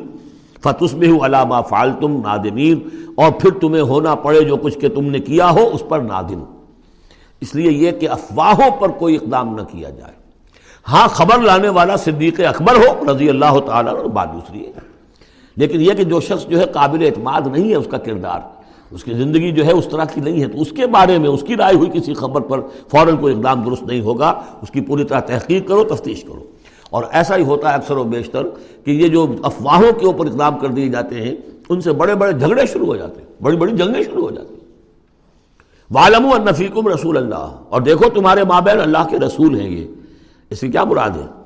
فتس 0.63 0.93
میں 0.93 1.25
علامہ 1.25 1.55
فالتم 1.69 2.11
نادمین 2.11 2.79
اور 3.17 3.31
پھر 3.31 3.51
تمہیں 3.51 3.81
ہونا 3.81 4.15
پڑے 4.15 4.41
جو 4.41 4.57
کچھ 4.57 4.79
کہ 4.79 4.89
تم 4.89 5.05
نے 5.05 5.19
کیا 5.19 5.49
ہو، 5.49 5.69
اس 5.73 5.83
پر 5.89 5.99
نادم۔ 5.99 6.43
اس 7.41 7.55
لیے 7.55 7.71
یہ 7.71 7.91
کہ 7.91 8.09
افواہوں 8.09 8.71
پر 8.79 8.89
کوئی 8.89 9.15
اقدام 9.15 9.55
نہ 9.55 9.61
کیا 9.61 9.89
جائے۔ 9.89 10.13
ہاں 10.87 11.07
خبر 11.07 11.39
لانے 11.39 11.69
والا 11.69 11.95
صدیق 11.95 12.39
اکبر 12.39 12.75
ہو، 12.75 13.15
رضی 13.15 13.29
اللہ 13.29 13.59
تعالیٰ 13.65 13.95
اور 13.95 14.05
بات 14.05 14.33
دوسری 14.33 14.65
ہے۔ 14.65 14.71
لیکن 15.55 15.81
یہ 15.81 15.91
کہ 15.97 16.03
جو 16.03 16.21
شخص 16.21 16.47
جو 16.47 16.59
ہے 16.59 16.65
قابل 16.65 17.05
اعتماد 17.05 17.41
نہیں 17.51 17.69
ہے، 17.69 17.75
اس 17.75 17.87
کا 17.91 17.97
کردار، 17.97 18.39
اس 18.91 19.03
کی 19.03 19.13
زندگی 19.13 19.51
جو 19.51 19.65
ہے 19.65 19.71
اس 19.71 19.87
طرح 19.91 20.05
کی 20.05 20.21
نہیں 20.21 20.41
ہے۔ 20.41 20.47
تو 20.47 20.61
اس 20.61 20.71
کے 20.71 20.87
بارے 20.87 21.17
میں، 21.17 21.29
اس 21.29 21.43
کی 21.47 21.55
رائے 21.55 21.75
ہوئی 21.75 21.89
کسی 21.93 22.13
خبر 22.13 22.41
پر 22.41 22.61
فوراً 22.61 23.17
کوئی 23.17 23.35
اقدام 23.35 23.61
درست 23.61 23.83
نہیں 23.83 24.01
ہوگا۔ 24.01 24.41
اس 24.61 24.71
کی 24.71 24.81
پوری 24.81 25.03
طرح 25.03 25.19
تحقیق 25.19 25.67
کرو، 25.67 25.83
تفتیش 25.83 26.23
کرو۔ 26.23 26.50
اور 26.91 27.03
ایسا 27.11 27.37
ہی 27.37 27.43
ہوتا 27.43 27.69
ہے 27.69 27.75
اکثر 27.75 27.97
و 27.97 28.03
بیشتر 28.03 28.43
کہ 28.83 28.91
یہ 28.91 29.07
جو 29.07 29.35
افواہوں 29.43 29.99
کے 29.99 30.05
اوپر 30.05 30.25
اقدام 30.25 30.59
کر 30.59 30.67
دیے 30.67 30.89
جاتے 30.89 31.21
ہیں، 31.21 31.35
ان 31.69 31.81
سے 31.81 31.91
بڑے 31.91 32.15
بڑے 32.15 32.33
جھگڑے 32.33 32.65
شروع 32.65 32.85
ہو 32.85 32.95
جاتے 32.95 33.21
ہیں، 33.21 33.27
بڑی 33.41 33.57
بڑی 33.57 33.77
جنگیں 33.77 34.03
شروع 34.03 34.23
ہو 34.23 34.31
جاتی 34.31 34.53
ہیں۔ 34.53 34.61
والم 35.91 36.33
النفیقم 36.33 36.87
رسول 36.87 37.17
اللہ 37.17 37.63
اور 37.69 37.81
دیکھو 37.81 38.09
تمہارے 38.09 38.43
مابین 38.43 38.81
اللہ 38.81 39.07
کے 39.09 39.19
رسول 39.19 39.59
ہیں 39.59 39.69
یہ۔ 39.69 39.87
اس 40.49 40.59
کی 40.59 40.67
کیا 40.67 40.83
مراد 40.83 41.09
ہے؟ 41.09 41.43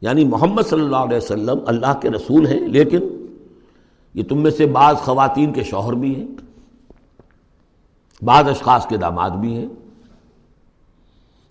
یعنی 0.00 0.24
محمد 0.24 0.62
صلی 0.62 0.80
اللہ 0.80 0.96
علیہ 0.96 1.16
وسلم 1.16 1.58
اللہ 1.66 1.98
کے 2.02 2.10
رسول 2.10 2.46
ہیں، 2.46 2.60
لیکن 2.60 3.26
یہ 4.14 4.22
تم 4.28 4.42
میں 4.42 4.50
سے 4.50 4.66
بعض 4.66 4.96
خواتین 4.96 5.52
کے 5.52 5.62
شوہر 5.62 5.92
بھی 5.92 6.14
ہیں، 6.14 6.26
بعض 8.22 8.48
اشخاص 8.48 8.86
کے 8.86 8.96
داماد 8.96 9.30
بھی 9.30 9.54
ہیں، 9.54 9.68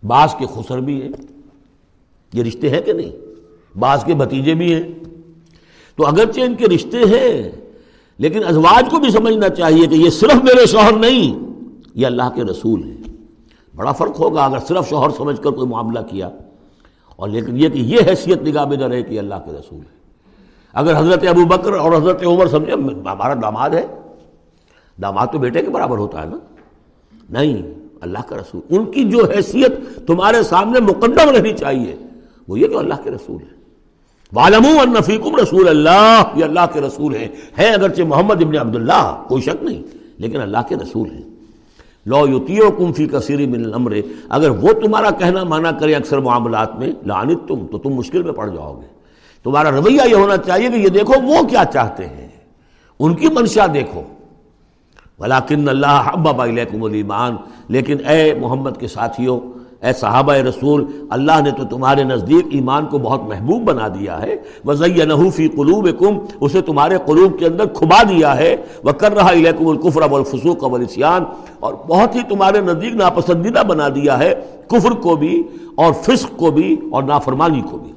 بعض 0.08 0.36
کے 0.36 0.46
خسر 0.54 0.78
بھی 0.78 1.02
ہیں۔ 1.02 1.33
یہ 2.34 2.43
رشتے 2.43 2.69
ہیں 2.69 2.82
کہ 2.82 2.93
نہیں؟ 2.93 3.12
بعض 3.78 4.04
کے 4.04 4.13
بھتیجے 4.13 4.54
بھی 4.54 4.74
ہیں۔ 4.74 4.82
تو 5.96 6.08
اگرچہ 6.08 6.41
ان 6.41 6.56
کے 6.56 6.65
رشتے 6.65 6.98
ہیں، 6.98 7.52
لیکن 8.17 8.43
ازواج 8.48 8.89
کو 8.91 9.00
بھی 9.00 9.12
سمجھنا 9.12 9.50
چاہیے 9.50 9.88
کہ 9.88 9.96
یہ 9.96 10.10
صرف 10.10 10.36
میرے 10.36 10.65
شوہر 10.65 10.93
نہیں، 10.93 11.39
یہ 11.93 12.06
اللہ 12.06 12.30
کے 12.36 12.43
رسول 12.43 12.84
ہیں۔ 12.84 12.98
بڑا 13.76 13.91
فرق 13.91 14.19
ہوگا 14.19 14.46
اگر 14.46 14.58
صرف 14.67 14.89
شوہر 14.89 15.10
سمجھ 15.10 15.41
کر 15.41 15.52
کوئی 15.52 15.67
معاملہ 15.67 16.00
کیا۔ 16.00 16.30
اور 17.15 17.30
لیکن 17.30 17.58
یہ 17.58 17.69
کہ 17.69 17.80
یہ 17.80 17.98
حیثیت 18.08 18.41
نگاہ 18.41 18.65
میں 18.65 18.78
نہ 18.78 18.84
رہے 18.84 19.04
کہ 19.04 19.19
اللہ 19.19 19.36
کے 19.46 19.52
رسول 19.52 19.80
ہے 19.80 20.04
اگر 20.74 21.00
حضرت 21.00 21.28
ابو 21.28 21.46
بکر 21.46 21.74
اور 21.74 21.91
حضرت 21.98 22.26
عمر 22.26 22.48
سمجھے، 22.48 22.72
ہمارا 22.72 23.34
داماد 23.34 23.69
ہے۔ 23.69 23.88
داماد 25.02 25.28
تو 25.32 25.38
بیٹے 25.38 25.62
کے 25.62 25.69
برابر 25.69 25.98
ہوتا 25.98 26.24
ہے 26.24 26.28
نا؟ 26.28 26.38
نہیں، 27.30 27.63
اللہ 28.02 28.17
کا 28.28 28.38
رسول۔ 28.38 28.62
ان 28.69 28.91
کی 28.91 29.04
جو 29.04 29.32
حیثیت 29.36 30.08
تمہارے 30.08 30.43
سامنے 30.43 30.80
مقدم 30.80 31.30
رہنی 31.36 31.58
چاہیے۔ 31.58 31.96
وہ 32.47 32.60
یہ 32.60 32.67
کہ 32.67 32.75
اللہ 32.75 32.93
کے 33.03 33.12
رسول 33.12 33.41
ہے 33.41 33.63
والم 34.34 34.65
النفیقم 34.79 35.36
رسول 35.36 35.67
اللہ 35.67 36.23
یہ 36.36 36.43
اللہ 36.43 36.60
کے 36.73 36.82
رسول 36.82 37.15
ہیں۔ 37.15 37.27
ہے 37.58 37.69
اگرچہ 37.69 38.01
محمد 38.01 38.41
ابن 38.41 38.58
عبداللہ، 38.58 39.23
کوئی 39.27 39.41
شک 39.41 39.63
نہیں، 39.63 39.84
لیکن 40.17 40.41
اللہ 40.41 40.58
کے 40.67 40.75
رسول 40.75 41.12
ہیں۔ 41.12 41.21
لو 42.06 42.27
یوتیو 42.27 42.71
کم 42.71 42.93
فی 42.93 43.08
کثیر 43.08 43.47
من 43.47 43.65
الامر 43.65 43.93
اگر 44.29 44.49
وہ 44.49 44.73
تمہارا 44.73 45.10
کہنا 45.10 45.43
مانا 45.43 45.71
کرے 45.71 45.95
اکثر 45.95 46.17
معاملات 46.17 46.75
میں 46.75 46.88
لعنت 47.06 47.47
تم 47.47 47.67
تو 47.71 47.77
تم 47.77 47.89
مشکل 47.89 48.23
میں 48.23 48.34
پڑ 48.34 48.49
جاؤ 48.49 48.82
گے۔ 48.82 48.88
تمہارا 49.43 49.71
رویہ 49.71 50.01
یہ 50.10 50.15
ہونا 50.15 50.38
چاہیے 50.38 50.69
کہ 50.69 50.75
یہ 50.75 50.88
دیکھو 50.88 51.13
وہ 51.21 51.47
کیا 51.47 51.63
چاہتے 51.65 52.06
ہیں۔ 52.06 52.27
ان 52.99 53.15
کی 53.15 53.27
منشا 53.27 53.65
دیکھو۔ 53.73 54.01
ولاکن 55.19 55.69
اللہ 55.69 56.12
الیکم 56.38 56.84
الایمان 56.84 57.36
لیکن 57.67 58.06
اے 58.06 58.34
محمد 58.34 58.69
کے 58.79 58.88
ساتھیوں 58.88 59.39
اے 59.84 59.93
صحابہ 59.93 60.34
رسول، 60.34 60.86
اللہ 61.10 61.41
نے 61.43 61.52
تو 61.52 61.63
تمہارے 61.63 62.04
نزدیک 62.04 62.46
ایمان 62.52 62.86
کو 62.86 62.98
بہت 62.98 63.22
محبوب 63.24 63.62
بنا 63.62 63.88
دیا 63.88 64.22
ہے۔ 64.22 64.36
وزینہ 64.65 65.30
فی 65.36 65.48
قلوبکم 65.48 66.17
اسے 66.39 66.62
تمہارے 66.62 66.98
قلوب 67.06 67.39
کے 67.39 67.46
اندر 67.46 67.65
کھبا 67.65 68.04
دیا 68.10 68.38
ہے۔ 68.38 68.56
وہ 68.84 68.91
کر 68.91 69.13
رہا 69.13 69.30
الیکم 69.30 69.67
الکفر 69.67 70.02
والفسوق 70.12 70.63
والعصیان 70.63 71.24
اور 71.60 71.74
بہت 71.74 72.15
ہی 72.15 72.22
تمہارے 72.30 72.62
نزدیک 72.62 72.96
ناپسندیدہ 72.96 73.63
بنا 73.67 73.89
دیا 73.89 74.19
ہے 74.19 74.34
کفر 74.67 74.91
کو 74.91 75.15
بھی 75.15 75.43
اور 75.76 75.93
فسق 75.93 76.38
کو 76.38 76.52
بھی 76.52 76.76
اور 76.91 77.04
نافرمانی 77.04 77.62
کو 77.62 77.78
بھی۔ 77.78 77.91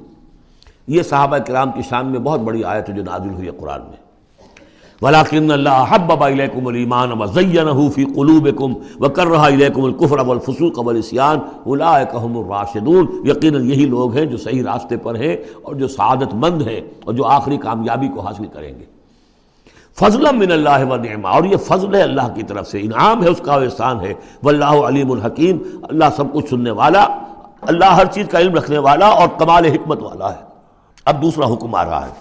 یہ 0.87 1.01
صحابہ 1.01 1.37
کرام 1.37 1.71
کی 1.71 1.81
شان 1.89 2.07
میں 2.07 2.19
بہت 2.19 2.39
بڑی 2.39 2.63
آیت 2.63 2.87
جو 2.87 3.03
نازل 3.03 3.29
ہوئی 3.29 3.45
ہے 3.45 3.51
قرآن 3.51 3.81
میں۔ 3.81 4.06
ولاکن 5.01 5.51
اللہ 5.51 5.83
حبب 5.89 6.23
الیکم 6.23 6.67
الایمان 6.67 7.11
وزینہ 7.21 7.89
فی 7.95 8.05
قلوبکم 8.05 8.73
وکرہ 9.03 9.39
الیکم 9.39 9.83
الکفر 9.83 10.19
والفسوق 10.27 10.79
والعصیان 10.87 11.39
اولئک 11.63 12.15
هم 12.15 12.37
الراشدون 12.37 13.07
یقینا 13.27 13.59
یہی 13.71 13.85
لوگ 13.85 14.15
ہیں 14.17 14.25
جو 14.25 14.37
صحیح 14.37 14.63
راستے 14.63 14.97
پر 14.97 15.15
ہیں 15.15 15.35
اور 15.61 15.75
جو 15.75 15.87
سعادت 15.87 16.33
مند 16.43 16.61
ہیں 16.67 16.81
اور 17.03 17.13
جو 17.13 17.25
آخری 17.25 17.57
کامیابی 17.57 18.07
کو 18.15 18.21
حاصل 18.21 18.45
کریں 18.53 18.73
گے۔ 18.79 18.85
فضل 19.97 20.25
من 20.37 20.51
اللہ 20.51 20.83
و 20.89 20.95
نعمہ، 20.95 21.27
اور 21.27 21.43
یہ 21.43 21.57
فضل 21.57 21.95
ہے 21.95 22.01
اللہ 22.01 22.27
کی 22.35 22.43
طرف 22.43 22.67
سے، 22.67 22.81
انعام 22.81 23.23
ہے 23.23 23.29
اس 23.29 23.41
کا 23.45 23.53
احسان 23.53 24.01
ہے۔ 24.01 24.13
واللہ 24.43 24.75
علیم 24.87 25.11
الحکیم 25.11 25.57
اللہ 25.89 26.05
سب 26.15 26.33
کچھ 26.33 26.49
سننے 26.49 26.71
والا، 26.71 27.07
اللہ 27.61 27.85
ہر 27.85 28.05
چیز 28.05 28.27
کا 28.31 28.39
علم 28.39 28.55
رکھنے 28.55 28.77
والا 28.77 29.07
اور 29.07 29.27
کمال 29.39 29.65
حکمت 29.65 30.01
والا 30.01 30.29
ہے۔ 30.31 30.41
اب 31.05 31.21
دوسرا 31.21 31.53
حکم 31.53 31.75
آ 31.75 31.85
رہا 31.85 32.05
ہے۔ 32.05 32.11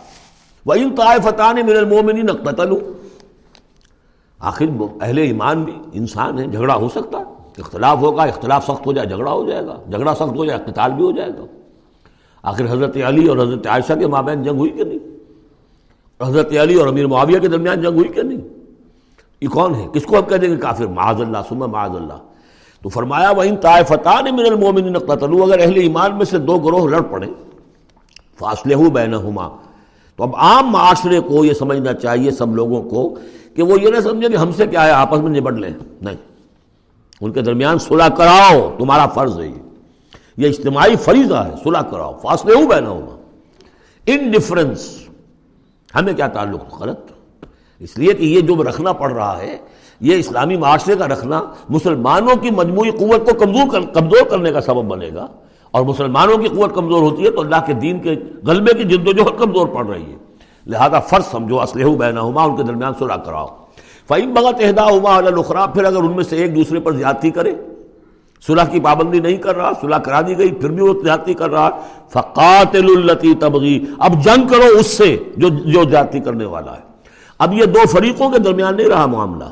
وہ 0.66 0.74
ان 0.74 0.94
طائفتان 0.94 1.56
من 1.56 1.76
المومنین 1.76 2.26
آخر 4.38 4.64
اہل 5.00 5.18
ایمان 5.18 5.64
بھی 5.64 5.78
انسان 5.92 6.38
ہیں، 6.38 6.46
جھگڑا 6.46 6.74
ہو 6.74 6.88
سکتا 6.88 7.18
ہے۔ 7.18 7.24
اختلاف 7.58 7.98
ہوگا، 7.98 8.22
اختلاف 8.22 8.66
سخت 8.66 8.86
ہو 8.86 8.92
جائے، 8.92 9.08
جھگڑا 9.08 9.32
ہو 9.32 9.48
جائے 9.48 9.66
گا۔ 9.66 9.76
جھگڑا 9.90 10.14
سخت 10.14 10.36
ہو 10.36 10.44
جائے 10.44 10.72
قتال 10.72 10.92
بھی 10.92 11.04
ہو 11.04 11.10
جائے 11.10 11.30
گا۔ 11.30 11.44
آخر 12.42 12.64
حضرت 12.64 12.96
علی 13.06 13.26
اور 13.26 13.36
حضرت 13.36 13.66
عائشہ 13.66 13.92
کے 13.92 14.06
مابین 14.06 14.42
جنگ 14.42 14.56
ہوئی 14.56 14.70
کہ 14.70 14.84
نہیں؟ 14.84 14.98
حضرت 16.22 16.56
علی 16.62 16.74
اور 16.74 16.88
امیر 16.88 17.06
معاویہ 17.06 17.38
کے 17.38 17.48
درمیان 17.48 17.82
جنگ 17.82 17.96
ہوئی 17.96 18.08
کہ 18.08 18.22
نہیں؟ 18.22 18.40
یہ 19.40 19.48
کون 19.48 19.74
ہے؟ 19.74 19.86
کس 19.92 20.04
کو 20.04 20.16
ہم 20.16 20.28
کہہ 20.28 20.36
دیں 20.36 20.50
گے؟ 20.50 20.56
کافر۔ 20.56 20.86
معاذ 20.86 21.20
اللہ 21.20 21.38
سما 21.48 21.66
معاذ 21.66 21.90
اللہ۔ 21.90 22.18
تو 22.82 22.88
فرمایا 22.88 23.30
وہ 23.30 23.42
ان 23.42 23.56
طائفتان 23.56 24.24
من 24.24 24.44
المومنین 24.46 24.98
قتلوا 24.98 25.44
اگر 25.44 25.58
اہل 25.58 25.76
ایمان 25.76 26.16
میں 26.16 26.24
سے 26.24 26.38
دو 26.38 26.58
گروہ 26.58 26.88
لڑ 26.88 27.00
پڑے 27.00 27.26
فاصلے 28.38 28.74
ہو 28.74 28.90
بینہما 28.90 29.48
تو 30.16 30.22
اب 30.22 30.36
عام 30.36 30.70
معاشرے 30.70 31.20
کو 31.20 31.44
یہ 31.44 31.52
سمجھنا 31.52 31.92
چاہیے 31.92 32.30
سب 32.30 32.54
لوگوں 32.54 32.82
کو 32.82 33.14
کہ 33.54 33.62
وہ 33.62 33.80
یہ 33.80 33.88
نہ 33.88 34.00
سمجھے 34.00 34.28
کہ 34.28 34.36
ہم 34.36 34.52
سے 34.52 34.66
کیا 34.66 34.84
ہے، 34.84 34.90
آپس 34.90 35.18
میں 35.18 35.40
نبٹ 35.40 35.52
لیں۔ 35.52 35.70
نہیں۔ 36.02 36.16
ان 37.20 37.32
کے 37.32 37.42
درمیان 37.42 37.78
صلح 37.78 38.08
کراؤ، 38.08 38.74
تمہارا 38.78 39.06
فرض 39.06 39.40
ہے 39.40 39.52
یہ۔ 40.36 40.48
اجتماعی 40.48 40.96
فریضہ 40.96 41.34
ہے، 41.34 41.52
صلح 41.64 41.80
کراؤ، 41.80 42.12
فاصلے 42.22 42.54
ہو 42.54 42.66
بینہما 42.66 43.16
ان 44.06 44.30
ڈفرنس 44.30 44.98
ہمیں 45.94 46.12
کیا 46.12 46.26
تعلق؟ 46.26 46.82
غلط۔ 46.82 47.00
اس 47.78 47.98
لیے 47.98 48.12
کہ 48.12 48.24
یہ 48.24 48.40
جو 48.40 48.62
رکھنا 48.62 48.92
پڑ 48.92 49.12
رہا 49.12 49.38
ہے، 49.38 49.56
یہ 50.00 50.16
اسلامی 50.16 50.56
معاشرے 50.56 50.96
کا 50.96 51.08
رکھنا 51.08 51.42
مسلمانوں 51.68 52.36
کی 52.36 52.50
مجموعی 52.50 52.90
قوت 52.90 53.30
کو 53.30 53.34
کمزور 53.34 53.80
کمزور 53.92 54.26
کرنے 54.30 54.52
کا 54.52 54.60
سبب 54.60 54.84
بنے 54.84 55.10
گا۔ 55.14 55.26
اور 55.76 55.84
مسلمانوں 55.84 56.36
کی 56.38 56.48
قوت 56.48 56.74
کمزور 56.74 57.02
ہوتی 57.02 57.24
ہے 57.24 57.30
تو 57.30 57.40
اللہ 57.40 57.56
کے 57.66 57.72
دین 57.72 57.98
کے 57.98 58.14
غلبے 58.46 58.72
کی 58.74 58.84
جد 58.84 59.08
و 59.08 59.12
جہد 59.12 59.38
کمزور 59.38 59.66
پڑ 59.66 59.86
رہی 59.86 60.02
ہے۔ 60.02 60.16
لہذا 60.66 61.00
فرض 61.00 61.24
سمجھو 61.26 61.60
اسلحہ 61.60 61.96
بینا 61.96 62.22
ہما 62.22 62.42
ان 62.42 62.56
کے 62.56 62.62
درمیان 62.62 62.92
صلح 62.98 63.16
کراؤ۔ 63.16 63.46
فعیم 64.08 64.34
بغت 64.34 64.60
عہدہ 64.60 64.82
ہما 64.82 65.16
الخرا 65.16 65.66
پھر 65.66 65.84
اگر 65.84 65.96
ان 65.96 66.12
میں 66.16 66.24
سے 66.24 66.36
ایک 66.36 66.56
دوسرے 66.56 66.80
پر 66.80 66.92
زیادتی 66.92 67.30
کرے 67.30 67.52
صلح 68.46 68.64
کی 68.64 68.80
پابندی 68.80 69.20
نہیں 69.20 69.36
کر 69.36 69.56
رہا 69.56 69.70
صلح 69.80 69.96
کرا 69.96 70.20
دی 70.20 70.38
گئی، 70.38 70.52
پھر 70.52 70.70
بھی 70.70 70.82
وہ 70.82 70.94
زیادتی 71.04 71.34
کر 71.34 71.50
رہا 71.50 71.70
فقات 72.08 72.74
التی 72.74 73.34
تبغی 73.34 73.84
اب 73.98 74.12
جنگ 74.24 74.48
کرو 74.48 74.78
اس 74.78 74.86
سے 74.86 75.16
جو 75.36 75.48
جو 75.48 75.84
زیادتی 75.90 76.20
کرنے 76.20 76.44
والا 76.44 76.72
ہے۔ 76.72 76.84
اب 77.38 77.54
یہ 77.54 77.64
دو 77.64 77.86
فریقوں 77.92 78.30
کے 78.30 78.38
درمیان 78.38 78.76
نہیں 78.76 78.88
رہا 78.88 79.06
معاملہ۔ 79.06 79.44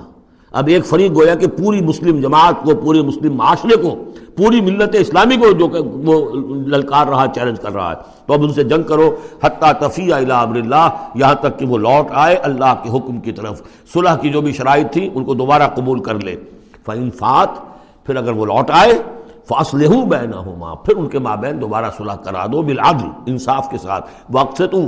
اب 0.55 0.67
ایک 0.67 0.87
فریق 0.87 1.11
گویا 1.11 1.35
کہ 1.35 1.47
پوری 1.47 1.81
مسلم 1.81 2.21
جماعت 2.21 2.55
کو 2.65 2.75
پورے 2.75 3.03
مسلم 3.03 3.35
معاشرے 3.35 3.77
کو، 3.77 3.95
پوری 4.37 4.61
ملت 4.61 4.89
اسلامی 4.93 5.37
کو 5.37 5.53
جو 5.53 5.69
کہ 5.69 5.79
وہ 5.79 6.31
للکار 6.67 7.07
رہا، 7.07 7.27
چیلنج 7.35 7.61
کر 7.61 7.73
رہا 7.73 7.91
ہے۔ 7.91 7.97
تو 8.27 8.35
اب 8.35 8.43
ان 8.43 8.53
سے 8.53 8.65
جنگ 8.65 8.83
کرو۔ 8.83 9.17
حتیٰ 9.43 9.73
تفیع 9.81 10.17
امر 10.17 10.57
اللہ، 10.57 10.89
یہاں 11.15 11.35
تک 11.35 11.59
کہ 11.59 11.67
وہ 11.67 11.79
لوٹ 11.79 12.07
آئے 12.11 12.37
اللہ 12.37 12.75
کے 12.83 12.91
حکم 12.91 13.21
کی 13.21 13.33
طرف۔ 13.33 13.63
صلح 13.93 14.17
کی 14.17 14.29
جو 14.29 14.41
بھی 14.41 14.53
شرائط 14.53 14.93
تھی، 14.93 15.11
ان 15.15 15.25
کو 15.25 15.35
دوبارہ 15.35 15.69
قبول 15.75 16.03
کر 16.03 16.15
لے۔ 16.15 16.37
فات، 17.11 17.49
پھر 18.07 18.17
اگر 18.17 18.33
وہ 18.33 18.47
لوٹ 18.47 18.71
آئے 18.71 19.03
فاصلے 19.49 19.87
ہوں 19.87 20.07
بہ 20.07 20.17
نہ 20.17 20.75
پھر 20.75 20.97
ان 20.97 21.09
کے 21.09 21.19
مابین 21.19 21.61
دوبارہ 21.61 21.87
صلح 21.97 22.15
کرا 22.15 22.47
دو 22.53 22.63
بالعدل، 22.63 23.09
انصاف 23.27 23.71
کے 23.71 23.79
ساتھ۔ 23.79 24.11
وقت 24.31 24.57
سے 24.57 24.67
تو 24.67 24.79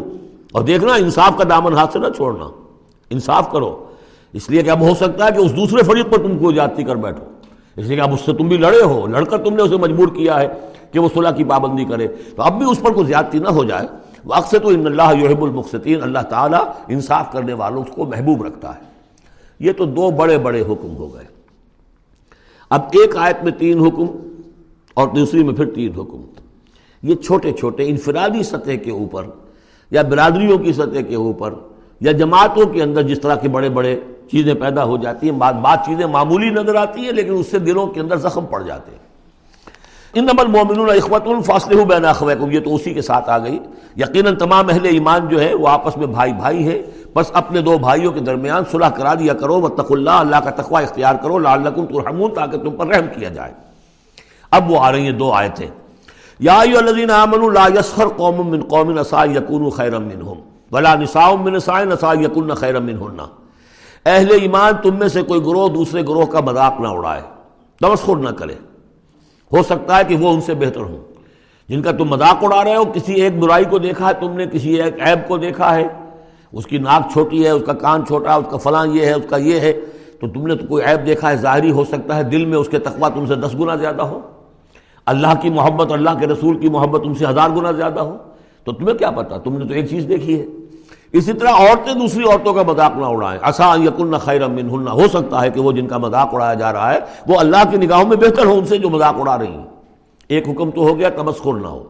اور 0.52 0.62
دیکھنا 0.62 0.94
انصاف 0.94 1.38
کا 1.38 1.44
دامن 1.50 1.72
ہاتھ 1.72 1.92
سے 1.92 1.98
نہ 1.98 2.08
چھوڑنا۔ 2.16 2.48
انصاف 3.10 3.52
کرو۔ 3.52 3.85
اس 4.32 4.50
لیے 4.50 4.62
کہ 4.62 4.70
اب 4.70 4.80
ہو 4.80 4.94
سکتا 4.94 5.26
ہے 5.26 5.30
کہ 5.30 5.38
اس 5.38 5.56
دوسرے 5.56 5.82
فریق 5.82 6.06
پر 6.10 6.18
تم 6.18 6.38
کو 6.38 6.52
جاتی 6.52 6.82
کر 6.82 6.96
بیٹھو۔ 6.96 7.24
اس 7.76 7.86
لیے 7.86 7.96
کہ 7.96 8.00
اب 8.00 8.14
اس 8.14 8.20
سے 8.20 8.32
تم 8.32 8.48
بھی 8.48 8.56
لڑے 8.56 8.82
ہو 8.82 9.06
لڑ 9.06 9.24
کر 9.24 9.38
تم 9.38 9.54
نے 9.54 9.62
اسے 9.62 9.76
مجبور 9.76 10.08
کیا 10.08 10.40
ہے 10.40 10.48
کہ 10.92 10.98
وہ 10.98 11.08
صلح 11.14 11.30
کی 11.30 11.44
پابندی 11.44 11.84
کرے۔ 11.84 12.08
تو 12.36 12.42
اب 12.42 12.58
بھی 12.58 12.70
اس 12.70 12.80
پر 12.80 12.90
کوئی 12.90 13.06
زیادتی 13.06 13.38
نہ 13.38 13.48
ہو 13.48 13.64
جائے۔ 13.64 13.86
اکثر 14.30 14.58
تو 14.58 14.68
ان 14.68 14.86
اللہ 14.86 15.22
یحب 15.22 15.44
المقصطین 15.44 16.02
اللہ 16.02 16.18
تعالیٰ 16.18 16.64
انصاف 16.88 17.32
کرنے 17.32 17.52
والوں 17.52 17.82
اس 17.82 17.88
کو 17.94 18.04
محبوب 18.04 18.42
رکھتا 18.42 18.74
ہے۔ 18.74 18.80
یہ 19.60 19.72
تو 19.72 19.84
دو 19.84 20.10
بڑے 20.10 20.38
بڑے 20.38 20.60
حکم 20.60 20.96
ہو 20.96 21.14
گئے۔ 21.14 21.24
اب 22.70 22.80
ایک 22.92 23.16
آیت 23.16 23.44
میں 23.44 23.52
تین 23.52 23.78
حکم 23.86 24.06
اور 24.94 25.08
دوسری 25.08 25.44
میں 25.44 25.54
پھر 25.54 25.70
تین 25.70 25.92
حکم۔ 25.92 26.20
یہ 27.02 27.14
چھوٹے 27.14 27.52
چھوٹے 27.52 27.88
انفرادی 27.88 28.42
سطح 28.42 28.70
کے 28.70 28.90
اوپر 28.90 29.24
یا 29.90 30.02
برادریوں 30.02 30.58
کی 30.58 30.72
سطح 30.72 31.00
کے 31.08 31.14
اوپر 31.14 31.54
یا 32.00 32.12
جماعتوں 32.12 32.66
کے 32.66 32.82
اندر 32.82 33.02
جس 33.02 33.20
طرح 33.20 33.34
کے 33.34 33.48
بڑے 33.48 33.68
بڑے 33.68 34.00
چیزیں 34.30 34.54
پیدا 34.54 34.84
ہو 34.84 34.96
جاتی 34.96 35.30
ہیں 35.30 35.38
بات 35.38 35.86
چیزیں 35.86 36.06
معمولی 36.06 36.50
نظر 36.50 36.74
آتی 36.74 37.00
ہیں، 37.00 37.12
لیکن 37.12 37.34
اس 37.38 37.50
سے 37.50 37.58
دلوں 37.58 37.86
کے 37.86 38.00
اندر 38.00 38.16
زخم 38.16 38.46
پڑ 38.46 38.62
جاتے 38.62 38.90
ہیں۔ 38.90 39.06
ان 40.14 40.24
نمبر 40.24 40.46
مومن 40.46 40.90
اخوت 40.90 41.26
الفاصل 41.26 41.84
بین 41.84 42.04
اخویکم، 42.04 42.50
یہ 42.50 42.60
تو 42.60 42.74
اسی 42.74 42.94
کے 42.94 43.02
ساتھ 43.02 43.30
آ 43.30 43.38
گئی۔ 43.38 43.58
یقیناً 43.96 44.36
تمام 44.36 44.68
اہل 44.68 44.84
ایمان 44.84 45.28
جو 45.28 45.40
ہے 45.40 45.54
وہ 45.54 45.68
آپس 45.68 45.96
میں 45.96 46.06
بھائی 46.06 46.32
بھائی 46.32 46.66
ہے 46.66 46.82
بس 47.14 47.30
اپنے 47.32 47.60
دو 47.60 47.78
بھائیوں 47.78 48.12
کے 48.12 48.20
درمیان 48.20 48.62
صلح 48.72 48.88
کرا 48.88 49.14
دیا 49.14 49.34
کرو 49.34 49.60
وتق 49.60 49.92
اللہ 49.92 50.10
اللہ 50.10 50.36
کا 50.36 50.50
تقوی 50.50 50.82
اختیار 50.82 51.14
کرو، 51.14 51.38
لعلکم 51.38 51.86
ترحمون، 51.86 52.34
تاکہ 52.34 52.58
تم 52.58 52.70
پر 52.70 52.86
رحم 52.86 53.06
کیا 53.18 53.28
جائے۔ 53.28 53.52
اب 54.50 54.70
وہ 54.70 54.80
آ 54.80 54.92
رہی 54.92 55.04
ہیں 55.04 55.12
دو 55.12 55.32
آیتیں۔ 55.32 55.66
یا 56.40 56.60
ایو 56.60 56.78
الذین 56.78 57.10
آمنوا 57.10 57.52
لا 57.52 57.78
یسخر 57.78 58.08
قوم 58.16 58.50
من 58.50 58.62
قوم 58.62 58.98
عسى 58.98 59.32
یکونوا 59.36 59.70
خیرا 59.70 59.98
منهم 59.98 60.40
ولا 60.72 60.94
نساء 60.94 61.34
من 61.34 61.52
نساء 61.52 61.82
عسى 61.82 62.24
یکن 62.24 62.54
خیرا 62.54 62.78
منهن 62.78 63.45
اہل 64.06 64.30
ایمان 64.42 64.72
تم 64.82 64.98
میں 64.98 65.08
سے 65.08 65.22
کوئی 65.22 65.40
گروہ 65.40 65.68
دوسرے 65.68 66.02
گروہ 66.02 66.26
کا 66.26 66.40
مذاق 66.40 66.80
نہ 66.80 66.88
اڑائے، 66.88 67.22
تمسخر 67.80 68.16
نہ 68.16 68.28
کرے۔ 68.28 68.54
ہو 69.52 69.62
سکتا 69.62 69.98
ہے 69.98 70.02
کہ 70.08 70.16
وہ 70.16 70.28
ان 70.28 70.40
سے 70.40 70.54
بہتر 70.54 70.80
ہوں۔ 70.80 70.96
جن 71.68 71.82
کا 71.82 71.92
تم 71.92 72.04
مذاق 72.04 72.44
اڑا 72.44 72.64
رہے 72.64 72.76
ہو، 72.76 72.84
کسی 72.94 73.14
ایک 73.14 73.38
برائی 73.38 73.64
کو 73.64 73.78
دیکھا 73.78 74.08
ہے، 74.08 74.14
تم 74.14 74.32
نے 74.32 74.46
کسی 74.52 74.82
ایک 74.82 75.02
عیب 75.02 75.28
کو 75.28 75.36
دیکھا 75.36 75.74
ہے، 75.74 75.86
اس 76.52 76.66
کی 76.66 76.78
ناک 76.78 77.12
چھوٹی 77.12 77.44
ہے، 77.44 77.50
اس 77.50 77.62
کا 77.66 77.72
کان 77.72 78.06
چھوٹا 78.06 78.34
ہے، 78.34 78.38
اس 78.38 78.46
کا 78.50 78.56
فلاں 78.56 78.86
یہ 78.86 79.06
ہے، 79.06 79.12
اس 79.12 79.24
کا 79.28 79.36
یہ 79.36 79.60
ہے، 79.60 79.72
تو 80.20 80.28
تم 80.28 80.46
نے 80.46 80.56
تو 80.56 80.66
کوئی 80.66 80.84
عیب 80.84 81.06
دیکھا 81.06 81.30
ہے، 81.30 81.36
ظاہری 81.36 81.70
ہو 81.70 81.84
سکتا 81.84 82.16
ہے 82.16 82.22
دل 82.22 82.44
میں 82.44 82.58
اس 82.58 82.68
کے 82.68 82.78
تقوی 82.78 83.10
تم 83.14 83.26
سے 83.26 83.34
دس 83.34 83.54
گنا 83.60 83.74
زیادہ 83.74 84.02
ہو۔ 84.02 84.20
اللہ 85.06 85.40
کی 85.42 85.50
محبت، 85.50 85.92
اللہ 85.92 86.10
کے 86.20 86.26
رسول 86.26 86.58
کی 86.58 86.68
محبت 86.68 87.02
تم 87.02 87.14
سے 87.14 87.26
ہزار 87.26 87.50
گنا 87.50 87.70
زیادہ 87.70 88.00
ہو۔ 88.00 88.16
تو 88.64 88.72
تمہیں 88.72 88.98
کیا 88.98 89.10
پتا 89.10 89.38
تم 89.38 89.58
نے 89.58 89.64
تو 89.64 89.74
ایک 89.74 89.90
چیز 89.90 90.08
دیکھی 90.08 90.40
ہے۔ 90.40 90.46
اسی 91.16 91.32
طرح 91.32 91.48
عورتیں 91.48 91.94
دوسری 91.94 92.24
عورتوں 92.24 92.54
کا 92.54 92.62
مذاق 92.62 92.96
نہ 92.96 93.06
اڑائیں۔ 93.06 93.38
آسان 93.42 93.82
یقن 93.82 94.18
خیر 94.18 94.48
منہ 94.48 94.88
ہو 94.88 95.08
سکتا 95.08 95.42
ہے 95.42 95.50
کہ 95.50 95.60
وہ 95.60 95.72
جن 95.72 95.86
کا 95.86 95.98
مذاق 95.98 96.34
اڑایا 96.34 96.54
جا 96.54 96.72
رہا 96.72 96.94
ہے، 96.94 96.98
وہ 97.26 97.40
اللہ 97.40 97.56
کی 97.70 97.76
نگاہوں 97.76 98.06
میں 98.06 98.16
بہتر 98.16 98.44
ہو 98.44 98.58
ان 98.58 98.66
سے 98.66 98.78
جو 98.78 98.90
مذاق 98.90 99.14
اڑا 99.18 99.38
رہی 99.38 99.46
ہیں۔ 99.46 99.64
ایک 100.28 100.48
حکم 100.48 100.70
تو 100.70 100.80
ہو 100.80 100.98
گیا، 100.98 101.08
تمسخر 101.08 101.52
نہ 101.52 101.66
ہو۔ 101.66 101.84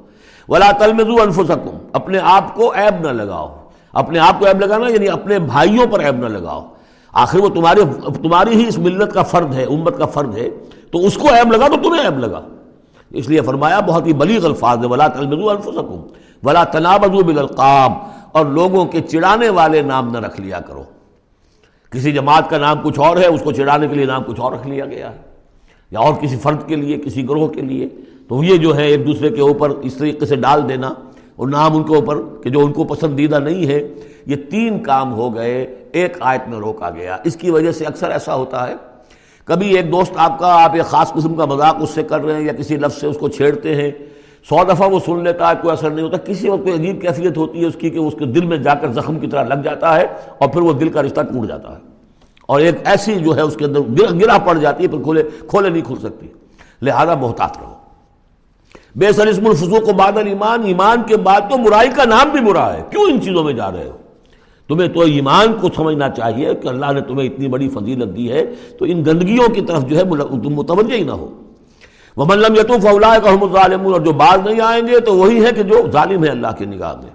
ولا 0.48 0.70
تلمزو 0.70 1.22
انفسکم 1.22 1.76
اپنے 1.92 2.18
آپ 2.22 2.54
کو 2.54 2.74
عیب 2.74 3.06
نہ 3.06 3.22
لگاؤ۔ 3.22 3.56
اپنے 3.92 4.18
آپ 4.18 4.38
کو 4.38 4.46
عیب 4.46 4.60
لگانا 4.60 4.88
یعنی 4.88 5.08
اپنے 5.08 5.38
بھائیوں 5.38 5.86
پر 5.86 6.06
عیب 6.06 6.16
نہ 6.16 6.26
لگاؤ۔ 6.26 6.66
آخر 7.12 7.38
وہ 7.38 7.48
تمہارے، 7.48 7.80
تمہاری 8.22 8.62
ہی 8.62 8.68
اس 8.68 8.78
ملت 8.78 9.14
کا 9.14 9.22
فرد 9.22 9.54
ہے، 9.54 9.64
امت 9.64 9.98
کا 9.98 10.06
فرد 10.06 10.38
ہے۔ 10.38 10.50
تو 10.90 10.98
اس 10.98 11.14
کو 11.14 11.28
عیب 11.28 11.52
لگا 11.52 11.68
تو 11.68 11.76
تمہیں 11.76 12.04
عیب 12.04 12.18
لگا۔ 12.18 12.40
اس 13.10 13.28
لیے 13.28 13.40
فرمایا، 13.40 13.80
بہت 13.80 14.06
ہی 14.06 14.12
بلیغ 14.12 14.44
الفاظ 14.44 14.78
ہے۔ 14.78 14.86
ولا 14.86 15.06
تلمزو 15.06 15.50
انفسکم 15.50 16.02
ولا 16.44 16.64
تنابزو 16.64 17.24
بالالقاب 17.24 17.92
اور 18.36 18.46
لوگوں 18.46 18.84
کے 18.84 19.00
چڑانے 19.00 19.48
والے 19.48 19.82
نام 19.82 20.10
نہ 20.10 20.18
رکھ 20.18 20.40
لیا 20.40 20.60
کرو۔ 20.60 20.82
کسی 21.90 22.12
جماعت 22.12 22.50
کا 22.50 22.58
نام 22.58 22.76
کچھ 22.84 22.98
اور 22.98 23.16
ہے، 23.16 23.26
اس 23.26 23.42
کو 23.42 23.52
چڑانے 23.52 23.88
کے 23.88 23.94
لیے 23.94 24.04
نام 24.04 24.22
کچھ 24.26 24.40
اور 24.40 24.52
رکھ 24.52 24.66
لیا 24.66 24.84
گیا۔ 24.86 25.12
ہے 25.12 25.16
یا 25.90 25.98
اور 25.98 26.14
کسی 26.14 26.36
فرد 26.36 26.68
کے 26.68 26.76
لیے، 26.76 26.98
کسی 26.98 27.28
گروہ 27.28 27.48
کے 27.48 27.60
لیے۔ 27.60 27.88
تو 28.28 28.44
یہ 28.44 28.56
جو 28.56 28.76
ہے، 28.76 28.86
ایک 28.86 29.06
دوسرے 29.06 29.28
کے 29.28 29.40
اوپر 29.40 29.70
اس 29.70 29.94
طریقے 29.94 30.26
سے 30.26 30.36
ڈال 30.36 30.68
دینا۔ 30.68 30.92
اور 31.36 31.48
نام 31.48 31.76
ان 31.76 31.82
کے 31.82 31.94
اوپر 31.94 32.18
کہ 32.42 32.50
جو 32.50 32.60
ان 32.60 32.72
کو 32.72 32.84
پسندیدہ 32.84 33.38
نہیں 33.38 33.66
ہے، 33.66 33.88
یہ 34.26 34.36
تین 34.50 34.82
کام 34.82 35.12
ہو 35.12 35.34
گئے۔ 35.34 35.74
ایک 35.92 36.16
آیت 36.20 36.48
میں 36.48 36.58
روکا 36.58 36.90
گیا۔ 36.90 37.16
اس 37.24 37.36
کی 37.36 37.50
وجہ 37.50 37.72
سے 37.72 37.84
اکثر 37.84 38.10
ایسا 38.10 38.34
ہوتا 38.34 38.68
ہے۔ 38.68 38.74
کبھی 39.44 39.76
ایک 39.76 39.92
دوست 39.92 40.12
آپ 40.16 40.38
کا، 40.38 40.64
آپ 40.64 40.70
ایک 40.72 40.84
خاص 40.84 41.12
قسم 41.12 41.34
کا 41.34 41.44
مذاق 41.44 41.76
اس 41.80 41.90
سے 41.90 42.02
کر 42.02 42.24
رہے 42.24 42.34
ہیں 42.34 42.44
یا 42.44 42.52
کسی 42.52 42.76
لفظ 42.76 43.00
سے 43.00 43.06
اس 43.06 43.18
کو 43.18 43.28
چھیڑتے 43.28 43.74
ہیں۔ 43.74 43.90
سو 44.48 44.64
دفعہ 44.64 44.90
وہ 44.90 44.98
سن 45.06 45.24
لیتا 45.24 45.48
ہے، 45.48 45.54
کوئی 45.62 45.72
اثر 45.72 45.90
نہیں 45.90 46.04
ہوتا۔ 46.04 46.16
کسی 46.16 46.48
وقت 46.48 46.62
کوئی 46.62 46.74
عجیب 46.74 47.00
کیفیت 47.00 47.36
ہوتی 47.36 47.60
ہے 47.60 47.66
اس 47.66 47.76
کی 47.78 47.90
کہ 47.90 47.98
اس 47.98 48.14
کے 48.18 48.24
دل 48.24 48.44
میں 48.46 48.56
جا 48.56 48.74
کر 48.74 48.92
زخم 48.92 49.18
کی 49.18 49.26
طرح 49.26 49.44
لگ 49.44 49.54
جاتا 49.54 49.96
ہے 49.96 50.06
اور 50.38 50.48
پھر 50.48 50.60
وہ 50.60 50.72
دل 50.72 50.88
کا 50.88 51.02
رشتہ 51.02 51.20
ٹوٹ 51.20 51.48
جاتا 51.48 51.72
ہے۔ 51.72 51.78
اور 52.46 52.60
ایک 52.60 52.74
ایسی 52.84 53.14
جو 53.14 53.36
ہے 53.36 53.40
اس 53.40 53.56
کے 53.56 53.64
اندر 53.64 53.80
گرا 54.14 54.38
پڑ 54.38 54.58
جاتی 54.58 54.84
ہے، 54.84 54.88
پھر 54.88 55.02
کھولے 55.02 55.22
کھولے 55.48 55.68
نہیں 55.68 55.82
کھل 55.82 55.96
سکتی۔ 55.96 56.26
لہذا 56.82 57.14
بہتات 57.14 57.58
رہو۔ 57.58 57.74
بے 58.96 59.12
سر 59.12 59.26
اسم 59.26 59.46
الفضوق 59.46 59.88
و 59.88 59.92
بادل 59.92 60.26
ایمان 60.26 60.62
ایمان 60.64 61.02
کے 61.06 61.16
بعد 61.16 61.40
تو 61.40 61.56
برائی 61.56 61.88
کا 61.96 62.04
نام 62.04 62.28
بھی 62.28 62.40
برا 62.40 62.74
ہے۔ 62.74 62.82
کیوں 62.90 63.10
ان 63.10 63.20
چیزوں 63.20 63.44
میں 63.44 63.52
جا 63.52 63.70
رہے 63.70 63.84
ہو؟ 63.84 63.96
تمہیں 64.68 64.88
تو 64.88 65.00
ایمان 65.00 65.46
کو 65.60 65.68
سمجھنا 65.76 66.08
چاہیے 66.08 66.54
کہ 66.54 66.68
اللہ 66.68 66.92
نے 66.92 67.00
تمہیں 67.00 67.28
اتنی 67.28 67.48
بڑی 67.48 67.68
فضیلت 67.68 68.16
دی 68.16 68.32
ہے 68.32 68.46
تو 68.78 68.84
ان 68.84 69.04
گندگیوں 69.06 69.48
کی 69.48 69.60
طرف 69.60 69.86
جو 69.86 69.96
ہے 69.96 70.02
تم 70.42 70.54
متوجہ 70.54 70.94
ہی 70.94 71.02
نہ 71.02 71.10
ہو۔ 71.10 71.42
وہ 72.16 72.26
یتوف 72.34 72.86
اللہ 72.86 73.18
کا 73.18 73.46
ظالم 73.52 73.92
اور 73.92 74.00
جو 74.00 74.12
بعض 74.12 74.38
نہیں 74.44 74.60
آئیں 74.60 74.86
گے 74.86 75.00
تو 75.00 75.14
وہی 75.14 75.44
ہے 75.44 75.50
کہ 75.50 75.62
جو 75.62 75.90
ظالم 75.92 76.24
ہے 76.24 76.28
اللہ 76.28 76.46
کی 76.58 76.64
نگاہ 76.64 76.94
میں۔ 76.96 77.10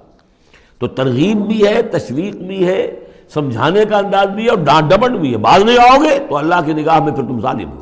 تو 0.80 0.88
ترغیب 0.88 1.38
بھی 1.38 1.68
ہے، 1.68 1.82
تشویق 1.82 2.36
بھی 2.36 2.68
ہے، 2.68 3.00
سمجھانے 3.34 3.86
کا 3.86 3.98
انداز 3.98 4.28
بھی 4.28 4.44
ہے 4.44 4.50
اور 4.50 4.58
ڈانٹ 4.58 4.92
ڈبٹ 4.92 5.12
بھی 5.12 5.32
ہے۔ 5.32 5.38
بعض 5.38 5.64
نہیں 5.64 5.78
آؤ 5.78 6.04
گے 6.04 6.20
تو 6.30 6.38
اللہ 6.38 6.56
کی 6.66 6.74
نگاہ 6.74 7.00
میں 7.00 7.12
پھر 7.12 7.24
تم 7.24 7.42
ظالم 7.42 7.72
ہو۔ 7.72 7.82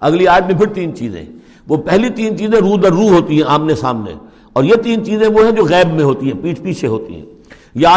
اگلی 0.00 0.26
آج 0.26 0.44
میں 0.46 0.54
پھر 0.54 0.66
تین 0.66 0.96
چیزیں۔ 0.96 1.24
وہ 1.68 1.76
پہلی 1.76 2.08
تین 2.08 2.38
چیزیں 2.38 2.60
روح 2.60 2.76
در 2.82 2.90
روح 2.90 3.10
ہوتی 3.10 3.42
ہیں، 3.42 3.50
آمنے 3.50 3.74
سامنے۔ 3.74 4.12
اور 4.52 4.64
یہ 4.64 4.74
تین 4.74 5.04
چیزیں 5.04 5.28
وہ 5.28 5.44
ہیں 5.44 5.52
جو 5.52 5.64
غیب 5.64 5.94
میں 5.94 6.04
ہوتی 6.04 6.32
ہیں 6.32 6.42
پیچھ 6.42 6.62
پیچھے 6.62 6.88
ہوتی 6.88 7.14
ہیں۔ 7.14 7.26
یا 7.74 7.96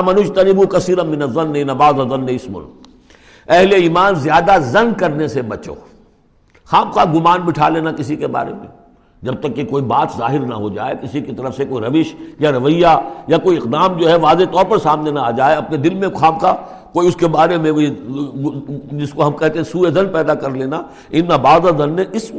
منوج 0.00 0.30
تنبو 0.34 0.66
کثیر 0.66 1.04
نباز 1.64 1.94
اسم۔ 2.28 2.58
اہل 3.48 3.72
ایمان 3.72 4.14
زیادہ 4.14 4.56
زن 4.60 4.92
کرنے 4.98 5.28
سے 5.28 5.42
بچو۔ 5.42 5.74
خواب 6.70 6.92
خواہ 6.92 7.12
گمان 7.14 7.40
بٹھا 7.40 7.68
لینا 7.68 7.92
کسی 7.92 8.16
کے 8.16 8.26
بارے 8.26 8.52
میں۔ 8.52 8.66
جب 9.22 9.34
تک 9.40 9.56
کہ 9.56 9.64
کوئی 9.64 9.84
بات 9.84 10.08
ظاہر 10.18 10.38
نہ 10.38 10.54
ہو 10.54 10.68
جائے، 10.68 10.94
کسی 11.02 11.20
کی 11.20 11.32
طرف 11.32 11.56
سے 11.56 11.64
کوئی 11.64 11.84
روش 11.84 12.14
یا 12.38 12.52
رویہ 12.52 12.86
یا 13.26 13.38
کوئی 13.38 13.56
اقدام 13.56 13.96
جو 13.96 14.08
ہے 14.08 14.14
واضح 14.14 14.44
طور 14.52 14.64
پر 14.64 14.78
سامنے 14.78 15.10
نہ 15.10 15.20
آ 15.20 15.30
جائے، 15.30 15.56
اپنے 15.56 15.76
دل 15.76 15.94
میں 15.94 16.08
خواب 16.08 16.40
کا 16.40 16.52
کوئی 16.92 17.08
اس 17.08 17.16
کے 17.16 17.26
بارے 17.26 17.56
میں 17.56 17.72
جس 18.92 19.10
کو 19.10 19.26
ہم 19.26 19.32
کہتے 19.32 19.58
ہیں 19.58 19.64
سوئے 19.64 19.90
دن 19.90 20.08
پیدا 20.08 20.34
کر 20.34 20.50
لینا۔ 20.50 20.82
ان 21.10 21.24
بعض 21.24 21.78
دن 21.78 21.92
نے 21.92 22.04
اس 22.12 22.32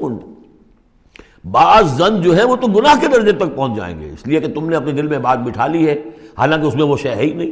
بعض 1.51 1.97
زن 1.97 2.21
جو 2.21 2.37
ہے 2.37 2.43
وہ 2.43 2.55
تو 2.55 2.67
گناہ 2.67 2.93
کے 3.01 3.07
درجے 3.07 3.31
تک 3.31 3.55
پہنچ 3.55 3.77
جائیں 3.77 4.01
گے۔ 4.01 4.09
اس 4.09 4.27
لیے 4.27 4.39
کہ 4.39 4.53
تم 4.53 4.69
نے 4.69 4.75
اپنے 4.75 4.91
دل 4.91 5.07
میں 5.07 5.19
بات 5.19 5.39
بٹھا 5.39 5.67
لی 5.67 5.87
ہے۔ 5.87 6.01
حالانکہ 6.37 6.65
اس 6.65 6.75
میں 6.75 6.83
وہ 6.83 6.97
شے 6.97 7.09
ہے 7.09 7.21
ہی 7.21 7.33
نہیں۔ 7.33 7.51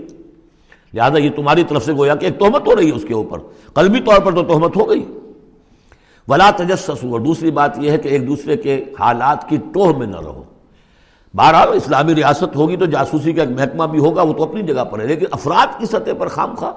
لہٰذا 0.94 1.18
یہ 1.18 1.30
تمہاری 1.36 1.64
طرف 1.64 1.86
سے 1.86 1.94
گویا 1.94 2.16
کہ 2.16 2.26
ایک 2.26 2.40
تہمت 2.40 2.68
ہو 2.68 2.76
رہی 2.76 2.92
ہے 2.92 2.96
اس 2.96 3.06
کے 3.08 3.14
اوپر۔ 3.14 3.40
قلبی 3.74 4.00
طور 4.00 4.22
پر 4.22 4.36
تو 4.36 4.44
تہمت 4.44 4.78
ہو 4.78 4.90
گئی۔ 4.90 5.06
ولا 6.28 6.52
تجسس 6.56 6.90
اور 6.90 7.20
دوسری 7.20 7.52
بات 7.52 7.80
یہ 7.80 7.92
ہے 7.92 7.98
کہ 7.98 8.08
ایک 8.08 8.28
دوسرے 8.28 8.58
کے 8.58 8.84
حالات 9.00 9.50
کی 9.50 9.58
ٹوہ 9.74 9.98
میں 9.98 10.08
نہ 10.08 10.20
رہو۔ 10.20 10.44
بہرحال 11.34 11.68
اسلامی 11.74 12.16
ریاست 12.16 12.56
ہوگی 12.56 12.78
تو 12.78 12.86
جاسوسی 12.86 13.34
کا 13.34 13.42
ایک 13.42 13.52
محکمہ 13.52 13.84
بھی 13.84 14.00
ہوگا، 14.00 14.22
وہ 14.22 14.34
تو 14.34 14.44
اپنی 14.44 14.62
جگہ 14.62 14.84
پر 14.84 15.00
ہے، 15.00 15.06
لیکن 15.08 15.26
افراد 15.32 15.80
کی 15.80 15.86
سطح 15.86 16.12
پر 16.18 16.28
خام 16.28 16.56
خواہ۔ 16.56 16.72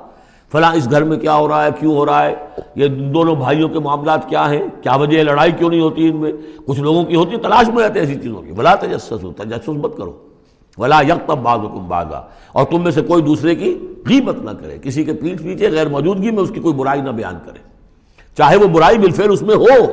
فلاں 0.53 0.75
اس 0.75 0.91
گھر 0.91 1.05
میں 1.05 1.17
کیا 1.17 1.35
ہو 1.35 1.49
رہا 1.49 1.65
ہے، 1.65 1.69
کیوں 1.81 1.97
ہو 1.97 2.07
رہا 2.07 2.25
ہے، 2.27 2.35
یہ 2.77 2.87
دونوں 2.89 3.37
بھائیوں 3.37 3.69
کے 3.69 3.79
معاملات 3.79 4.29
کیا 4.29 4.51
ہیں؟ 4.51 4.67
کیا 4.83 4.97
وجہ 4.97 5.23
لڑائی 5.23 5.53
کیوں 5.53 5.71
نہیں 5.71 5.81
ہوتی 5.81 6.09
ان 6.09 6.17
میں؟ 6.17 6.33
کچھ 6.67 6.81
لوگوں 6.81 7.05
کی 7.05 7.15
ہوتی 7.15 7.37
تلاش 7.37 7.69
میں 7.69 7.89
رہتے 7.89 8.01
ایسی 8.01 8.15
چیزوں 8.15 8.43
کی۔ 8.43 8.53
ولا 8.53 8.75
تجسس 8.75 9.13
ہو 9.13 9.33
تجسس 9.33 9.69
مت 9.69 9.97
کرو۔ 9.97 10.13
ولا 10.79 11.01
یک 11.01 11.29
تب 11.29 11.39
باز 11.39 11.61
حکم 11.61 11.89
بازا 11.89 12.21
اور 12.53 12.65
تم 12.65 12.83
میں 12.83 12.91
سے 12.91 13.03
کوئی 13.03 13.23
دوسرے 13.23 13.55
کی 13.55 13.79
غیبت 14.09 14.37
نہ 14.43 14.51
کرے، 14.51 14.79
کسی 14.83 15.05
کے 15.05 15.13
پیٹھ 15.13 15.43
پیچھے 15.43 15.71
غیر 15.71 15.89
موجودگی 15.89 16.31
میں 16.31 16.43
اس 16.43 16.51
کی 16.51 16.61
کوئی 16.61 16.75
برائی 16.75 17.01
نہ 17.01 17.11
بیان 17.11 17.35
کرے۔ 17.47 17.66
چاہے 18.37 18.57
وہ 18.57 18.67
برائی 18.67 18.99
بالفعل 18.99 19.33
اس 19.33 19.43
میں 19.43 19.55
ہو، 19.55 19.85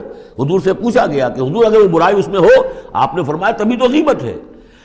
حضور 0.43 0.59
سے 0.59 0.73
پوچھا 0.73 1.05
گیا 1.05 1.29
کہ 1.29 1.41
حضور 1.41 1.65
اگر 1.65 1.77
وہ 1.77 1.87
برائی 1.87 2.19
اس 2.19 2.27
میں 2.27 2.39
ہو، 2.39 2.63
آپ 2.93 3.15
نے 3.15 3.23
فرمایا 3.23 3.51
تبھی 3.51 3.77
تو 3.77 3.85
غیبت 3.85 4.23
ہے۔ 4.23 4.37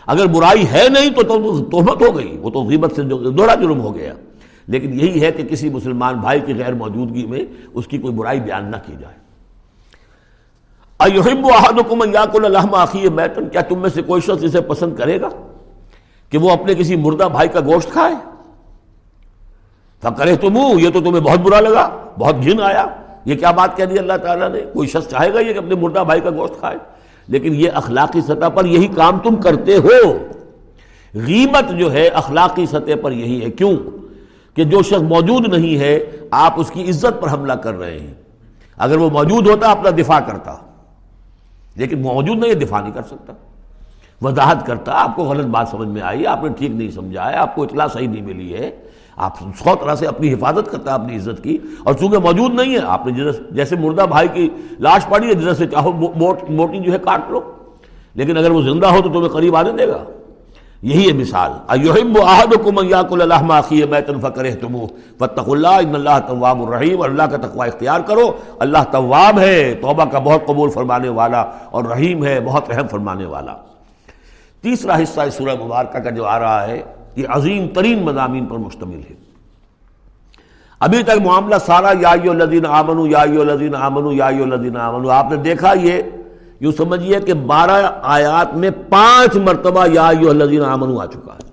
اگر 0.07 0.27
برائی 0.27 0.69
ہے 0.69 0.89
نہیں 0.89 1.11
تو 1.11 1.23
تہمت 1.71 2.03
ہو 2.03 2.17
گئی، 2.17 2.39
وہ 2.41 2.51
تو 2.51 2.65
غیبت 2.65 2.93
سے 2.97 3.03
دوہرا 3.03 3.55
جرم 3.55 3.81
ہو 3.81 3.95
گیا۔ 3.95 4.15
لیکن 4.67 5.01
یہی 5.01 5.23
ہے 5.23 5.33
کہ 5.33 5.43
کسی 5.43 5.71
مسلمان 5.71 6.15
بھائی 6.15 6.41
کی 6.41 6.55
غیر 6.55 6.75
موجودگی 6.75 7.27
میں 7.27 7.41
اس 7.75 7.87
کی 7.87 7.99
کوئی 7.99 8.15
برائی 8.15 8.41
بیان 8.41 8.71
نہ 8.71 8.77
کی 8.87 8.93
جائے۔ 9.01 9.15
میتن، 13.09 13.49
کیا 13.49 13.61
تم 13.61 13.79
میں 13.79 13.91
سے 13.91 14.03
کوئی 14.03 14.21
شخص 14.21 14.45
اسے 14.45 14.61
پسند 14.61 14.97
کرے 14.97 15.21
گا 15.21 15.29
کہ 16.31 16.39
وہ 16.39 16.51
اپنے 16.51 16.75
کسی 16.75 16.97
مردہ 16.97 17.29
بھائی 17.33 17.49
کا 17.49 17.61
گوشت 17.61 17.93
کھائے؟ 17.93 18.15
کرے 20.17 20.37
تم 20.37 20.59
یہ 20.79 20.91
تو 20.91 21.01
تمہیں 21.01 21.21
بہت 21.21 21.39
برا 21.39 21.61
لگا، 21.61 21.97
بہت 22.19 22.35
گھن 22.45 22.61
آیا۔ 22.61 22.87
یہ 23.29 23.37
کیا 23.37 23.51
بات 23.51 23.77
کہہ 23.77 23.85
دی 23.85 23.99
اللہ 23.99 24.13
تعالیٰ 24.13 24.51
نے؟ 24.51 24.61
کوئی 24.73 24.89
شخص 24.89 25.09
چاہے 25.09 25.35
گا 25.35 25.41
یہ 25.41 25.53
کہ 25.53 25.59
اپنے 25.59 25.75
مردہ 25.75 26.05
بھائی 26.07 26.21
کا 26.21 26.31
گوشت 26.31 26.59
کھائے؟ 26.59 26.77
لیکن 27.29 27.55
یہ 27.55 27.71
اخلاقی 27.75 28.21
سطح 28.21 28.49
پر 28.49 28.65
یہی 28.65 28.87
کام 28.87 29.19
تم 29.19 29.37
کرتے 29.37 29.77
ہو۔ 29.77 30.19
غیبت 31.15 31.71
جو 31.71 31.93
ہے 31.93 32.09
اخلاقی 32.09 32.67
سطح 32.67 32.93
پر 33.03 33.13
یہی 33.13 33.45
ہے۔ 33.45 33.51
کیوں؟ 33.51 33.77
کہ 34.57 34.65
جو 34.65 34.83
شخص 34.83 35.03
موجود 35.03 35.49
نہیں 35.49 35.79
ہے، 35.79 35.99
آپ 36.31 36.53
اس 36.57 36.71
کی 36.71 36.91
عزت 36.91 37.21
پر 37.21 37.33
حملہ 37.33 37.53
کر 37.53 37.79
رہے 37.79 37.99
ہیں۔ 37.99 38.15
اگر 38.77 38.97
وہ 38.97 39.11
موجود 39.11 39.47
ہوتا، 39.47 39.71
اپنا 39.71 39.91
دفاع 39.91 40.21
کرتا۔ 40.21 40.57
لیکن 41.77 42.03
موجود 42.03 42.39
نہیں 42.39 42.55
دفاع 42.55 42.81
نہیں 42.81 42.93
کر 42.93 43.03
سکتا۔ 43.03 43.33
وضاحت 44.23 44.67
کرتا، 44.67 44.93
آپ 44.93 45.17
کو 45.17 45.25
غلط 45.25 45.47
بات 45.47 45.69
سمجھ 45.69 45.89
میں 45.89 46.03
آئی، 46.03 46.27
آپ 46.27 46.43
نے 46.43 46.49
ٹھیک 46.59 46.71
نہیں 46.71 46.91
سمجھا 46.91 47.31
ہے 47.31 47.37
آپ 47.37 47.55
کو 47.55 47.63
اطلاع 47.63 47.87
صحیح 47.89 48.09
نہیں 48.09 48.23
ملی 48.23 48.55
ہے۔ 48.55 48.71
آپ 49.19 49.39
سو 49.39 49.75
طرح 49.81 49.95
سے 49.95 50.07
اپنی 50.07 50.33
حفاظت 50.33 50.71
کرتا 50.71 50.91
ہے، 50.91 50.95
اپنی 50.95 51.17
عزت 51.17 51.45
کی۔ 51.45 51.59
اور 51.85 51.95
چونکہ 51.95 52.19
موجود 52.19 52.55
نہیں 52.55 52.75
ہے، 52.75 52.81
آپ 52.87 53.07
نے 53.07 53.33
جیسے 53.51 53.77
مردہ 53.77 54.03
بھائی 54.09 54.29
کی 54.29 54.49
لاش 54.79 55.07
پڑی 55.09 55.29
ہے، 55.29 55.35
جیسے 55.35 55.67
چاہو 55.67 55.93
موٹی 56.49 56.79
جو 56.79 56.93
ہے 56.93 56.99
کاٹ 56.99 57.31
لو۔ 57.31 57.41
لیکن 58.15 58.37
اگر 58.37 58.51
وہ 58.51 58.63
زندہ 58.63 58.87
ہو 58.87 59.03
تو 59.03 59.09
تمہیں 59.09 59.29
قریب 59.29 59.57
آنے 59.57 59.73
دے 59.73 59.89
گا۔ 59.89 60.05
یہی 60.83 61.09
ہے 61.09 61.13
مثال۔ 61.13 61.53
ایحب 61.69 62.19
احدکم 62.23 62.79
ان 62.79 62.87
یاکل 62.87 63.29
لحم 63.29 63.51
اخیہ 63.51 63.85
بیتا 63.85 64.29
فکرہتموہ۔ 64.29 64.87
فاتقوا 65.19 65.57
اللہ، 65.57 65.69
ان 65.69 65.95
اللہ 65.95 66.19
تواب 66.29 66.63
الرحیم، 66.63 67.01
اور 67.01 67.11
اللہ 67.11 67.23
کا 67.23 67.37
تقوی 67.37 67.69
اختیار 67.69 68.01
کرو۔ 68.01 68.33
اللہ 68.59 68.79
تواب 68.91 69.39
ہے، 69.39 69.75
توبہ 69.81 70.05
کا 70.05 70.19
بہت 70.19 70.47
قبول 70.47 70.71
فرمانے 70.71 71.09
والا، 71.09 71.45
اور 71.71 71.85
رحیم 71.85 72.25
ہے، 72.25 72.41
بہت 72.41 72.71
رحم 72.71 72.89
فرمانے 72.89 73.25
والا۔ 73.25 73.55
تیسرا 74.63 74.97
حصہ 75.03 75.21
اس 75.21 75.35
سورہ 75.35 75.65
مبارکہ 75.65 75.99
کا 75.99 76.11
جو 76.11 76.27
آ 76.27 76.39
رہا 76.39 76.67
ہے 76.67 76.83
یہ 77.17 77.27
عظیم 77.29 77.69
ترین 77.69 78.03
مضامین 78.03 78.47
پر 78.47 78.57
مشتمل 78.57 79.01
ہے۔ 79.11 79.15
ابھی 80.81 81.03
تک 81.03 81.27
معاملہ 81.27 81.55
سارا 81.67 81.93
یا 82.01 82.11
الذین 82.11 82.67
آمنو 82.67 83.07
یا 83.07 83.19
الذین 83.19 83.75
آمنو 83.75 84.13
یا 84.13 84.27
الذین 84.27 84.77
آمنو 84.77 85.11
آپ 85.11 85.27
نے 85.31 85.37
دیکھا 85.37 85.73
یہ، 85.73 86.03
یوں 86.61 86.73
سمجھیے 86.73 87.21
کہ 87.21 87.35
بارہ 87.35 87.91
آیات 88.03 88.55
میں 88.55 88.71
پانچ 88.89 89.37
مرتبہ 89.37 89.87
یا 89.93 90.09
الذین 90.09 90.63
آمنو 90.63 91.01
آ 91.01 91.07
چکا 91.07 91.35
ہے۔ 91.35 91.49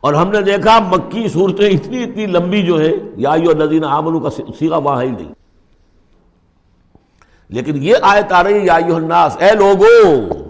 اور 0.00 0.14
ہم 0.14 0.30
نے 0.30 0.42
دیکھا 0.42 0.78
مکی 0.78 1.28
صورتیں 1.28 1.68
اتنی 1.68 2.02
اتنی 2.02 2.26
لمبی 2.26 2.62
جو 2.62 2.80
ہے 2.80 2.92
یا 3.16 3.30
الذین 3.30 3.84
آمنو 3.84 4.20
کا 4.20 4.30
سیغہ 4.30 4.80
وہاں 4.80 5.02
ہی 5.02 5.10
نہیں۔ 5.10 5.32
لیکن 7.48 7.82
یہ 7.82 7.94
آیت 8.02 8.32
آ 8.32 8.42
رہی 8.42 8.54
ہے، 8.54 8.64
یا 8.64 8.74
الناس، 8.74 9.36
اے 9.40 9.50
لوگو! 9.54 10.47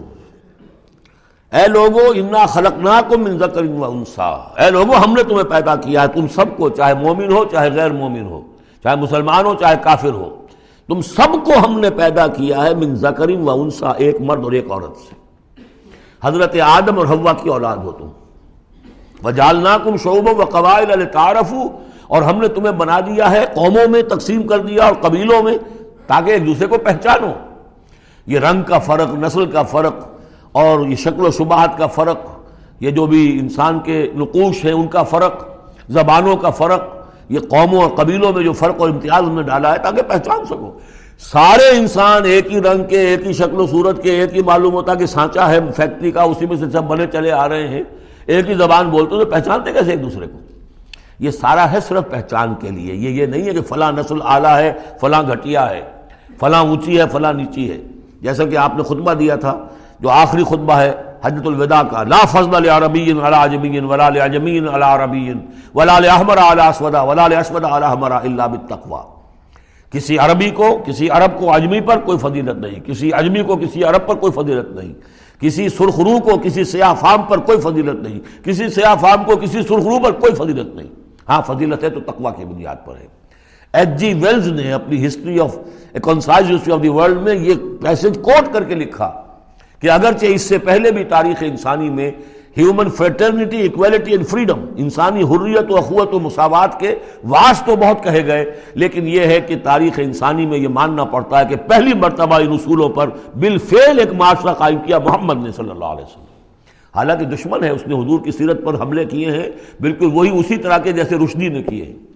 اے 1.53 1.67
لوگو، 1.67 2.11
انا 2.15 2.45
خلقناکم 2.45 3.23
من 3.23 3.37
ذکر 3.37 3.63
و 3.63 3.85
انسا 3.85 4.29
اے 4.57 4.69
لوگو، 4.71 4.93
ہم 5.05 5.13
نے 5.13 5.23
تمہیں 5.23 5.43
پیدا 5.43 5.75
کیا 5.75 6.01
ہے۔ 6.01 6.07
تم 6.07 6.27
سب 6.27 6.45
کو، 6.57 6.69
چاہے 6.69 6.93
مومن 6.93 7.31
ہو، 7.31 7.45
چاہے 7.45 7.69
غیر 7.71 7.91
مومن 7.91 8.25
ہو، 8.25 8.41
چاہے 8.83 8.95
مسلمان 8.95 9.45
ہو، 9.45 9.53
چاہے 9.55 9.75
کافر 9.83 10.11
ہو، 10.11 10.29
تم 10.87 11.01
سب 11.01 11.33
کو 11.45 11.53
ہم 11.65 11.79
نے 11.79 11.89
پیدا 11.89 12.27
کیا 12.27 12.63
ہے 12.63 12.75
من 12.75 12.95
ذکر 12.95 13.29
و 13.29 13.61
انسا 13.61 13.91
ایک 13.91 14.21
مرد 14.21 14.43
اور 14.43 14.51
ایک 14.51 14.71
عورت 14.71 14.97
سے۔ 14.97 15.15
حضرت 16.23 16.55
آدم 16.63 16.97
اور 16.97 17.07
حوا 17.07 17.33
کی 17.33 17.49
اولاد 17.49 17.77
ہو 17.77 17.91
تم۔ 17.91 18.07
وجالناکم 19.23 19.97
شعبہ 19.97 20.33
و 20.37 20.45
قبائل 20.45 20.91
التعارف 20.91 21.53
اور 22.07 22.21
ہم 22.21 22.37
نے 22.37 22.47
تمہیں 22.47 22.71
بنا 22.71 22.99
دیا 22.99 23.31
ہے، 23.31 23.45
قوموں 23.55 23.87
میں 23.87 24.01
تقسیم 24.01 24.47
کر 24.47 24.59
دیا 24.59 24.85
اور 24.85 24.93
قبیلوں 25.01 25.43
میں، 25.43 25.57
تاکہ 26.07 26.31
ایک 26.31 26.45
دوسرے 26.45 26.67
کو 26.67 26.77
پہچانو۔ 26.77 27.31
یہ 28.27 28.39
رنگ 28.39 28.61
کا 28.63 28.79
فرق، 28.79 29.13
نسل 29.13 29.45
کا 29.45 29.63
فرق 29.63 30.18
اور 30.51 30.87
یہ 30.87 30.95
شکل 30.95 31.25
و 31.25 31.31
شبہات 31.31 31.77
کا 31.77 31.87
فرق، 31.87 32.17
یہ 32.79 32.91
جو 32.91 33.05
بھی 33.05 33.39
انسان 33.39 33.79
کے 33.79 34.07
نقوش 34.15 34.65
ہیں 34.65 34.73
ان 34.73 34.87
کا 34.87 35.03
فرق، 35.03 35.45
زبانوں 35.89 36.37
کا 36.37 36.49
فرق، 36.49 36.81
یہ 37.29 37.39
قوموں 37.39 37.81
اور 37.81 37.89
قبیلوں 37.89 38.33
میں 38.33 38.43
جو 38.43 38.53
فرق 38.53 38.75
اور 38.77 38.89
امتیاز 38.89 39.23
انہوں 39.23 39.35
نے 39.35 39.43
ڈالا 39.43 39.73
ہے 39.73 39.77
تاکہ 39.77 40.01
پہچان 40.01 40.45
سکو۔ 40.45 40.79
سارے 41.19 41.77
انسان 41.77 42.25
ایک 42.25 42.53
ہی 42.53 42.61
رنگ 42.61 42.83
کے، 42.83 42.99
ایک 42.99 43.27
ہی 43.27 43.33
شکل 43.33 43.59
و 43.59 43.67
صورت 43.67 44.03
کے، 44.03 44.11
ایک 44.11 44.35
ہی 44.35 44.41
معلوم 44.41 44.73
ہوتا 44.73 44.95
کہ 44.95 45.05
سانچا 45.05 45.49
ہے 45.49 45.59
فیکٹری 45.75 46.11
کا، 46.11 46.21
اسی 46.21 46.45
میں 46.45 46.57
سے 46.57 46.65
سب 46.71 46.83
بنے 46.83 47.05
چلے 47.13 47.31
آ 47.31 47.49
رہے 47.49 47.67
ہیں۔ 47.67 47.83
ایک 48.25 48.49
ہی 48.49 48.53
زبان 48.53 48.89
بولتے 48.89 49.09
تو 49.09 49.25
پہچانتے 49.25 49.73
کیسے 49.73 49.91
ایک 49.91 50.03
دوسرے 50.03 50.27
کو؟ 50.27 50.37
یہ 51.19 51.31
سارا 51.31 51.71
ہے 51.71 51.79
صرف 51.79 52.09
پہچان 52.09 52.55
کے 52.55 52.69
لیے۔ 52.69 52.93
یہ 52.93 53.09
یہ 53.09 53.25
نہیں 53.25 53.43
ہے 53.43 53.53
کہ 53.53 53.61
فلاں 53.61 53.91
نسل 53.91 54.17
اعلیٰ 54.25 54.57
ہے، 54.57 54.73
فلاں 55.01 55.23
گھٹیا 55.23 55.69
ہے، 55.69 55.81
فلاں 56.39 56.61
اونچی 56.61 56.99
ہے، 56.99 57.03
فلاں 57.11 57.33
نیچی 57.33 57.71
ہے۔ 57.71 57.77
جیسا 58.21 58.45
کہ 58.45 58.57
آپ 58.57 58.75
نے 58.75 58.83
خطبہ 58.83 59.13
دیا 59.13 59.35
تھا 59.35 59.57
جو 59.99 60.09
آخری 60.09 60.43
خطبہ 60.43 60.73
ہے 60.73 60.93
حجت 61.23 61.47
الوداع 61.47 61.83
کا۔ 61.83 62.03
لا 62.03 62.25
فضل 62.25 62.67
لعربی 62.67 63.11
علی 63.11 63.35
عجمی 63.35 63.79
ولا 63.79 64.09
لعجمی 64.09 64.57
علی 64.57 64.83
عربی 64.83 65.33
ولا 65.75 65.99
لاحمر 65.99 66.37
علی 66.37 66.61
اسود 66.61 66.95
ولا 66.95 67.27
لاسود 67.27 67.65
علی 67.65 67.85
احمر 67.85 68.11
الا 68.11 68.47
بالتقوى۔ 68.47 69.19
کسی 69.91 70.17
عربی 70.17 70.49
کو، 70.49 70.79
کسی 70.85 71.09
عرب 71.09 71.39
کو 71.39 71.53
اجمی 71.53 71.81
پر 71.81 71.99
کوئی 71.99 72.17
فضیلت 72.17 72.55
نہیں۔ 72.55 72.79
کسی 72.79 73.13
اجمی 73.13 73.43
کو، 73.43 73.55
کسی 73.55 73.83
عرب 73.83 74.07
پر 74.07 74.15
کوئی 74.15 74.31
فضیلت 74.31 74.67
نہیں۔ 74.69 74.93
کسی 75.41 75.69
سرخرو 75.69 76.19
کو، 76.19 76.31
کسی 76.43 76.63
سیاہ 76.63 76.93
فام 76.93 77.21
پر 77.21 77.37
کوئی 77.37 77.61
فضیلت 77.61 78.07
نہیں۔ 78.07 78.45
کسی 78.45 78.69
سیاہ 78.69 78.95
فام 78.95 79.23
کو، 79.23 79.35
کسی 79.35 79.61
سرخرو 79.61 80.03
پر 80.03 80.11
کوئی 80.11 80.33
فضیلت 80.33 80.75
نہیں۔ 80.75 80.87
ہاں 81.29 81.41
فضیلت 81.47 81.83
ہے 81.83 81.89
تو 81.89 81.99
تقوی 81.99 82.31
کی 82.37 82.45
بنیاد 82.45 82.75
پر 82.85 82.93
ہے۔ 82.95 83.07
ایچ 83.73 83.89
جی 83.89 84.13
ویلز 84.13 84.47
نے 84.47 84.73
اپنی 84.73 85.07
history 85.07 85.39
of 85.39 85.55
history 85.95 86.73
of 86.73 86.83
the 86.83 86.89
world 86.89 87.17
میں 87.21 87.35
یہ 87.35 87.53
پیسج 87.81 88.17
کوٹ 88.21 88.53
کر 88.53 88.63
کے 88.63 88.75
لکھا۔ 88.75 89.23
کہ 89.81 89.91
اگرچہ 89.91 90.25
اس 90.25 90.41
سے 90.41 90.57
پہلے 90.57 90.91
بھی 90.91 91.03
تاریخ 91.03 91.43
انسانی 91.47 91.89
میں 91.89 92.11
human 92.57 92.89
fraternity 92.89 93.61
equality 93.65 94.11
and 94.11 94.27
freedom 94.27 94.65
انسانی 94.75 95.23
حریت 95.23 95.71
و 95.71 95.77
اخوت 95.77 96.13
و 96.13 96.19
مساوات 96.19 96.79
کے 96.79 96.93
واس 97.23 97.61
تو 97.65 97.75
بہت 97.75 98.03
کہے 98.03 98.25
گئے، 98.25 98.45
لیکن 98.75 99.07
یہ 99.07 99.25
ہے 99.25 99.39
کہ 99.41 99.55
تاریخ 99.63 99.99
انسانی 100.03 100.45
میں 100.45 100.57
یہ 100.57 100.67
ماننا 100.67 101.03
پڑتا 101.03 101.39
ہے 101.39 101.45
کہ 101.49 101.55
پہلی 101.67 101.93
مرتبہ 101.93 102.35
ان 102.35 102.53
اصولوں 102.53 102.89
پر 102.89 103.09
بالفعل 103.39 103.99
ایک 103.99 104.13
معاشرہ 104.13 104.53
قائم 104.53 104.77
کیا 104.85 104.99
محمد 104.99 105.43
نے 105.43 105.51
صلی 105.51 105.69
اللہ 105.69 105.85
علیہ 105.85 106.03
وسلم۔ 106.03 106.25
حالانکہ 106.95 107.25
دشمن 107.25 107.63
ہے، 107.63 107.69
اس 107.69 107.87
نے 107.87 107.95
حضور 107.95 108.19
کی 108.19 108.31
سیرت 108.31 108.63
پر 108.63 108.81
حملے 108.81 109.05
کیے 109.05 109.31
ہیں، 109.31 109.49
بالکل 109.81 110.09
وہی 110.13 110.39
اسی 110.39 110.57
طرح 110.57 110.77
کے 110.77 110.91
جیسے 110.91 111.15
رشدی 111.15 111.47
نے 111.47 111.63
کیے 111.63 111.85
ہیں۔ 111.85 112.08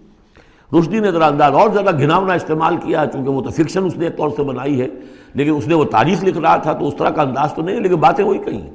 رشدی 0.72 1.00
نے 1.00 1.10
ذرا 1.10 1.26
انداز 1.26 1.54
اور 1.54 1.70
زیادہ 1.70 1.96
گھناونا 1.98 2.34
استعمال 2.34 2.76
کیا، 2.76 3.04
چونکہ 3.12 3.30
وہ 3.30 3.40
تو 3.40 3.50
فکشن 3.50 3.84
اس 3.86 3.96
نے 3.96 4.04
ایک 4.04 4.16
طور 4.16 4.30
سے 4.36 4.42
بنائی 4.42 4.80
ہے، 4.80 4.86
لیکن 5.34 5.50
اس 5.50 5.66
نے 5.68 5.74
وہ 5.74 5.84
تاریخ 5.90 6.24
لکھ 6.24 6.38
رہا 6.38 6.56
تھا 6.56 6.72
تو 6.72 6.88
اس 6.88 6.94
طرح 6.98 7.10
کا 7.10 7.22
انداز 7.22 7.52
تو 7.54 7.62
نہیں 7.62 7.80
لیکن 7.80 7.94
باتیں 8.00 8.24
وہی 8.24 8.38
کہیں۔ 8.38 8.68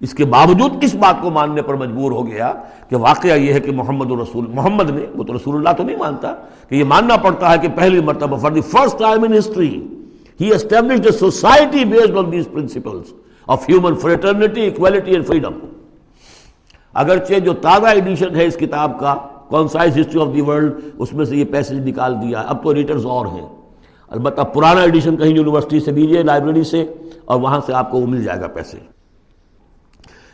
اس 0.00 0.14
کے 0.14 0.24
باوجود 0.24 0.80
کس 0.82 0.94
بات 0.94 1.20
کو 1.20 1.30
ماننے 1.30 1.62
پر 1.62 1.74
مجبور 1.74 2.12
ہو 2.12 2.26
گیا 2.26 2.52
کہ 2.88 2.96
واقعہ 2.96 3.36
یہ 3.36 3.52
ہے 3.52 3.60
کہ 3.60 3.72
محمد 3.72 4.10
رسول 4.20 4.46
محمد 4.54 4.90
نے، 4.90 5.04
وہ 5.14 5.24
تو 5.24 5.34
رسول 5.34 5.54
اللہ 5.56 5.76
تو 5.76 5.82
نہیں 5.84 5.96
مانتا، 5.96 6.32
کہ 6.68 6.74
یہ 6.74 6.84
ماننا 6.84 7.16
پڑتا 7.16 7.52
ہے 7.52 7.58
کہ 7.58 7.68
پہلی 7.76 8.00
مرتبہ 8.00 8.36
for 8.36 8.52
the 8.52 8.60
first 8.70 8.98
time 8.98 9.24
in 9.24 9.36
history 9.38 9.68
he 10.40 10.50
establish 10.54 11.14
society 11.18 11.84
based 11.84 12.16
on 12.16 12.30
these 12.32 12.48
principles 12.52 13.12
of 13.46 13.68
human 13.68 13.94
fraternity 14.02 14.66
equality 14.66 15.12
and 15.12 15.26
freedom 15.26 15.58
اگرچہ 16.94 17.38
جو 17.44 17.52
تازہ 17.62 17.86
ایڈیشن 17.86 18.36
ہے 18.36 18.44
اس 18.46 18.56
کتاب 18.56 18.98
کا 19.00 19.14
concise 19.48 19.98
history 19.98 20.20
of 20.20 20.28
the 20.34 20.40
world 20.40 20.72
اس 20.98 21.12
میں 21.12 21.24
سے 21.24 21.36
یہ 21.36 21.44
پیسج 21.44 21.88
نکال 21.88 22.14
دیا؟ 22.14 22.40
اب 22.40 22.62
تو 22.62 22.68
ایڈیٹرز 22.68 23.06
اور 23.06 23.26
ہیں۔ 23.26 23.46
البتہ 24.08 24.42
پرانا 24.42 24.80
ایڈیشن 24.80 25.16
کہیں 25.16 25.36
یونیورسٹی 25.36 25.80
سے 25.80 25.90
دیجیے 25.90 26.22
لائبریری 26.22 26.64
سے 26.64 26.94
اور 27.24 27.40
وہاں 27.40 27.60
سے 27.66 27.74
آپ 27.74 27.90
کو 27.90 27.98
وہ 27.98 28.06
مل 28.06 28.24
جائے 28.24 28.40
گا 28.40 28.46
پیسے۔ 28.46 28.78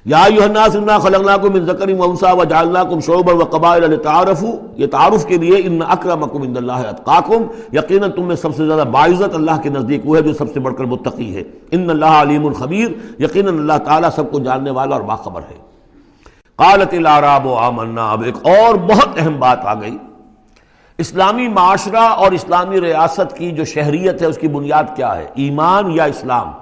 یا 0.04 0.24
الناس 0.24 0.76
انا 0.76 0.98
خلقناکم 0.98 1.52
من 1.52 1.64
ذکر 1.66 1.88
و 1.98 2.10
انثى 2.10 2.26
وجعلناکم 2.38 3.00
شعوبا 3.00 3.32
وقبائل 3.32 3.90
لتعارفوا، 3.90 4.52
یہ 4.76 4.86
تعارف 4.86 5.26
کے 5.26 5.36
لیے 5.36 5.56
ان 5.64 5.80
اکرمکم 5.88 6.42
عند 6.42 6.56
اللہ 6.56 6.72
اتقاکم، 6.72 7.42
یقینا 7.72 8.06
تم 8.06 8.22
میں 8.22 8.36
سب 8.36 8.56
سے 8.56 8.66
زیادہ 8.66 8.84
باعزت 8.88 9.34
اللہ 9.34 9.60
کے 9.62 9.68
نزدیک 9.68 10.00
وہ 10.04 10.16
ہے 10.16 10.22
جو 10.22 10.32
سب 10.32 10.54
سے 10.54 10.60
بڑھ 10.60 10.74
کر 10.78 10.84
متقی 10.84 11.36
ہے۔ 11.36 11.42
ان 11.70 11.90
اللہ 11.90 12.04
علیم 12.04 12.46
الخبیر 12.46 13.20
یقینا 13.22 13.50
اللہ 13.50 13.78
تعالی 13.84 14.08
سب 14.16 14.30
کو 14.30 14.38
جاننے 14.38 14.70
والا 14.70 14.96
اور 14.96 15.04
باخبر 15.04 15.40
ہے۔ 15.40 15.71
قالت 16.62 16.94
الاعراب 16.94 17.48
آمنا. 17.48 18.12
اب 18.12 18.22
ایک 18.22 18.36
اور 18.36 18.74
بہت 18.74 19.08
اہم 19.16 19.38
بات 19.38 19.64
آ 19.64 19.80
گئی. 19.80 19.98
اسلامی 20.98 21.48
معاشرہ 21.48 22.00
اور 22.00 22.32
اسلامی 22.32 22.80
ریاست 22.80 23.36
کی 23.36 23.50
جو 23.50 23.64
شہریت 23.64 24.22
ہے، 24.22 24.26
اس 24.26 24.38
کی 24.38 24.48
بنیاد 24.48 24.84
کیا 24.96 25.16
ہے؟ 25.16 25.26
ایمان 25.34 25.90
یا 25.90 26.04
اسلام؟ 26.04 26.52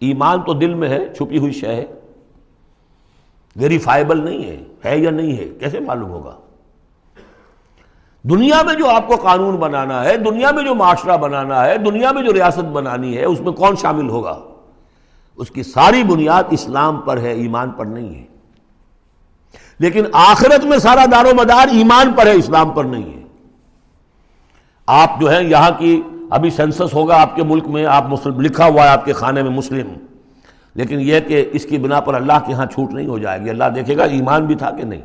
ایمان 0.00 0.42
تو 0.42 0.52
دل 0.52 0.74
میں 0.74 0.88
ہے، 0.88 1.14
چھپی 1.14 1.38
ہوئی 1.38 1.52
شہ 1.52 1.66
ہے. 1.66 1.84
ویریفائبل 3.56 4.24
نہیں 4.24 4.44
ہے 4.44 4.64
ہے 4.84 4.98
یا 4.98 5.10
نہیں 5.10 5.38
ہے؟ 5.38 5.48
کیسے 5.60 5.80
معلوم 5.80 6.10
ہوگا؟ 6.10 6.34
دنیا 8.30 8.62
میں 8.62 8.74
جو 8.74 8.88
آپ 8.90 9.08
کو 9.08 9.16
قانون 9.16 9.56
بنانا 9.56 10.04
ہے، 10.04 10.16
دنیا 10.16 10.50
میں 10.50 10.64
جو 10.64 10.74
معاشرہ 10.74 11.16
بنانا 11.16 11.64
ہے، 11.64 11.78
دنیا 11.78 12.12
میں 12.12 12.22
جو 12.22 12.32
ریاست 12.32 12.68
بنانی 12.72 13.18
ہے، 13.18 13.24
اس 13.24 13.40
میں 13.40 13.52
کون 13.52 13.76
شامل 13.76 14.08
ہوگا؟ 14.08 14.38
اس 15.38 15.50
کی 15.50 15.62
ساری 15.62 16.04
بنیاد 16.04 16.44
اسلام 16.50 16.96
پر 16.96 17.18
ہے، 17.18 17.32
ایمان 17.32 17.70
پر 17.70 17.86
نہیں 17.86 18.14
ہے۔ 18.14 18.24
لیکن 19.78 20.04
آخرت 20.12 20.64
میں 20.64 20.78
سارا 20.78 21.04
دار 21.12 21.24
و 21.24 21.34
مدار 21.34 21.68
ایمان 21.72 22.12
پر 22.12 22.26
ہے، 22.26 22.32
اسلام 22.32 22.70
پر 22.70 22.84
نہیں 22.84 23.16
ہے۔ 23.16 23.22
آپ 24.86 25.20
جو 25.20 25.32
ہے 25.32 25.44
یہاں 25.44 25.70
کی 25.78 26.02
ابھی 26.30 26.50
سینسس 26.50 26.94
ہوگا 26.94 27.22
آپ 27.22 27.36
کے 27.36 27.42
ملک 27.42 27.68
میں، 27.68 27.86
آپ 27.86 28.04
مسلم، 28.08 28.40
لکھا 28.40 28.66
ہوا 28.66 28.82
ہے 28.82 28.88
آپ 28.88 29.04
کے 29.04 29.12
خانے 29.12 29.42
میں 29.42 29.50
مسلم۔ 29.50 29.88
لیکن 30.74 31.00
یہ 31.00 31.20
کہ 31.20 31.48
اس 31.52 31.64
کی 31.64 31.78
بنا 31.78 32.00
پر 32.00 32.14
اللہ 32.14 32.32
کے 32.46 32.52
ہاں 32.52 32.66
چھوٹ 32.66 32.92
نہیں 32.92 33.06
ہو 33.06 33.18
جائے 33.18 33.40
گی۔ 33.40 33.50
اللہ 33.50 33.64
دیکھے 33.74 33.96
گا 33.96 34.04
ایمان 34.04 34.46
بھی 34.46 34.54
تھا 34.54 34.70
کہ 34.70 34.84
نہیں۔ 34.84 35.02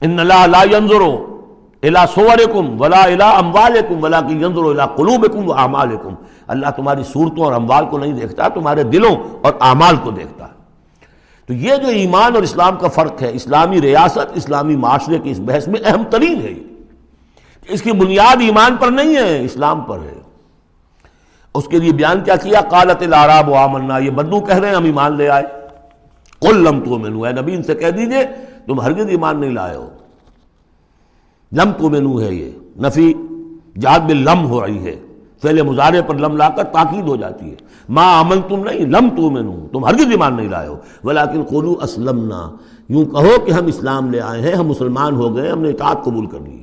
ان 0.00 0.18
اللہ 0.20 0.46
لا 0.46 0.62
ينظرو 0.62 1.37
الا 1.82 2.06
صورکم 2.06 2.80
ولا 2.80 3.02
الا 3.02 3.30
اموالکم 3.30 4.04
ولا 4.04 4.20
کی 4.20 4.34
ينظرو 4.34 4.70
الا 4.70 4.86
قلوبکم 4.86 5.50
و 5.50 5.52
اعمالکم 5.52 6.14
اللہ 6.46 6.66
تمہاری 6.76 7.02
صورتوں 7.12 7.44
اور 7.44 7.52
اموال 7.52 7.86
کو 7.86 7.98
نہیں 7.98 8.12
دیکھتا، 8.12 8.48
تمہارے 8.48 8.82
دلوں 8.82 9.16
اور 9.42 9.52
اعمال 9.60 9.96
کو 9.96 10.10
دیکھتا۔ 10.10 10.46
تو 11.46 11.54
یہ 11.54 11.76
جو 11.76 11.88
ایمان 11.88 12.34
اور 12.34 12.42
اسلام 12.42 12.76
کا 12.76 12.88
فرق 12.88 13.22
ہے، 13.22 13.30
اسلامی 13.32 13.80
ریاست، 13.80 14.32
اسلامی 14.34 14.76
معاشرے 14.76 15.18
کی 15.18 15.30
اس 15.30 15.40
بحث 15.40 15.68
میں 15.68 15.80
اہم 15.84 16.02
ترین 16.10 16.40
ہے۔ 16.40 16.54
اس 17.68 17.82
کی 17.82 17.92
بنیاد 17.92 18.36
ایمان 18.40 18.76
پر 18.76 18.90
نہیں 18.90 19.16
ہے، 19.16 19.44
اسلام 19.44 19.80
پر 19.80 19.98
ہے۔ 19.98 20.20
اس 21.54 21.64
کے 21.64 21.78
لیے 21.78 21.92
بیان 21.92 22.20
کیا 22.20 22.36
کیا؟ 22.36 22.60
قالت 22.60 23.02
العراب 23.02 23.48
و 23.48 23.54
آمنا، 23.54 23.98
یہ 23.98 24.10
بدو 24.10 24.40
کہہ 24.40 24.56
رہے 24.56 24.68
ہیں، 24.68 24.74
ہم 24.74 24.84
ایمان 24.84 25.16
لے 25.16 25.28
آئے۔ 25.28 25.44
کل 26.40 26.56
لم 26.56 26.80
تو 26.80 26.98
مینو 26.98 27.26
ہے 27.26 27.32
نبی 27.32 27.54
ان 27.54 27.62
سے 27.62 27.74
کہہ 27.74 27.90
دیجیے، 27.90 28.24
تم 28.66 28.80
ہرگز 28.80 29.06
ایمان 29.08 29.40
نہیں 29.40 29.50
لائے 29.50 29.76
ہو۔ 29.76 29.88
لم 31.52 31.70
تو 31.78 31.90
مینو 31.90 32.20
ہے 32.20 32.34
یہ۔ 32.34 32.50
نفی، 32.80 33.14
جہاد 33.80 34.00
میں 34.00 34.14
لم 34.14 34.46
ہو 34.46 34.66
رہی 34.66 34.78
ہے۔ 34.78 34.96
فعل 35.42 35.62
مظاہرے 35.62 36.02
پر 36.02 36.14
لم 36.14 36.36
لا 36.36 36.48
کر 36.48 36.64
تاکید 36.64 37.08
ہو 37.08 37.16
جاتی 37.16 37.50
ہے۔ 37.50 37.54
ماں 37.88 38.20
عمل 38.20 38.38
تم 38.48 38.64
نہیں، 38.64 38.80
لم 38.80 39.08
تو 39.16 39.30
میں 39.30 39.42
تم 39.72 39.84
ہرگز 39.84 40.06
ایمان 40.10 40.36
نہیں 40.36 40.48
لائے 40.48 40.68
ہو۔ 40.68 40.76
ولیکن 41.04 41.42
قولو 41.42 41.74
اسلمنا۔ 41.82 42.50
یوں 42.88 43.04
کہو 43.04 43.44
کہ 43.46 43.52
ہم 43.52 43.66
اسلام 43.66 44.10
لے 44.10 44.20
آئے 44.20 44.42
ہیں، 44.42 44.52
ہم 44.52 44.66
مسلمان 44.66 45.14
ہو 45.14 45.36
گئے 45.36 45.50
ہم 45.50 45.62
نے 45.62 45.68
اطاعت 45.68 46.04
قبول 46.04 46.26
کر 46.26 46.38
لی۔ 46.40 46.60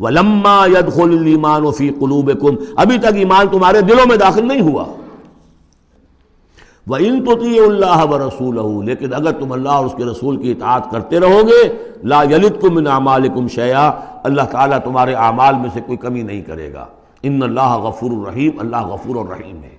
ولما 0.00 0.66
يدخل 0.66 1.18
الايمان 1.18 1.72
في 1.72 1.88
قلوبكم۔ 1.88 2.50
ابھی 2.76 2.98
تک 2.98 3.14
ایمان 3.14 3.46
تمہارے 3.52 3.80
دلوں 3.80 4.08
میں 4.08 4.16
داخل 4.16 4.48
نہیں 4.48 4.60
ہوا۔ 4.60 4.84
وَإِن 6.88 7.24
تُطِيعُ 7.24 7.64
اللَّهَ 7.64 8.08
وَرَسُولَهُ، 8.08 8.82
لیکن 8.82 9.14
اگر 9.14 9.32
تم 9.32 9.52
اللہ 9.52 9.68
اور 9.68 9.86
اس 9.86 9.94
کے 9.96 10.04
رسول 10.04 10.36
کی 10.36 10.50
اطاعت 10.50 10.90
کرتے 10.90 11.20
رہو 11.20 11.40
گے، 11.46 11.72
لا 12.04 12.22
يَلِدْكُم 12.22 12.74
مِّنْ 12.74 12.86
أَعْمَالِكُمْ 12.86 13.50
شَيْئًا، 13.50 13.92
اللہ 14.24 14.42
تعالیٰ 14.42 14.78
تمہارے 14.78 15.14
اعمال 15.14 15.54
میں 15.54 15.68
سے 15.72 15.80
کوئی 15.86 15.98
کمی 15.98 16.22
نہیں 16.22 16.42
کرے 16.42 16.72
گا۔ 16.72 16.86
ان 17.22 17.42
اللہ 17.42 17.76
غفور 17.76 18.10
الرحیم 18.10 18.50
اللہ 18.58 18.86
غفور 18.86 19.16
الرحیم 19.16 19.62
ہے۔ 19.62 19.76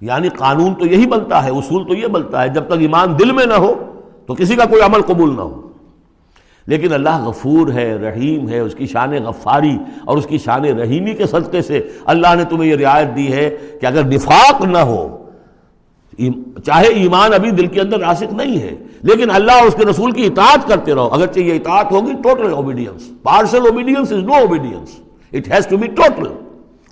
یعنی 0.00 0.28
قانون 0.28 0.74
تو 0.74 0.86
یہی 0.86 1.06
بنتا 1.06 1.44
ہے، 1.44 1.50
اصول 1.50 1.86
تو 1.88 1.94
یہ 1.94 2.06
بنتا 2.06 2.42
ہے، 2.42 2.48
جب 2.48 2.66
تک 2.66 2.78
ایمان 2.78 3.18
دل 3.18 3.32
میں 3.32 3.46
نہ 3.46 3.54
ہو، 3.54 3.74
تو 4.26 4.34
کسی 4.34 4.56
کا 4.56 4.64
کوئی 4.64 4.82
عمل 4.82 5.02
قبول 5.02 5.36
نہ 5.36 5.40
ہو۔ 5.40 5.68
لیکن 6.66 6.92
اللہ 6.92 7.24
غفور 7.24 7.68
ہے، 7.72 7.94
رحیم 7.94 8.48
ہے، 8.48 8.58
اس 8.58 8.74
کی 8.74 8.86
شان 8.86 9.10
غفاری 9.24 9.78
اور 10.04 10.18
اس 10.18 10.26
کی 10.26 10.38
شان 10.38 10.64
رحیمی 10.64 11.12
کے 11.12 11.26
صدقے 11.26 11.62
سے 11.62 11.88
اللہ 12.04 12.34
نے 12.34 12.44
تمہیں 12.44 12.70
یہ 12.70 12.76
رعایت 12.76 13.16
دی 13.16 13.32
ہے 13.32 13.56
کہ 13.80 13.86
اگر 13.86 14.04
نفاق 14.04 14.62
نہ 14.62 14.78
ہو 14.78 15.18
چاہے 16.66 16.86
ایمان 16.86 17.32
ابھی 17.34 17.50
دل 17.50 17.66
کے 17.66 17.80
اندر 17.80 18.00
راسک 18.00 18.32
نہیں 18.32 18.62
ہے، 18.62 18.74
لیکن 19.02 19.30
اللہ 19.30 19.52
اور 19.52 19.66
اس 19.66 19.74
کے 19.74 19.84
رسول 19.84 20.10
کی 20.10 20.26
اطاعت 20.26 20.68
کرتے 20.68 20.94
رہو۔ 20.94 21.08
اگرچہ 21.08 21.40
یہ 21.40 21.54
اطاعت 21.54 21.92
ہوگی 21.92 22.12
total 22.22 22.52
obedience 22.52 23.22
partial 23.22 23.66
obedience 23.66 24.12
is 24.12 24.18
no 24.18 24.32
obedience 24.32 24.90
it 25.32 25.48
has 25.52 25.66
to 25.66 25.76
be 25.76 25.86
total 25.86 26.26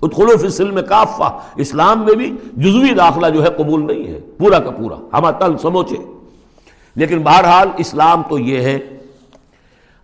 ادخلو 0.01 0.37
فی 0.37 0.45
السلم 0.45 0.79
کافہ۔ 0.89 1.39
اسلام 1.55 2.05
میں 2.05 2.15
بھی 2.15 2.35
جزوی 2.53 2.93
داخلہ 2.93 3.27
جو 3.27 3.43
ہے 3.43 3.49
قبول 3.57 3.87
نہیں 3.87 4.07
ہے، 4.07 4.19
پورا 4.37 4.59
کا 4.59 4.71
پورا۔ 4.71 4.95
ہم 5.17 5.29
تل 5.31 5.57
سموچے۔ 5.57 5.95
لیکن 6.95 7.19
بہرحال 7.19 7.67
اسلام 7.77 8.21
تو 8.29 8.39
یہ 8.39 8.61
ہے۔ 8.61 8.79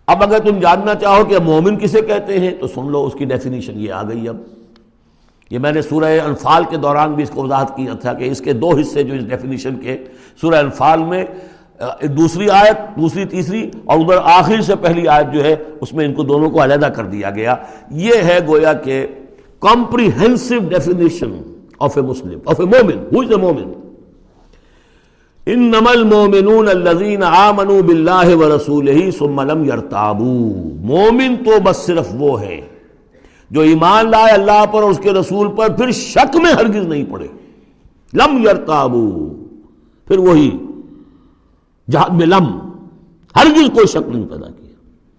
اب 0.06 0.22
اگر 0.22 0.38
تم 0.38 0.58
جاننا 0.58 0.94
چاہو 0.94 1.24
کہ 1.24 1.38
مومن 1.38 1.78
کسے 1.78 2.00
کہتے 2.00 2.40
ہیں، 2.40 2.50
تو 2.60 2.66
سن 2.66 2.90
لو 2.90 3.04
اس 3.06 3.12
کی 3.14 3.24
ڈیفینیشن 3.24 3.72
یہ 3.76 3.92
آ 3.92 4.02
گئی 4.02 4.28
اب۔ 4.28 4.36
یہ 5.50 5.58
میں 5.58 5.72
نے 5.72 5.82
سورہ 5.82 6.04
انفال 6.04 6.64
کے 6.70 6.76
دوران 6.76 7.14
بھی 7.14 7.22
اس 7.22 7.30
کو 7.30 7.44
وضاحت 7.44 7.76
کیا 7.76 7.94
تھا 7.94 8.12
کہ 8.12 8.24
اس 8.24 8.40
کے 8.40 8.52
دو 8.52 8.70
حصے 8.70 9.02
جو 9.02 9.14
اس 9.14 9.28
ڈیفینیشن 9.28 9.76
کے 9.76 9.96
سورہ 10.40 10.54
انفال 10.54 11.02
میں 11.02 11.24
دوسری 12.02 12.50
آیت، 12.50 12.96
دوسری، 12.96 13.24
تیسری 13.24 13.70
اور 13.84 13.98
ادھر 13.98 14.18
آخر 14.24 14.60
سے 14.60 14.76
پہلی 14.76 15.08
آیت 15.08 15.32
جو 15.32 15.44
ہے، 15.44 15.56
اس 15.80 15.92
میں 15.92 16.06
ان 16.06 16.14
کو 16.14 16.22
دونوں 16.22 16.50
کو 16.50 16.64
علیحدہ 16.64 16.86
کر 16.86 17.04
دیا 17.04 17.30
گیا۔ 17.30 17.54
یہ 17.90 18.12
ہے 18.24 18.38
گویا 18.46 18.72
کہ 18.72 19.06
comprehensive 19.60 20.58
definition 20.58 21.42
of 21.80 21.96
a 21.96 22.02
Muslim 22.02 22.38
of 22.46 22.60
a 22.60 22.66
مومن 22.66 22.98
ہو 23.14 23.20
از 23.20 23.30
اے 23.30 23.36
مومن 23.36 23.72
انما 25.46 25.90
المؤمنون 25.90 26.68
الذين 26.68 27.22
آمنوا 27.22 27.80
بالله 27.80 28.34
ورسوله 28.34 29.10
ثم 29.18 29.40
لم 29.40 29.64
يرتابوا۔ 29.64 30.52
مومن 30.80 31.36
تو 31.44 31.50
بس 31.64 31.76
صرف 31.76 32.06
وہ 32.14 32.40
ہے۔ 32.40 32.60
جو 33.50 33.60
ایمان 33.60 34.10
لائے 34.10 34.32
اللہ 34.32 34.66
پر 34.66 34.82
اور 34.82 34.90
اس 34.90 34.98
کے 34.98 35.12
رسول 35.12 35.48
پر 35.56 35.68
پھر 35.68 35.90
شک 35.90 36.36
میں 36.36 36.52
ہرگز 36.52 36.86
نہیں 36.86 37.04
پڑے۔ 37.10 37.26
لم 38.14 38.44
يرتابوا 38.48 39.44
پھر 40.08 40.18
وہی 40.18 40.58
جہاد 41.90 42.10
میں 42.10 42.26
لم، 42.26 42.58
ہرگز 43.36 43.70
کوئی 43.74 43.86
شک 43.86 44.08
نہیں 44.08 44.26
پیدا 44.26 44.46
کیا۔ 44.46 44.74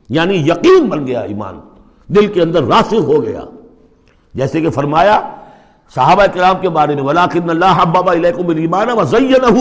یعنی 0.09 0.35
یقین 0.35 0.85
بن 0.85 1.07
گیا 1.07 1.19
ایمان، 1.19 1.59
دل 2.07 2.27
کے 2.27 2.41
اندر 2.41 2.63
راسخ 2.63 2.93
ہو 2.93 3.23
گیا۔ 3.25 3.41
جیسے 4.33 4.61
کہ 4.61 4.69
فرمایا 4.69 5.21
صحابہ 5.95 6.25
کرام 6.25 6.55
کے 6.61 6.69
بارے 6.69 6.95
میں 6.95 7.03
ولاکن 7.03 7.49
اللہ 7.49 7.85
بابا 7.85 8.13
ایمان 8.13 8.87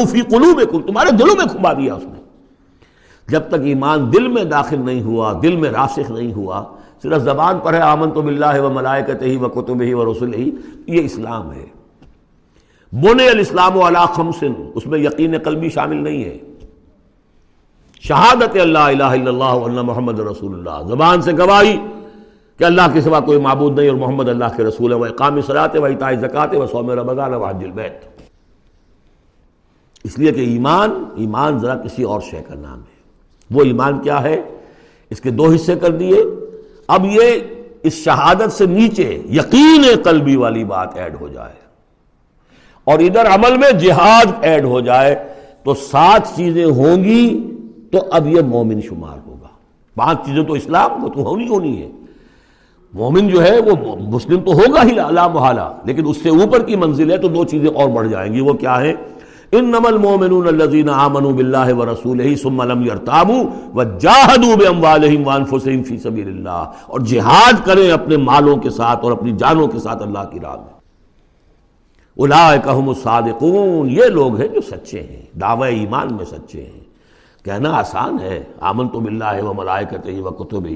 فی 0.06 0.20
قلوبکم 0.20 0.82
تمہارے 0.82 1.10
دلوں 1.10 1.36
میں 1.36 1.44
کھبا 1.44 1.72
دیا 1.72 1.94
اس 1.94 2.04
نے۔ 2.04 2.22
جب 3.28 3.40
تک 3.48 3.60
ایمان 3.62 4.12
دل 4.12 4.28
میں 4.28 4.44
داخل 4.44 4.80
نہیں 4.84 5.02
ہوا، 5.02 5.40
دل 5.42 5.56
میں 5.56 5.70
راسخ 5.70 6.10
نہیں 6.10 6.32
ہوا 6.32 6.64
صرف 7.02 7.22
زبان 7.22 7.58
پر 7.58 7.74
ہے 7.74 7.78
آمن 7.78 8.10
تو 8.10 8.22
بلّہ 8.22 8.60
و 8.60 8.70
ملائکت 8.70 9.22
ہی 9.22 9.36
و 9.36 9.48
کتب 9.48 9.82
ہی 9.82 9.94
و 9.94 10.12
رسول 10.12 10.34
ہی 10.34 10.50
یہ 10.86 11.04
اسلام 11.04 11.52
ہے۔ 11.52 11.66
بنے 12.92 13.28
الاسلام 13.28 13.76
و 13.76 13.88
علا 13.88 14.06
خمسن 14.06 14.52
اس 14.74 14.86
میں 14.86 14.98
یقین 14.98 15.38
قلبی 15.38 15.68
شامل 15.68 15.96
نہیں 15.96 16.24
ہے۔ 16.24 16.38
شہادت 18.00 18.56
اللہ 18.60 18.78
الہ 18.78 19.02
الا 19.02 19.30
اللہ 19.30 19.44
اللہ 19.44 19.82
محمد 19.82 20.20
رسول 20.20 20.54
اللہ۔ 20.54 20.88
زبان 20.88 21.22
سے 21.22 21.32
گواہی 21.32 21.76
کہ 22.56 22.64
اللہ 22.64 22.82
کے 22.92 23.00
سوا 23.00 23.20
کوئی 23.20 23.40
معبود 23.40 23.78
نہیں 23.78 23.88
اور 23.88 23.96
محمد 23.96 24.28
اللہ 24.28 24.44
کے 24.56 24.64
رسول 24.64 24.92
ہے۔ 24.92 24.96
وہ 24.96 25.06
اقام 25.06 25.40
صلاحت 25.40 25.76
و 25.76 25.84
اطاع 25.84 26.12
زکات 26.20 26.54
و 26.54 26.66
سوم 26.66 26.90
رمضان 26.90 27.34
و 27.34 27.44
حج 27.44 27.64
البیت۔ 27.64 28.04
اس 30.04 30.18
لیے 30.18 30.32
کہ 30.32 30.40
ایمان 30.40 31.04
ایمان 31.16 31.58
ذرا 31.58 31.74
کسی 31.74 32.02
اور 32.02 32.20
شے 32.20 32.42
کا 32.48 32.54
نام 32.54 32.78
ہے۔ 32.78 32.98
وہ 33.50 33.62
ایمان 33.62 33.98
کیا 33.98 34.22
ہے؟ 34.22 34.42
اس 35.10 35.20
کے 35.20 35.30
دو 35.30 35.46
حصے 35.46 35.76
کر 35.76 35.90
دیے۔ 35.90 36.24
اب 36.88 37.04
یہ 37.04 37.32
اس 37.82 37.92
شہادت 37.92 38.52
سے 38.52 38.66
نیچے 38.66 39.22
یقین 39.30 39.84
قلبی 40.04 40.36
والی 40.36 40.64
بات 40.64 40.96
ایڈ 40.96 41.16
ہو 41.20 41.28
جائے۔ 41.28 41.52
اور 42.84 42.98
ادھر 42.98 43.26
عمل 43.26 43.56
میں 43.56 43.70
جہاد 43.72 44.26
ایڈ 44.40 44.64
ہو 44.64 44.80
جائے 44.80 45.14
تو 45.64 45.74
سات 45.74 46.36
چیزیں 46.36 46.64
ہوں 46.64 47.04
گی 47.04 47.52
تو 47.92 47.98
اب 48.10 48.26
یہ 48.26 48.40
مومن 48.40 48.80
شمار 48.80 49.18
ہوگا۔ 49.26 49.48
پانچ 49.96 50.26
چیزیں 50.26 50.42
تو 50.42 50.52
اسلام 50.52 51.04
وہ 51.04 51.08
تو 51.08 51.20
ہونی 51.20 51.48
ہونی 51.48 51.82
ہے 51.82 51.88
مومن 52.92 53.28
جو 53.28 53.42
ہے 53.42 53.58
وہ 53.60 53.96
مسلم 53.96 54.40
تو 54.40 54.52
ہوگا 54.52 54.82
ہی 54.82 54.98
اللہ 54.98 55.28
محالہ، 55.28 55.72
لیکن 55.84 56.06
اس 56.06 56.16
سے 56.22 56.28
اوپر 56.28 56.62
کی 56.62 56.76
منزل 56.76 57.10
ہے 57.10 57.16
تو 57.16 57.28
دو 57.28 57.44
چیزیں 57.44 57.68
اور 57.68 57.88
بڑھ 57.88 58.08
جائیں 58.08 58.32
گی۔ 58.32 58.40
وہ 58.40 58.52
کیا 58.52 58.80
ہے 58.80 58.92
ان 59.52 59.64
نمل 59.64 59.96
مومن 59.98 60.46
الزین 60.46 60.88
آمن 60.88 61.22
بلّہ 61.22 61.72
و 61.74 61.86
رسول 61.86 62.20
ہی 62.20 62.36
سم 62.36 62.60
علم 62.60 62.82
یرتابو 62.82 63.34
و 63.74 63.82
جاہدو 63.82 64.54
وانفسہم 65.24 65.82
فی 65.82 65.98
سبیل 65.98 66.28
اللہ 66.28 66.72
اور 66.86 67.00
جہاد 67.00 67.66
کریں 67.66 67.90
اپنے 67.90 68.16
مالوں 68.16 68.56
کے 68.56 68.70
ساتھ 68.70 69.04
اور 69.04 69.12
اپنی 69.12 69.32
جانوں 69.32 69.66
کے 69.66 69.78
ساتھ 69.78 70.02
اللہ 70.02 70.18
کی 70.18 70.40
راہ 70.40 70.56
میں. 70.56 70.76
اولئک 72.16 72.68
هم 72.68 72.88
الصادقون، 72.88 73.90
یہ 73.90 74.04
لوگ 74.04 74.36
ہیں 74.36 74.48
جو 74.48 74.60
سچے 74.60 75.00
ہیں، 75.00 75.22
دعوی 75.40 75.74
ایمان 75.74 76.14
میں 76.14 76.24
سچے 76.24 76.62
ہیں. 76.62 76.80
کہنا 77.44 77.70
آسان 77.70 78.18
ہے 78.20 78.42
آمن 78.60 78.88
تو 78.88 79.00
بلّہ 79.00 79.24
ہے 79.24 79.42
وہ 79.42 79.54
ملائکت 79.54 80.06
ہی 80.06 80.20
و 80.20 80.30
کتب 80.30 80.66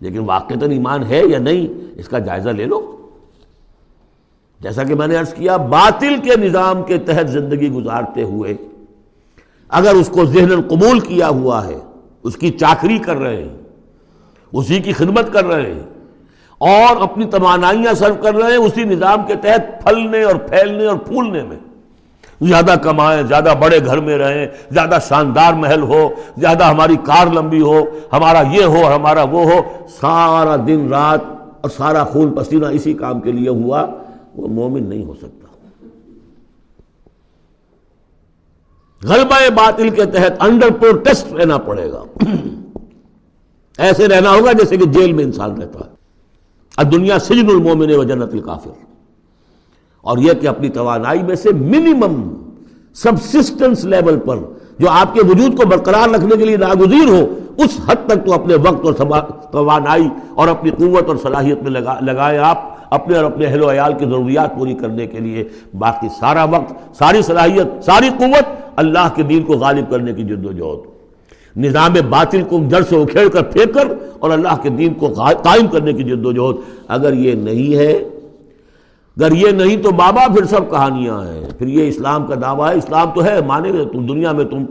لیکن 0.00 0.18
واقع 0.18 0.54
ایمان 0.70 1.02
ہے 1.02 1.22
یا 1.26 1.38
نہیں، 1.38 1.66
اس 1.96 2.08
کا 2.08 2.18
جائزہ 2.18 2.48
لے 2.48 2.64
لو. 2.64 2.99
جیسا 4.60 4.82
کہ 4.84 4.94
میں 4.94 5.06
نے 5.06 5.16
عرض 5.16 5.32
کیا، 5.34 5.56
باطل 5.56 6.16
کے 6.24 6.36
نظام 6.40 6.82
کے 6.82 6.98
تحت 6.98 7.28
زندگی 7.28 7.70
گزارتے 7.72 8.22
ہوئے 8.22 8.54
اگر 9.70 9.94
اس 9.94 10.08
کو 10.08 10.24
ذہن 10.24 10.60
قبول 10.68 11.00
کیا 11.00 11.28
ہوا 11.28 11.64
ہے، 11.66 11.78
اس 12.24 12.36
کی 12.36 12.50
چاکری 12.50 12.98
کر 12.98 13.16
رہے 13.16 13.36
ہیں، 13.36 13.56
اسی 14.52 14.78
کی 14.80 14.92
خدمت 14.92 15.32
کر 15.32 15.44
رہے 15.44 15.72
ہیں، 15.72 15.88
اور 16.60 17.00
اپنی 17.02 17.24
توانائیاں 17.30 17.94
سرو 17.94 18.14
کر 18.22 18.34
رہے 18.34 18.50
ہیں، 18.50 18.58
اسی 18.58 18.84
نظام 18.84 19.24
کے 19.26 19.34
تحت 19.42 19.82
پھلنے 19.84 20.22
اور 20.22 20.36
پھیلنے 20.48 20.86
اور 20.86 20.98
پھولنے 21.06 21.42
میں 21.42 21.56
زیادہ 22.40 22.74
کمائیں، 22.82 23.22
زیادہ 23.22 23.54
بڑے 23.60 23.78
گھر 23.84 24.00
میں 24.00 24.18
رہیں، 24.18 24.46
زیادہ 24.70 24.98
شاندار 25.08 25.54
محل 25.54 25.82
ہو، 25.82 26.08
زیادہ 26.36 26.64
ہماری 26.64 26.96
کار 27.04 27.32
لمبی 27.34 27.60
ہو، 27.60 27.80
ہمارا 28.12 28.42
یہ 28.52 28.64
ہو 28.64 28.86
ہمارا 28.94 29.22
وہ 29.22 29.44
ہو، 29.50 29.60
سارا 30.00 30.56
دن 30.66 30.88
رات 30.88 31.24
اور 31.60 31.70
سارا 31.70 32.04
خون 32.04 32.32
پسینہ 32.34 32.66
اسی 32.66 32.92
کام 32.92 33.20
کے 33.20 33.32
لیے 33.32 33.48
ہوا۔ 33.48 33.86
وہ 34.40 34.48
مومن 34.48 34.82
نہیں 34.82 35.04
ہو 35.04 35.14
سکتا۔ 35.14 35.46
غلبہ 39.04 39.50
باطل 39.54 39.90
کے 39.90 40.04
تحت 40.04 40.32
انڈر 40.40 40.70
پروٹیسٹ 40.80 41.32
رہنا 41.32 41.58
پڑے 41.58 41.92
گا۔ 41.92 42.04
ایسے 43.78 44.08
رہنا 44.08 44.30
ہوگا 44.30 44.52
جیسے 44.52 44.76
کہ 44.76 44.86
جیل 44.86 45.12
میں 45.12 45.24
انسان 45.24 45.62
رہتا 45.62 45.80
ہے۔ 45.80 45.90
اب 46.76 46.92
دنیا 46.92 47.18
سجن 47.18 47.48
المومن 47.48 47.94
و 47.94 48.04
جنت 48.04 48.32
الکافر۔ 48.32 48.70
اور 50.00 50.18
یہ 50.18 50.32
کہ 50.32 50.46
اپنی 50.46 50.68
توانائی 50.68 51.22
میں 51.22 51.34
سے 51.34 51.52
منیمم 51.52 52.34
سبسسٹنس 52.94 53.84
لیول 53.84 54.18
پر 54.18 54.36
جو 54.78 54.90
آپ 54.90 55.14
کے 55.14 55.20
وجود 55.22 55.56
کو 55.56 55.68
برقرار 55.68 56.08
رکھنے 56.08 56.36
کے 56.36 56.44
لیے 56.44 56.56
ناگزیر 56.56 57.08
ہو، 57.08 57.38
اس 57.56 57.80
حد 57.86 58.06
تک 58.06 58.26
تو 58.26 58.32
اپنے 58.32 58.54
وقت 58.54 59.00
اور 59.00 59.20
توانائی 59.52 60.08
اور 60.34 60.48
اپنی 60.48 60.70
قوت 60.70 61.08
اور 61.08 61.16
صلاحیت 61.16 61.58
میں 61.62 61.70
لگائے 62.00 62.38
آپ۔ 62.38 62.69
اپنے 62.90 63.16
اور 63.16 63.24
اپنے 63.24 63.46
اہل 63.46 63.62
و 63.62 63.70
عیال 63.70 63.92
کی 63.92 64.04
ضروریات 64.04 64.58
پوری 64.58 64.74
کرنے 64.74 65.06
کے 65.06 65.20
لیے 65.20 65.44
باقی 65.78 66.08
سارا 66.20 66.44
وقت، 66.44 66.96
ساری 66.96 67.22
صلاحیت، 67.22 67.84
ساری 67.84 68.08
قوت 68.18 68.44
اللہ 68.76 69.08
کے 69.14 69.22
دین 69.22 69.42
کو 69.42 69.52
غالب 69.52 69.90
کرنے 69.90 70.12
کی 70.12 70.22
جد 70.22 70.46
و 70.46 70.52
جہد۔ 70.52 71.00
نظام 71.56 71.92
باطل 72.10 72.42
کو 72.42 72.58
جڑ 72.68 72.82
سے 72.88 72.96
اکھیڑ 72.96 73.28
کر 73.28 73.42
پھینک 73.42 73.74
کر 73.74 73.88
اور 74.18 74.30
اللہ 74.30 74.56
کے 74.62 74.68
دین 74.68 74.94
کو 74.94 75.08
قائم 75.42 75.66
کرنے 75.66 75.92
کی 75.92 76.02
جد 76.02 76.26
و 76.26 76.32
جہد۔ 76.32 76.56
اگر 76.88 77.12
یہ 77.12 77.34
نہیں 77.34 77.76
ہے، 77.76 77.92
اگر 79.16 79.32
یہ 79.32 79.50
نہیں 79.50 79.76
تو 79.76 79.90
بابا 79.90 80.26
پھر 80.34 80.44
سب 80.44 80.70
کہانیاں 80.70 81.20
ہیں۔ 81.20 81.50
پھر 81.58 81.66
یہ 81.66 81.88
اسلام 81.88 82.26
کا 82.26 82.34
دعویٰ 82.42 82.72
ہے۔ 82.72 82.78
اسلام 82.78 83.10
تو 83.14 83.24
ہے، 83.24 83.40
مانے 83.46 83.70
گا 83.70 83.84
تم 83.92 84.06
دنیا 84.06 84.32
میں 84.32 84.44
تم 84.44 84.64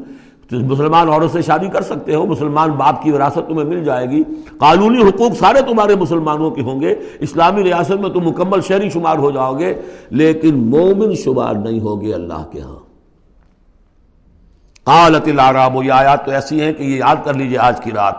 مسلمان 0.52 1.10
عورت 1.10 1.32
سے 1.32 1.42
شادی 1.42 1.68
کر 1.68 1.82
سکتے 1.82 2.16
ہو، 2.16 2.26
مسلمان 2.26 2.72
باپ 2.72 3.04
کی 3.04 3.12
وراثت 3.12 3.40
تمہیں 3.48 3.66
مل 3.66 3.84
جائے 3.84 4.10
گی۔ 4.10 4.24
قانونی 4.58 5.02
حقوق 5.02 5.32
سارے 5.40 5.62
تمہارے 5.62 5.96
مسلمانوں 5.96 6.52
کے 6.52 6.62
ہوں 6.62 6.82
گے۔ 6.82 6.96
اسلامی 7.20 7.64
ریاست 7.64 7.92
میں 7.92 8.10
تم 8.10 8.20
مکمل 8.20 8.62
شہری 8.62 8.90
شمار 8.90 9.18
ہو 9.18 9.32
جاؤ 9.32 9.60
گے، 9.60 9.74
لیکن 10.10 10.70
مومن 10.70 11.16
شمار 11.16 11.56
نہیں 11.56 11.80
ہوگے 11.80 12.14
اللہ 12.14 12.46
کے 12.52 12.62
ہاں۔ 12.62 12.76
قالت 14.84 15.28
العراب، 15.28 15.84
یہ 15.84 15.92
آیات 15.92 16.26
تو 16.26 16.32
ایسی 16.32 16.62
ہیں 16.62 16.74
کہ 16.74 16.84
یہ 16.84 16.96
یاد 16.96 17.16
کر 17.24 17.34
لیجیے 17.34 17.58
آج 17.58 17.82
کی 17.82 17.92
رات۔ 17.92 18.16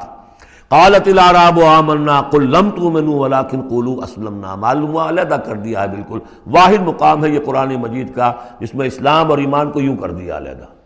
قالت 0.69 1.09
العراب، 1.09 1.61
آمنا، 1.61 2.21
قل 2.21 2.51
لم 2.51 2.71
تؤمنوا 2.71 3.15
ولكن 3.15 3.61
قولوا 3.69 4.05
اسلمنا۔ 4.05 4.55
معلوم 4.55 4.97
علیحدہ 4.97 5.35
کر 5.35 5.55
دیا 5.55 5.83
ہے، 5.83 5.89
بالکل۔ 5.89 6.19
واحد 6.47 6.83
مقام 6.87 7.25
ہے 7.25 7.31
یہ 7.31 7.39
قرآن 7.45 7.75
مجید 7.75 8.15
کا، 8.15 8.33
جس 8.61 8.75
میں 8.75 8.87
اسلام 8.87 9.31
اور 9.31 9.39
ایمان 9.39 9.71
کو 9.71 9.81
یوں 9.81 9.97
کر 9.97 10.11
دیا، 10.11 10.37
علیحدہ۔ 10.37 10.80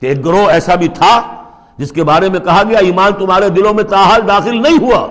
کہ 0.00 0.06
ایک 0.06 0.24
گروہ 0.24 0.50
ایسا 0.50 0.74
بھی 0.74 0.88
تھا 0.88 1.22
جس 1.76 1.92
کے 1.92 2.04
بارے 2.04 2.28
میں 2.28 2.40
کہا 2.40 2.62
گیا، 2.68 2.78
ایمان 2.78 3.12
تمہارے 3.18 3.48
دلوں 3.48 3.74
میں 3.74 3.84
تاحال 3.84 4.28
داخل 4.28 4.62
نہیں 4.62 4.78
ہوا۔ 4.80 5.08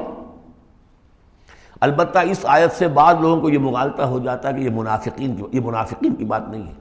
البتہ 1.81 2.19
اس 2.19 2.39
آیت 2.43 2.71
سے 2.71 2.87
بعض 2.87 3.15
لوگوں 3.19 3.41
کو 3.41 3.49
یہ 3.49 3.59
مغالطہ 3.59 4.01
ہو 4.01 4.19
جاتا 4.19 4.49
ہے 4.49 4.53
کہ 4.53 4.59
یہ 4.59 4.69
منافقین 4.69 5.35
کی 5.35 5.43
یہ 5.51 5.61
منافقین 5.63 6.15
کی 6.15 6.25
بات 6.25 6.49
نہیں 6.49 6.67
ہے۔ 6.67 6.73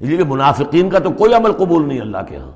اس 0.00 0.08
لیے 0.08 0.16
کہ 0.16 0.24
منافقین 0.24 0.90
کا 0.90 0.98
تو 0.98 1.10
کوئی 1.10 1.34
عمل 1.34 1.52
قبول 1.52 1.88
نہیں 1.88 2.00
اللہ 2.00 2.18
کے 2.28 2.36
ہاں۔ 2.36 2.50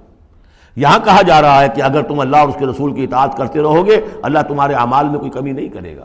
یہاں 0.76 0.98
کہا 1.04 1.22
جا 1.22 1.42
رہا 1.42 1.62
ہے 1.62 1.68
کہ 1.68 1.82
اگر 1.82 2.02
تم 2.02 2.20
اللہ 2.20 2.36
اور 2.36 2.48
اس 2.48 2.54
کے 2.58 2.66
رسول 2.66 2.94
کی 2.94 3.04
اطاعت 3.04 3.36
کرتے 3.36 3.60
رہو 3.60 3.86
گے، 3.86 4.00
اللہ 4.22 4.38
تمہارے 4.48 4.74
اعمال 4.74 5.08
میں 5.08 5.18
کوئی 5.18 5.30
کمی 5.30 5.52
نہیں 5.52 5.68
کرے 5.68 5.96
گا۔ 5.96 6.04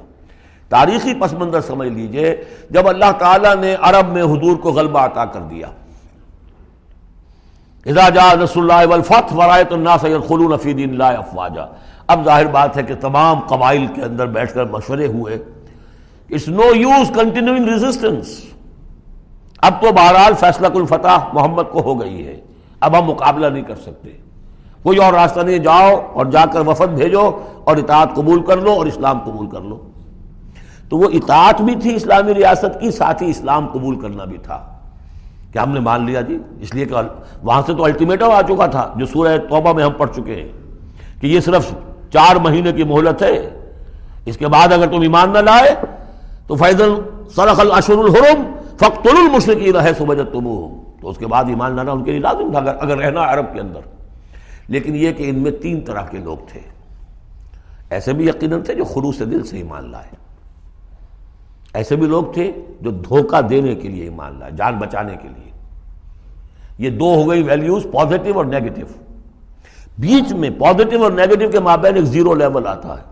تاریخی 0.69 1.13
پس 1.21 1.33
منظر 1.33 1.61
سمجھ 1.61 1.87
لیجیے، 1.87 2.43
جب 2.69 2.87
اللہ 2.87 3.11
تعالیٰ 3.19 3.55
نے 3.55 3.75
عرب 3.81 4.09
میں 4.09 4.23
حضور 4.23 4.57
کو 4.57 4.71
غلبہ 4.71 4.99
عطا 4.99 5.25
کر 5.25 5.39
دیا 5.39 5.67
اذا 7.87 8.09
جاء 8.09 8.33
رسول 8.43 8.71
اللہ 8.71 8.87
والفتح 8.87 9.35
ورائت 9.35 9.73
الناس 9.73 10.03
يدخلون 10.03 10.57
فی 10.57 10.73
دین 10.73 10.89
اللہ 10.89 11.17
افواجا۔ 11.17 11.65
اب 12.07 12.25
ظاہر 12.25 12.47
بات 12.47 12.77
ہے 12.77 12.83
کہ 12.83 12.95
تمام 12.95 13.39
قبائل 13.39 13.87
کے 13.87 14.01
اندر 14.01 14.27
بیٹھ 14.27 14.53
کر 14.53 14.65
مشورے 14.65 15.07
ہوئے۔ 15.07 15.33
It's 16.29 16.47
no 16.47 16.75
use 16.75 17.11
continuing 17.15 17.65
resistance 17.65 18.41
اب 19.57 19.81
تو 19.81 19.91
بہرحال 19.91 20.33
فیصلہ 20.33 20.67
الفتح 20.67 21.27
محمد 21.33 21.63
کو 21.71 21.81
ہو 21.81 22.01
گئی 22.01 22.27
ہے۔ 22.27 22.41
اب 22.79 22.99
ہم 22.99 23.05
مقابلہ 23.05 23.47
نہیں 23.47 23.63
کر 23.63 23.75
سکتے۔ 23.75 24.09
کوئی 24.83 24.97
اور 24.97 25.13
راستہ 25.13 25.39
نہیں، 25.39 25.57
جاؤ 25.57 25.95
اور 26.13 26.25
جا 26.25 26.45
کر 26.53 26.61
وفد 26.61 26.93
بھیجو 26.93 27.31
اور 27.63 27.77
اطاعت 27.77 28.15
قبول 28.15 28.43
کر 28.43 28.57
لو 28.57 28.71
اور 28.71 28.85
اسلام 28.85 29.19
قبول 29.19 29.47
کر 29.47 29.61
لو۔ 29.61 29.79
تو 30.89 30.97
وہ 30.97 31.09
اطاعت 31.13 31.61
بھی 31.61 31.75
تھی 31.75 31.95
اسلامی 31.95 32.33
ریاست 32.33 32.79
کی، 32.79 32.91
ساتھ 32.91 33.23
ہی 33.23 33.29
اسلام 33.29 33.67
قبول 33.67 33.99
کرنا 33.99 34.23
بھی 34.23 34.37
تھا۔ 34.37 34.76
کہ 35.53 35.59
ہم 35.59 35.73
نے 35.73 35.79
مان 35.79 36.05
لیا 36.05 36.21
جی؟ 36.21 36.37
اس 36.59 36.75
لیے 36.75 36.85
کہ 36.85 36.95
وہاں 37.43 37.61
سے 37.65 37.73
تو 37.73 37.83
الٹیمیٹم 37.83 38.31
آ 38.31 38.41
چکا 38.41 38.65
تھا، 38.65 38.93
جو 38.95 39.05
سورہ 39.05 39.37
توبہ 39.37 39.73
میں 39.73 39.83
ہم 39.83 39.91
پڑھ 39.91 40.09
چکے 40.15 40.35
ہیں، 40.35 40.51
کہ 41.21 41.27
یہ 41.27 41.39
صرف 41.39 41.71
چار 42.13 42.35
مہینے 42.35 42.71
کی 42.71 42.83
مہلت 42.83 43.23
ہے۔ 43.23 43.59
اس 44.25 44.37
کے 44.37 44.47
بعد 44.47 44.73
اگر 44.73 44.87
تم 44.87 45.01
ایمان 45.01 45.29
نہ 45.29 45.37
لائے، 45.37 45.75
تو 46.47 46.55
فیضل 46.55 46.93
سرخ 47.35 47.59
الاشر 47.59 47.93
الحرم 47.93 48.43
فخت 48.75 49.07
المشرقی 49.07 49.73
رہے 49.73 49.93
سبجت 49.97 50.33
تم 50.33 50.67
تو 51.01 51.09
اس 51.09 51.17
کے 51.17 51.27
بعد 51.27 51.45
ایمان 51.47 51.75
لانا 51.75 51.91
ان 51.91 52.03
کے 52.03 52.11
لیے 52.11 52.19
لازم 52.19 52.51
تھا، 52.51 52.59
اگر 52.59 52.97
رہنا 52.97 53.33
عرب 53.33 53.53
کے 53.53 53.59
اندر۔ 53.59 53.79
لیکن 54.67 54.95
یہ 54.95 55.11
کہ 55.11 55.29
ان 55.29 55.39
میں 55.39 55.51
تین 55.51 55.81
طرح 55.81 56.01
کے 56.01 56.17
لوگ 56.17 56.37
تھے۔ 56.47 56.59
ایسے 57.89 58.13
بھی 58.13 58.27
یقیناً 58.27 58.61
تھے 58.61 58.73
جو 58.73 58.83
خلوص 58.83 59.19
دل 59.19 59.43
سے 59.43 59.57
ایمان 59.57 59.91
لائے۔ 59.91 60.26
ایسے 61.73 61.95
بھی 61.95 62.07
لوگ 62.07 62.23
تھے 62.33 62.51
جو 62.81 62.91
دھوکہ 62.91 63.41
دینے 63.41 63.75
کے 63.75 63.87
لیے 63.87 64.03
ایمان 64.03 64.39
لائے، 64.39 64.51
جان 64.51 64.77
بچانے 64.77 65.15
کے 65.21 65.27
لیے۔ 65.27 65.51
یہ 66.77 66.89
دو 66.89 67.05
ہو 67.05 67.29
گئی 67.29 67.43
ویلیوز 67.43 67.87
پازیٹو 67.93 68.37
اور 68.37 68.45
نیگیٹو 68.45 68.81
بیچ 69.99 70.33
میں 70.33 70.49
پازیٹو 70.49 71.03
اور 71.03 71.11
نیگیٹو 71.11 71.49
کے 71.49 71.59
مابین 71.59 71.95
ایک 71.95 72.05
زیرو 72.05 72.33
لیول 72.33 72.67
آتا 72.67 72.97
ہے۔ 72.97 73.03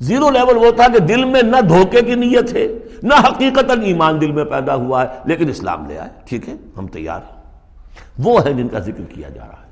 زیرو 0.00 0.30
لیول 0.30 0.56
وہ 0.56 0.70
تھا 0.70 0.88
کہ 0.92 0.98
دل 0.98 1.24
میں 1.24 1.42
نہ 1.42 1.60
دھوکے 1.60 2.02
کی 2.02 2.14
نیت 2.14 2.52
ہے، 2.52 2.68
نہ 3.02 3.14
حقیقت 3.14 3.70
ایمان 3.82 4.20
دل 4.20 4.32
میں 4.32 4.44
پیدا 4.44 4.74
ہوا 4.74 5.02
ہے، 5.02 5.06
لیکن 5.24 5.48
اسلام 5.48 5.86
لے 5.86 5.98
آئے۔ 5.98 6.10
ٹھیک 6.24 6.48
ہے، 6.48 6.54
ہم 6.78 6.86
تیار 6.86 7.20
ہیں۔ 7.28 7.42
وہ 8.18 8.44
ہے 8.44 8.52
جن 8.52 8.68
کا 8.68 8.78
ذکر 8.78 9.02
کیا 9.14 9.28
جا 9.28 9.42
رہا 9.42 9.60
ہے۔ 9.62 9.66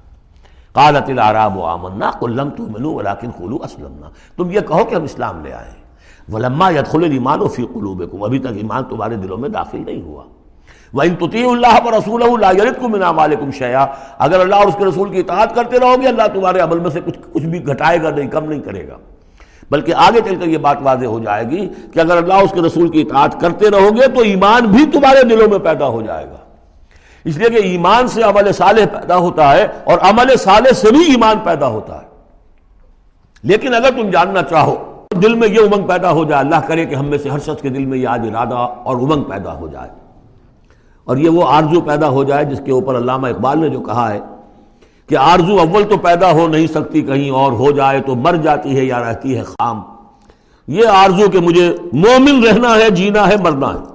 قالت 0.73 1.11
العراب 1.11 1.63
آمنا 1.63 2.11
قل 2.11 2.37
لم 2.37 2.51
تؤمنوا 2.51 2.95
ولكن 2.95 3.31
قولوا 3.31 3.65
اسلمنا۔ 3.65 4.11
تم 4.37 4.51
یہ 4.51 4.61
کہو 4.61 4.85
کہ 4.85 4.95
ہم 4.95 5.03
اسلام 5.03 5.45
لے 5.45 5.53
آئے 5.53 5.84
ولما 6.33 6.71
يدخل 6.71 7.05
الايمان 7.05 7.49
في 7.49 7.63
قلوبكم. 7.75 8.23
ابھی 8.25 8.39
تک 8.39 8.57
ایمان 8.57 8.85
تمہارے 8.85 9.17
دلوں 9.17 9.39
میں 9.39 9.49
داخل 9.49 9.79
نہیں 9.87 10.03
ہوا. 10.03 10.23
وَإِن 10.95 11.15
تُطِيعُوا 11.15 11.53
اللَّهَ 11.53 11.79
وَرَسُولَهُ 11.85 12.39
لَا 12.39 12.51
يَلِدْكُم 12.51 12.93
مِّنْ 12.93 13.03
أَعْمَالِكُمْ 13.03 13.51
شَيْئًا. 13.51 13.87
اگر 14.19 14.41
اللہ 14.41 14.55
اور 14.55 14.67
اس 14.67 14.75
کے 14.79 14.85
رسول 14.85 15.11
کی 15.11 15.21
اطاعت 15.21 15.55
کرتے 15.55 15.79
رہو 15.79 16.01
گے، 16.03 16.09
اللہ 16.09 16.23
تمہارے 16.35 16.61
عمل 16.61 16.79
میں 16.79 16.91
سے 16.91 17.01
کچھ 17.01 17.19
کچھ 17.33 17.47
بھی 17.47 17.67
گھٹائے 17.67 18.03
گا 18.03 18.11
نہیں، 18.11 18.29
کم 18.29 18.45
نہیں 18.45 18.61
کرے 18.61 18.89
گا. 18.89 18.97
بلکہ 19.71 19.95
آگے 19.97 20.21
چل 20.25 20.37
کر 20.37 20.47
یہ 20.47 20.59
بات 20.59 20.77
واضح 20.83 21.07
ہو 21.07 21.19
جائے 21.19 21.45
گی 21.51 21.69
کہ 21.93 22.01
اگر 22.01 22.17
اللہ 22.17 22.35
اس 22.35 22.53
کے 22.53 22.61
رسول 22.61 22.89
کی 22.89 23.01
اطاعت 23.01 23.41
کرتے 23.41 23.71
رہو 23.71 23.91
گے 23.97 24.07
تو 24.15 24.21
ایمان 24.21 24.67
بھی 24.67 24.87
تمہارے 24.87 25.23
دلوں 25.23 25.49
میں 25.49 25.59
پیدا 25.59 25.89
ہو 25.89 26.03
جائے 26.03 26.25
گا. 26.25 26.37
اس 27.25 27.37
لیے 27.37 27.51
کہ 27.51 27.67
ایمان 27.67 28.09
سے 28.09 28.23
عمل 28.23 28.53
صالح 28.53 28.87
پیدا 28.93 29.17
ہوتا 29.17 29.53
ہے 29.53 29.67
اور 29.85 29.99
عمل 30.03 30.37
صالح 30.37 30.73
سے 30.73 30.91
بھی 30.91 31.05
ایمان 31.05 31.39
پیدا 31.45 31.67
ہوتا 31.67 32.03
ہے. 32.03 32.07
لیکن 33.43 33.75
اگر 33.75 33.91
تم 33.91 34.11
جاننا 34.11 34.43
چاہو 34.43 34.94
دل 35.23 35.35
میں 35.35 35.49
یہ 35.49 35.61
امنگ 35.61 35.87
پیدا 35.87 36.11
ہو 36.11 36.25
جائے، 36.25 36.45
اللہ 36.45 36.61
کرے 36.67 36.87
کہ 36.87 36.95
ہم 36.95 37.07
میں 37.07 37.19
سے 37.19 37.29
ہر 37.29 37.39
شخص 37.39 37.63
کے 37.63 37.69
دل 37.69 37.85
میں 37.85 37.99
یہ 37.99 38.09
آج 38.09 38.29
ارادہ 38.29 38.55
اور 38.85 38.97
امنگ 38.97 39.23
پیدا 39.23 39.59
ہو 39.59 39.69
جائے۔ 39.69 39.91
اور 41.05 41.17
یہ 41.17 41.29
وہ 41.29 41.45
آرزو 41.47 41.81
پیدا 41.81 42.09
ہو 42.09 42.25
جائے 42.25 42.45
جس 42.45 42.61
کے 42.65 42.73
اوپر 42.73 42.99
علامہ 42.99 43.27
اقبال 43.27 43.59
نے 43.59 43.69
جو 43.69 43.81
کہا 43.81 44.13
ہے 44.13 44.21
کہ 45.09 45.17
آرزو 45.17 45.59
اول 45.59 45.83
تو 45.83 45.97
پیدا 45.97 46.33
ہو 46.33 46.49
نہیں 46.49 46.67
سکتی، 46.67 47.03
کہیں 47.03 47.31
اور 47.31 47.53
ہو 47.53 47.71
جائے 47.71 48.01
تو 48.01 48.15
مر 48.15 48.35
جاتی 48.35 48.77
ہے 48.77 48.85
یا 48.85 49.01
رہتی 49.01 49.37
ہے 49.37 49.43
خام۔ 49.43 49.83
یہ 50.67 50.87
آرزو 50.87 51.31
کہ 51.31 51.41
مجھے 51.41 51.77
مومن 51.93 52.45
رہنا 52.45 52.75
ہے، 52.75 52.91
جینا 52.91 53.29
ہے، 53.29 53.37
مرنا 53.37 53.69
ہے۔ 53.69 53.95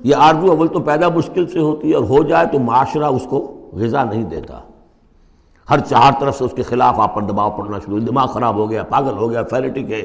یہ 0.00 0.14
آرزو 0.16 0.50
اول 0.50 0.68
تو 0.68 0.80
پیدا 0.80 1.08
مشکل 1.08 1.46
سے 1.46 1.58
ہوتی 1.58 1.90
ہے 1.90 1.94
اور 1.94 2.04
ہو 2.04 2.22
جائے 2.22 2.46
تو 2.46 2.58
معاشرہ 2.58 3.04
اس 3.04 3.26
کو 3.30 3.68
غذا 3.72 4.04
نہیں 4.04 4.22
دیتا۔ 4.22 4.60
ہر 5.70 5.78
چار 5.78 6.12
طرف 6.20 6.38
سے 6.38 6.44
اس 6.44 6.52
کے 6.56 6.62
خلاف 6.62 7.00
آپ 7.00 7.14
پر 7.14 7.22
دباؤ 7.22 7.50
پڑنا 7.50 7.78
شروع، 7.78 7.98
دماغ 7.98 8.26
خراب 8.26 8.56
ہو 8.56 8.70
گیا، 8.70 8.82
پاگل 8.82 9.16
ہو 9.16 9.30
گیا 9.30 9.42
فیلٹک 9.50 9.92
ہے، 9.92 10.04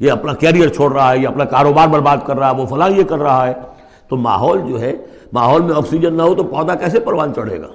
یہ 0.00 0.10
اپنا 0.10 0.34
کیریئر 0.34 0.68
چھوڑ 0.68 0.92
رہا 0.92 1.12
ہے، 1.12 1.18
یہ 1.18 1.28
اپنا 1.28 1.44
کاروبار 1.44 1.88
برباد 1.88 2.16
کر 2.26 2.38
رہا 2.38 2.50
ہے، 2.50 2.60
وہ 2.60 2.66
فلاں 2.66 2.90
یہ 2.90 3.02
کر 3.02 3.18
رہا 3.18 3.46
ہے۔ 3.46 3.52
تو 4.08 4.16
ماحول 4.16 4.60
جو 4.68 4.80
ہے، 4.80 4.96
ماحول 5.32 5.62
میں 5.62 5.74
آکسیجن 5.76 6.14
نہ 6.14 6.22
ہو 6.22 6.34
تو 6.34 6.44
پودا 6.44 6.74
کیسے 6.74 7.00
پروان 7.00 7.34
چڑھے 7.34 7.60
گا؟ 7.60 7.66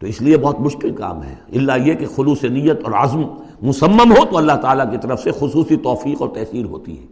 تو 0.00 0.06
اس 0.06 0.22
لیے 0.22 0.38
بہت 0.38 0.60
مشکل 0.60 0.94
کام 0.94 1.22
ہے۔ 1.22 1.34
اللہ 1.54 1.72
یہ 1.86 1.94
کہ 1.94 2.06
خلوص 2.16 2.44
نیت 2.44 2.80
اور 2.84 2.92
عزم 2.92 3.22
مسمم 3.62 4.12
ہو 4.12 4.24
تو 4.30 4.36
اللہ 4.36 4.52
تعالیٰ 4.52 4.90
کی 4.90 4.96
طرف 5.02 5.20
سے 5.20 5.30
خصوصی 5.30 5.76
توفیق 5.76 6.22
اور 6.22 6.28
تحصیل 6.28 6.64
ہوتی 6.64 7.00
ہے۔ 7.00 7.06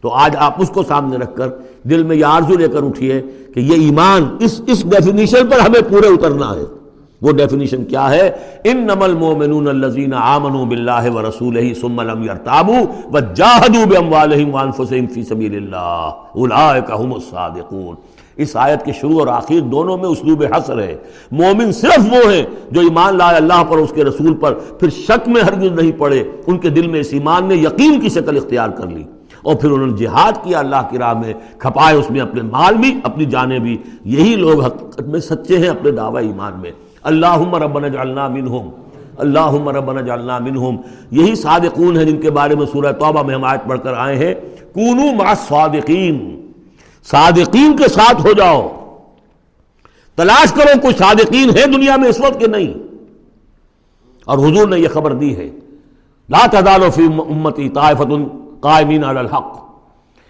تو 0.00 0.08
آج 0.08 0.36
آپ 0.38 0.54
اس 0.58 0.70
کو 0.70 0.82
سامنے 0.82 1.16
رکھ 1.16 1.36
کر 1.36 1.48
دل 1.82 2.02
میں 2.02 2.16
یہ 2.16 2.24
آرزو 2.24 2.56
لے 2.56 2.68
کر 2.68 2.82
اٹھیے 2.82 3.22
کہ 3.54 3.60
یہ 3.60 3.74
ایمان 3.74 4.36
اس 4.40 4.60
اس 4.66 4.82
ڈیفینیشن 4.82 5.46
پر 5.46 5.58
ہمیں 5.58 5.90
پورے 5.90 6.06
اترنا 6.06 6.50
ہے۔ 6.50 6.77
وہ 7.22 7.32
ڈیفینیشن 7.32 7.84
کیا 7.84 8.10
ہے؟ 8.10 8.30
ان 8.64 8.76
نمل 8.76 9.14
مومنون 9.14 9.68
الذین 9.68 10.14
آمنوا 10.14 10.64
باللہ 10.64 11.10
ورسولہ 11.14 11.74
ثم 11.80 12.00
لم 12.00 12.22
يرتابوا 12.22 12.80
وجاهدوا 13.12 13.84
باموالهم 13.84 14.54
وانفسهم 14.54 15.06
فی 15.06 15.22
سبیل 15.22 15.56
اللہ 15.56 16.10
اولئک 16.32 16.90
الصادقون۔ 16.90 17.94
اس 18.36 18.50
آیت 18.54 18.84
کے 18.84 18.92
شروع 18.92 19.18
اور 19.18 19.26
آخر 19.26 19.60
دونوں 19.60 19.98
میں 19.98 20.08
اسلوب 20.08 20.44
حسر 20.56 20.78
ہے۔ 20.78 20.96
مومن 21.30 21.72
صرف 21.72 22.12
وہ 22.12 22.32
ہیں 22.32 22.46
جو 22.70 22.80
ایمان 22.80 23.16
لائے 23.16 23.36
اللہ 23.36 23.64
پر 23.68 23.76
اس 23.76 23.92
کے 23.92 24.04
رسول 24.04 24.34
پر 24.34 24.54
پھر 24.54 24.90
شک 24.90 25.28
میں 25.28 25.42
ہرگز 25.42 25.80
نہیں 25.80 25.92
پڑے۔ 25.92 26.24
ان 26.46 26.58
کے 26.58 26.68
دل 26.68 26.86
میں 26.86 27.00
اس 27.00 27.08
ایمان 27.10 27.48
نے 27.48 27.54
یقین 27.54 28.00
کی 28.00 28.08
شکل 28.08 28.36
اختیار 28.36 28.68
کر 28.68 28.86
لی۔ 28.86 29.04
اور 29.42 29.56
پھر 29.56 29.70
انہوں 29.70 29.86
نے 29.86 29.96
جہاد 29.96 30.32
کیا 30.44 30.58
اللہ 30.58 30.82
کی 30.90 30.98
راہ 30.98 31.14
میں 31.14 31.32
کھپائے 31.58 31.96
اس 31.96 32.10
میں 32.10 32.20
اپنے 32.20 32.42
مال 32.42 32.74
بھی، 32.74 33.00
اپنی 33.02 33.24
جانیں 33.24 33.58
بھی۔ 33.58 33.76
یہی 34.04 34.36
لوگ 34.36 34.64
حقیقت 34.64 35.00
میں 35.00 35.20
سچے 35.20 35.58
ہیں 35.58 35.68
اپنے 35.68 35.90
دعوی 35.90 36.26
ایمان 36.26 36.52
میں۔ 36.60 36.70
اللہ 37.02 37.54
ربنا 37.54 37.88
جعلنا 37.88 38.28
منہم 38.28 38.70
اللہ 39.16 39.54
ربنا 39.54 40.00
جعلنا 40.00 40.38
منہم۔ 40.38 40.76
یہی 41.10 41.34
صادقون 41.34 41.96
ہیں 41.96 42.04
جن 42.04 42.20
کے 42.20 42.30
بارے 42.30 42.54
میں 42.54 42.66
سورہ 42.66 42.92
توبہ 42.92 43.22
میں 43.22 43.34
ہم 43.34 43.44
آیت 43.44 43.68
پڑھ 43.68 43.80
کر 43.82 43.94
آئے 43.94 44.16
ہیں۔ 44.16 44.34
کونو 44.74 45.14
مع 45.14 45.34
صادقین 45.48 46.46
صادقین 47.10 47.76
کے 47.76 47.88
ساتھ 47.88 48.26
ہو 48.26 48.32
جاؤ۔ 48.32 48.84
تلاش 50.14 50.52
کرو 50.52 50.80
کوئی 50.82 50.94
صادقین 50.94 51.50
ہے 51.50 51.66
دنیا 51.66 51.96
میں 51.96 52.08
اس 52.08 52.20
وقت 52.20 52.40
کے 52.40 52.46
نہیں۔ 52.46 52.74
اور 54.24 54.38
حضور 54.38 54.68
نے 54.68 54.78
یہ 54.78 54.88
خبر 54.88 55.12
دی 55.12 55.36
ہے۔ 55.36 55.50
لا 56.28 56.46
تزال 56.46 56.90
فی 56.90 57.04
امتی 57.28 57.68
طائفت 57.68 58.12
قائمین 58.60 59.04
علی 59.04 59.18
الحق۔ 59.18 59.58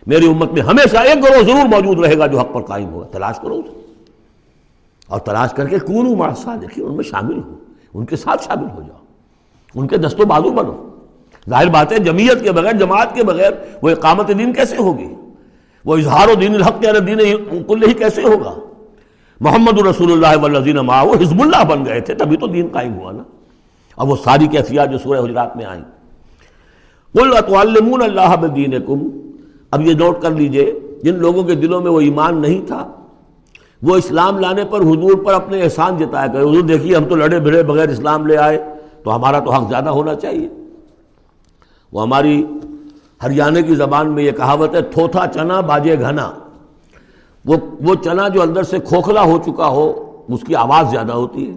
میری 0.07 0.27
امت 0.27 0.53
میں 0.53 0.63
ہمیشہ 0.63 0.97
ایک 0.97 1.25
گروہ 1.25 1.43
ضرور 1.43 1.69
موجود 1.69 2.07
رہے 2.07 2.19
گا 2.19 2.27
جو 2.27 2.39
حق 2.39 2.53
پر 2.53 2.63
قائم 2.63 2.89
ہوگا۔ 2.89 3.07
تلاش 3.07 3.39
کرو۔ 3.39 3.55
اسے 3.55 3.88
اور 5.09 5.21
تلاش 5.21 5.51
کر 5.53 5.69
کے 5.69 5.79
کون 5.79 6.19
مارسا 6.19 6.55
دیکھیے 6.63 6.85
ان 6.85 6.95
میں 6.95 7.05
شامل 7.05 7.39
ہو۔ 7.39 7.55
ان 7.95 8.07
کے 8.07 8.17
ساتھ 8.17 8.45
شامل 8.45 8.67
ہو 8.75 8.83
جاؤ۔ 8.83 8.99
ان 9.75 9.87
کے 9.87 9.97
دست 9.97 10.21
و 10.21 10.25
بازو 10.25 10.51
بنو۔ 10.51 10.89
ظاہر 11.51 11.69
بات 11.69 11.93
ہے، 11.93 11.99
جمعیت 11.99 12.43
کے 12.43 12.53
بغیر، 12.53 12.73
جماعت 12.73 13.15
کے 13.15 13.25
بغیر 13.25 13.51
وہ 13.83 13.91
اقامت 13.91 14.29
دین 14.29 14.53
کیسے 14.53 14.77
ہوگی؟ 14.77 15.15
وہ 15.85 15.97
اظہار 15.97 16.29
و 16.29 16.35
دین 16.35 16.55
الحق 16.55 16.81
کے 16.81 17.01
دین 17.01 17.19
کل 17.63 17.89
ہی 17.89 17.95
کیسے 17.95 18.23
ہوگا؟ 18.23 18.55
محمد 19.41 19.79
الرسول 19.79 20.13
اللہ 20.13 20.43
والذین 20.43 20.77
معاہ 20.77 21.05
وہ 21.05 21.15
حزب 21.15 21.43
اللہ 21.43 21.65
بن 21.65 21.85
گئے 21.85 22.01
تھے، 22.01 22.15
تبھی 22.15 22.37
تو 22.37 22.47
دین 22.47 22.69
قائم 22.73 22.95
ہوا 22.95 23.13
نا۔ 23.13 23.23
اب 23.97 24.11
وہ 24.11 24.17
ساری 24.25 24.47
کیفیات 24.47 24.91
جو 24.91 24.99
سورہ 24.99 25.19
حجرات 25.19 25.57
میں 25.57 25.65
آئیں۔ 25.65 25.85
قل 27.13 27.37
اتعلمون 27.37 28.03
اللہ 28.03 28.37
بدینکم۔ 28.37 29.09
اب 29.71 29.83
یہ 29.83 29.95
نوٹ 29.95 30.23
کر 30.23 30.31
لیجیے، 30.31 30.81
جن 31.03 31.15
لوگوں 31.15 31.43
کے 31.43 31.55
دلوں 31.55 31.83
میں 31.83 31.91
وہ 31.91 32.01
ایمان 32.01 32.43
نہیں 32.43 32.67
تھا 32.67 32.91
وہ 33.83 33.97
اسلام 33.97 34.39
لانے 34.39 34.65
پر 34.65 34.81
حضور 34.81 35.25
پر 35.25 35.35
اپنے 35.35 35.63
احسان 35.63 35.97
جتایا 35.97 36.27
کرے، 36.27 36.43
حضور 36.43 36.63
دیکھیے 36.63 36.97
ہم 36.97 37.05
تو 37.05 37.15
لڑے 37.15 37.41
بھڑے 37.41 37.63
بغیر 37.63 37.89
اسلام 37.89 38.27
لے 38.27 38.37
آئے، 38.37 38.75
تو 39.05 39.17
ہمارا 39.17 39.39
تو 39.39 39.51
حق 39.51 39.69
زیادہ 39.69 39.89
ہونا 39.89 40.15
چاہیے۔ 40.15 40.49
وہ 41.93 42.03
ہماری 42.03 42.47
ہریانے 43.23 43.63
کی 43.63 43.75
زبان 43.75 44.13
میں 44.13 44.23
یہ 44.23 44.31
کہاوت 44.31 44.75
ہے، 44.75 44.83
تھوتھا 44.83 45.27
چنا 45.27 45.61
باجے 45.61 45.99
گھنا۔ 45.99 46.33
وہ 47.45 47.57
وہ 47.81 47.95
چنا 47.95 48.29
جو 48.29 48.43
اندر 48.43 48.63
سے 48.63 48.79
کھوکھلا 48.79 49.23
ہو 49.23 49.39
چکا 49.47 49.67
ہو، 49.67 50.13
اس 50.29 50.41
کی 50.47 50.55
آواز 50.55 50.91
زیادہ 50.91 51.13
ہوتی 51.13 51.51
ہے۔ 51.51 51.55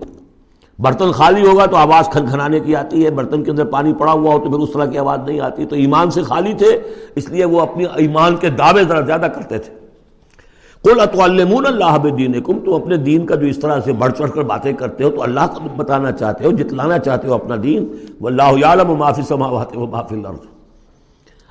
برتن 0.80 1.12
خالی 1.12 1.48
ہوگا 1.48 1.66
تو 1.66 1.76
آواز 1.76 2.10
کھن 2.10 2.28
کھنانے 2.28 2.60
کی 2.60 2.76
آتی 2.76 3.06
ہے، 3.06 3.12
برتن 3.12 3.44
کے 3.44 3.52
اندر 3.52 3.66
پانی 3.66 3.94
پڑا 3.94 4.12
ہوا 4.12 4.34
ہو 4.34 4.40
تو 4.40 4.50
پھر 4.50 4.60
اس 4.60 4.72
طرح 4.74 4.86
کی 4.86 4.98
آواز 4.98 5.20
نہیں 5.26 5.40
آتی۔ 5.40 5.66
تو 5.66 5.76
ایمان 5.76 6.12
سے 6.12 6.24
خالی 6.24 6.54
تھے، 6.54 6.82
اس 7.16 7.30
لیے 7.30 7.46
وہ 7.46 7.62
اپنی 7.62 7.86
ایمان 7.96 8.36
کے 8.36 8.50
دعوے 8.50 8.84
ذرا 8.84 9.02
زیادہ 9.02 9.28
کرتے 9.36 9.58
تھے۔ 9.58 9.81
کل 10.84 11.00
اطوالمون 11.00 11.66
اللہ 11.66 11.98
دین 11.98 12.42
تم 12.42 12.74
اپنے 12.74 12.98
دین 12.98 13.26
کا 13.26 13.36
جو 13.36 13.48
اس 13.48 13.60
طرح 13.60 13.80
سے 13.86 13.94
بڑھ 13.94 14.14
چڑھ 14.18 14.32
کر 14.32 14.42
باتیں 14.42 14.74
کرتے 14.74 15.04
ہو، 15.04 15.10
تو 15.10 15.24
اللہ 15.24 15.40
کا 15.40 15.68
بتانا 15.76 16.12
چاہتے 16.12 16.46
ہو، 16.46 16.52
جتلانا 16.52 17.00
چاہتے 17.00 17.28
ہو 17.28 17.34
اپنا 17.34 17.56
دین 17.64 17.88
وہ 18.20 18.28
اللہ 18.28 18.66
عالم 18.66 18.90
و 18.90 18.96
معافی 18.96 19.22
سماوات 19.22 19.78
و 19.78 19.88
معافی 19.88 20.16
الارض۔ 20.16 20.38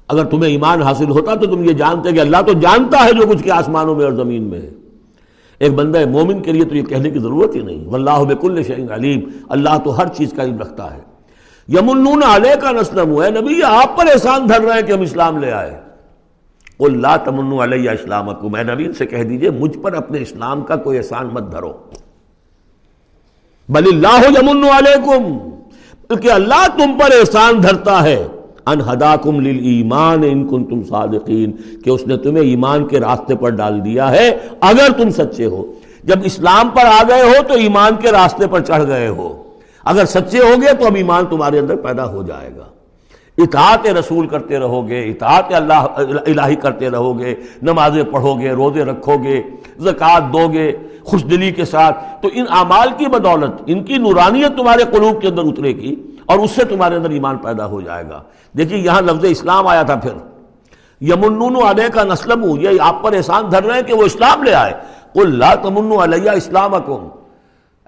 اگر 0.08 0.24
تمہیں 0.24 0.50
ایمان 0.50 0.82
حاصل 0.82 1.10
ہوتا 1.10 1.34
تو 1.34 1.46
تم 1.46 1.64
یہ 1.64 1.72
جانتے 1.72 2.12
کہ 2.12 2.20
اللہ 2.20 2.36
تو 2.46 2.52
جانتا 2.52 3.04
ہے 3.04 3.12
جو 3.12 3.26
کچھ 3.26 3.42
کے 3.42 3.50
آسمانوں 3.50 3.94
میں 3.94 4.04
اور 4.04 4.12
زمین 4.12 4.42
میں 4.42 4.60
ہے۔ 4.60 4.70
ایک 5.58 5.74
بندہ 5.74 6.08
مومن 6.08 6.42
کے 6.42 6.52
لیے 6.52 6.64
تو 6.64 6.76
یہ 6.76 6.82
کہنے 6.82 7.10
کی 7.10 7.18
ضرورت 7.18 7.56
ہی 7.56 7.60
نہیں۔ 7.60 7.86
واللہ 7.86 8.24
بکل 8.24 8.62
شعین 8.62 8.92
علیم۔ 8.92 9.20
اللہ 9.48 9.78
تو 9.84 9.98
ہر 9.98 10.06
چیز 10.06 10.32
کا 10.36 10.42
علم 10.42 10.58
رکھتا 10.58 10.94
ہے۔ 10.94 11.00
یمنون 11.68 12.22
علیہ 12.22 12.54
کا 12.54 12.70
نسلم۔ 12.70 13.22
ہے 13.22 13.30
نبی، 13.30 13.62
آپ 13.62 13.98
پر 13.98 14.04
احسان 14.12 14.48
دھر 14.48 14.60
رہے 14.60 14.74
ہیں 14.74 14.82
کہ 14.82 14.92
ہم 14.92 15.00
اسلام 15.00 15.38
لے 15.38 15.52
آئے۔ 15.52 15.89
اللہ 16.84 17.16
تمن 17.24 17.60
علیہ 17.60 17.90
اسلام 17.90 18.52
میں 18.52 18.64
نبی 18.64 18.92
سے 18.92 19.06
کہہ 19.06 19.22
دیجیے، 19.22 19.50
مجھ 19.50 19.78
پر 19.78 19.92
اپنے 19.92 20.18
اسلام 20.20 20.60
کا 20.60 20.76
کوئی 20.76 20.98
احسان 20.98 21.28
مت 21.32 21.52
دھرو۔ 21.52 21.72
بل 23.68 23.84
اللہ 23.86 24.38
یمن 24.38 24.64
علیکم، 24.64 25.38
بلکہ 26.10 26.32
اللہ 26.32 26.66
تم 26.78 26.98
پر 26.98 27.10
احسان 27.20 27.62
دھرتا 27.62 28.02
ہے۔ 28.02 28.26
انہداکم 28.66 29.40
للایمان 29.40 30.22
ان 30.24 30.48
کنتم 30.48 30.82
صادقین، 30.82 31.52
کہ 31.84 31.90
اس 31.90 32.06
نے 32.06 32.16
تمہیں 32.16 32.44
ایمان 32.44 32.86
کے 32.86 33.00
راستے 33.00 33.36
پر 33.36 33.50
ڈال 33.50 33.84
دیا 33.84 34.10
ہے، 34.10 34.38
اگر 34.60 34.88
تم 34.96 35.10
سچے 35.10 35.46
ہو۔ 35.46 35.72
جب 36.04 36.16
اسلام 36.24 36.68
پر 36.68 36.84
آ 36.84 37.02
گئے 37.08 37.22
ہو 37.22 37.42
تو 37.48 37.54
ایمان 37.54 37.96
کے 38.00 38.12
راستے 38.12 38.46
پر 38.46 38.60
چڑھ 38.60 38.86
گئے 38.86 39.08
ہو۔ 39.08 39.42
اگر 39.84 40.04
سچے 40.04 40.38
ہو 40.38 40.62
گے 40.62 40.74
تو 40.80 40.86
اب 40.86 40.94
ایمان 40.94 41.26
تمہارے 41.26 41.58
اندر 41.58 41.76
پیدا 41.76 42.06
ہو 42.06 42.22
جائے 42.22 42.50
گا۔ 42.56 42.64
اطاعت 43.42 43.86
رسول 43.86 44.26
کرتے 44.26 44.58
رہو 44.58 44.88
گے 44.88 45.04
اطاعت 45.04 45.54
اللہ، 45.54 45.86
الہی 46.26 46.54
کرتے 46.54 46.90
رہو 46.90 47.18
گے 47.18 47.34
نمازیں 47.62 48.02
پڑھو 48.02 48.34
گے 48.34 48.50
روزے 48.52 48.84
رکھو 48.84 49.18
گے 49.22 49.42
زکوٰۃ 49.78 50.32
دو 50.32 50.52
گے 50.52 50.72
خوش 51.04 51.24
دلی 51.24 51.50
کے 51.50 51.64
ساتھ۔ 51.64 52.22
تو 52.22 52.28
ان 52.32 52.44
اعمال 52.50 52.88
کی 52.96 53.06
بدولت، 53.06 53.62
ان 53.66 53.84
کی 53.84 53.96
نورانیت 53.96 54.56
تمہارے 54.56 54.84
قلوب 54.84 55.22
کے 55.22 55.28
اندر 55.28 55.42
اترے 55.42 55.72
گی 55.72 55.94
اور 56.26 56.38
اس 56.38 56.50
سے 56.50 56.64
تمہارے 56.64 56.96
اندر 56.96 57.10
ایمان 57.10 57.36
پیدا 57.36 57.66
ہو 57.66 57.80
جائے 57.80 58.04
گا۔ 58.10 58.22
دیکھیے، 58.58 58.78
یہاں 58.78 59.00
لفظ 59.00 59.24
اسلام 59.28 59.66
آیا 59.66 59.82
تھا 59.82 59.94
پھر۔ 59.94 60.12
یمنون 61.00 61.56
علیہ 61.56 61.88
کا 61.88 62.04
نسلم 62.04 62.44
یہ 62.60 62.68
آپ 62.80 63.02
پر 63.02 63.12
احسان 63.12 63.44
دھر 63.50 63.64
رہے 63.64 63.74
ہیں 63.74 63.82
کہ 63.82 63.94
وہ 63.94 64.02
اسلام 64.02 64.42
لے 64.42 64.54
آئے۔ 64.54 64.72
اللہ 65.14 65.54
تمن 65.62 66.00
علیہ 66.00 66.30
اسلام 66.30 66.74
اے 66.74 66.80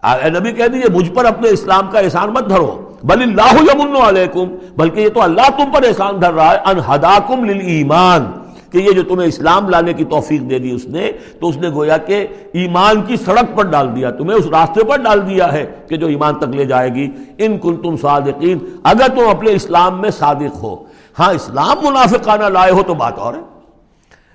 نبی 0.06 0.52
کہہ 0.52 0.66
دیجیے 0.66 0.96
مجھ 0.96 1.10
پر 1.10 1.24
اپنے 1.24 1.48
اسلام 1.48 1.90
کا 1.90 1.98
احسان 1.98 2.30
مت 2.30 2.48
دھرو۔ 2.48 2.92
بل 3.02 3.22
اللہ 3.22 3.62
یمن 3.62 3.96
علیکم، 3.96 4.54
بلکہ 4.76 5.00
یہ 5.00 5.08
تو 5.08 5.22
اللہ 5.22 5.50
تم 5.56 5.70
پر 5.72 5.82
احسان 5.86 6.22
دھر 6.22 6.32
رہا 6.32 6.52
ہے 6.52 6.58
انہداکم 6.64 7.44
للایمان۔ 7.44 8.42
کہ 8.70 8.78
یہ 8.78 8.90
جو 8.90 9.02
تمہیں 9.02 9.28
اسلام 9.28 9.68
لانے 9.68 9.92
کی 9.92 10.04
توفیق 10.04 10.40
دے 10.40 10.58
دی 10.58 10.70
اس 10.70 10.86
نے، 10.86 11.12
تو 11.40 11.48
اس 11.48 11.56
نے 11.56 11.68
گویا 11.68 11.96
کہ 11.96 12.26
ایمان 12.52 13.02
کی 13.02 13.16
سڑک 13.16 13.56
پر 13.56 13.64
ڈال 13.64 13.96
دیا، 13.96 14.10
تمہیں 14.10 14.38
اس 14.38 14.46
راستے 14.46 14.84
پر 14.84 14.96
ڈال 14.96 15.30
دیا 15.30 15.52
ہے 15.52 15.66
کہ 15.88 15.96
جو 15.96 16.06
ایمان 16.06 16.34
تک 16.34 16.44
لے 16.44 16.64
جائے 16.64 16.94
گی۔ 16.94 17.10
ان 17.38 17.58
کن 17.58 17.76
تم 17.76 17.96
صادقین، 17.96 18.58
اگر 18.82 19.06
تم 19.06 19.28
اپنے 19.28 19.52
اسلام 19.52 20.00
میں 20.00 20.10
صادق 20.10 20.62
ہو۔ 20.62 20.84
ہاں 21.18 21.32
اسلام 21.32 21.76
منافقانہ 21.82 22.44
لائے 22.44 22.72
ہو 22.72 22.82
تو 22.82 22.94
بات 22.94 23.18
اور 23.18 23.34
ہے۔ 23.34 23.40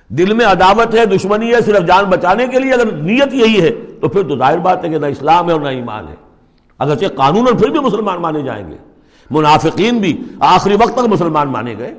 دل 0.09 0.34
میں 0.34 0.45
عداوت 0.45 0.95
ہے، 0.95 1.05
دشمنی 1.05 1.53
ہے، 1.53 1.61
صرف 1.65 1.88
جان 1.88 2.03
بچانے 2.03 2.47
کے 2.47 2.59
لیے، 2.59 2.74
اگر 2.74 2.91
نیت 2.91 3.34
یہی 3.34 3.61
ہے۔ 3.61 3.72
تو 4.02 4.08
پھر 4.08 4.24
تو 4.24 4.38
ظاہر 4.38 4.58
بات 4.58 4.84
ہے 4.84 4.89
کہ 4.89 4.98
نہ 4.98 5.06
اسلام 5.06 5.48
ہے 5.48 5.54
اور 5.54 5.62
نہ 5.62 5.68
ایمان 5.68 6.08
ہے۔ 6.08 6.16
اگرچہ 6.80 7.06
قانون 7.16 7.48
اور 7.48 7.54
پھر 7.54 7.70
بھی 7.70 7.80
مسلمان 7.80 8.22
مانے 8.22 8.41
جائیں 8.41 8.72
گے۔ 8.72 8.78
منافقین 9.32 9.98
بھی 9.98 10.24
آخری 10.39 10.76
وقت 10.76 10.93
تک 10.93 11.08
مسلمان 11.08 11.48
مانے 11.48 11.76
گئے۔ 11.80 11.93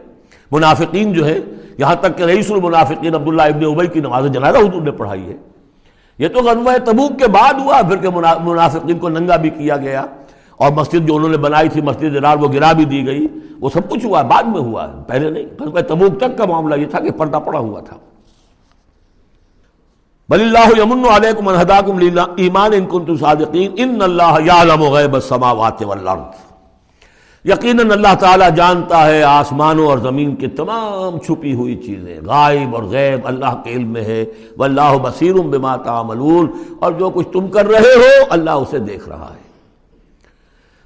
منافقین 0.53 1.13
جو 1.13 1.27
ہے، 1.27 1.39
یہاں 1.79 1.95
تک 1.95 2.17
کہ 2.17 2.23
رئیس 2.23 2.51
المنافقین 2.51 3.15
عبداللہ 3.15 3.43
ابن 3.43 3.65
عبی 3.65 3.87
کی 3.87 4.01
نماز 4.01 4.33
جنازہ 4.33 4.59
حضور 4.59 4.83
نے 4.83 4.91
پڑھائی 4.91 5.29
ہے۔ 5.29 5.37
یہ 6.19 6.29
تو 6.29 6.39
غزوہ 6.39 6.73
تبوک 6.85 7.19
کے 7.19 7.27
بعد 7.27 7.55
ہوا، 7.55 7.81
پھر 7.89 7.97
کہ 7.97 8.09
منافقین 8.45 8.99
کو 8.99 9.09
ننگا 9.09 9.37
بھی 9.37 9.51
کیا 9.51 9.77
گیا۔ 9.77 10.07
اور 10.57 10.73
مسجد 10.73 11.09
جو 11.09 11.17
انہوں 11.17 11.29
نے 11.29 11.37
بنائی 11.37 11.69
تھی، 11.69 11.81
مسجد 11.81 12.17
رار 12.17 12.37
وہ 12.37 12.49
گرا 12.53 12.73
بھی 12.73 12.85
دی 12.85 13.07
گئی۔ 13.07 13.27
وہ 13.61 13.69
سب 13.69 13.91
کچھ 13.91 14.07
ہوا، 14.07 14.23
بعد 14.23 14.43
میں 14.43 14.61
ہوا۔ 14.61 14.87
پہلے 15.07 15.31
نہیں، 15.31 15.63
غزوہ 15.63 15.81
تبوک 15.81 16.21
تک 16.21 16.39
کا 16.39 16.45
معاملہ 16.45 16.75
یہ 16.75 16.87
تھا 16.87 17.01
کہ 17.01 17.11
پردہ 17.11 17.37
پڑا 17.37 17.59
ہوا 17.59 17.81
تھا۔ 17.81 17.97
بل 20.31 20.41
اللہ 20.41 20.81
یمن 20.81 21.05
علیکم 21.05 21.49
انہداکم 21.49 21.99
ایمان 22.37 22.73
ان 22.73 22.87
کنتم 22.87 23.17
صادقین، 23.17 23.73
ان 23.77 24.03
اللہ 24.03 24.39
یعلم 24.45 24.83
غیب 24.83 25.15
السماوات 25.15 25.83
والارض۔ 25.83 26.49
یقیناً 27.45 27.91
اللہ 27.91 28.15
تعالیٰ 28.21 28.51
جانتا 28.57 29.07
ہے 29.07 29.23
آسمانوں 29.23 29.87
اور 29.87 29.99
زمین 29.99 30.37
کی 30.37 30.47
تمام 30.47 31.19
چھپی 31.19 31.55
ہوئی 31.55 31.77
چیزیں، 31.77 32.21
غائب 32.27 32.75
اور 32.75 32.83
غیب 32.83 33.27
اللہ 33.27 33.63
کے 33.65 33.71
علم 33.71 33.89
میں 33.89 34.05
ہے۔ 34.05 34.25
واللہ 34.59 34.99
بصیر 35.03 35.35
بما 35.35 35.77
تعملون۔ 35.77 36.53
اور 36.81 36.93
جو 36.93 37.11
کچھ 37.11 37.29
تم 37.33 37.49
کر 37.49 37.67
رہے 37.67 37.95
ہو، 37.97 38.25
اللہ 38.31 38.51
اسے 38.51 38.79
دیکھ 38.79 39.09
رہا 39.09 39.33
ہے۔ 39.35 39.49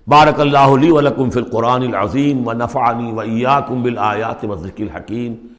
بارک 0.07 0.40
اللہ 0.40 0.76
لی 0.80 0.90
ولکم 0.90 1.30
فی 1.30 1.38
القرآن 1.38 1.82
العظیم 1.82 2.49
و 2.49 2.53
نفعنی 2.53 3.12
و 3.12 3.20
ایاکم 3.20 3.82
بالآیات 3.82 4.45
و 4.45 4.55
ذکر 4.55 4.82
الحکیم۔ 4.82 5.51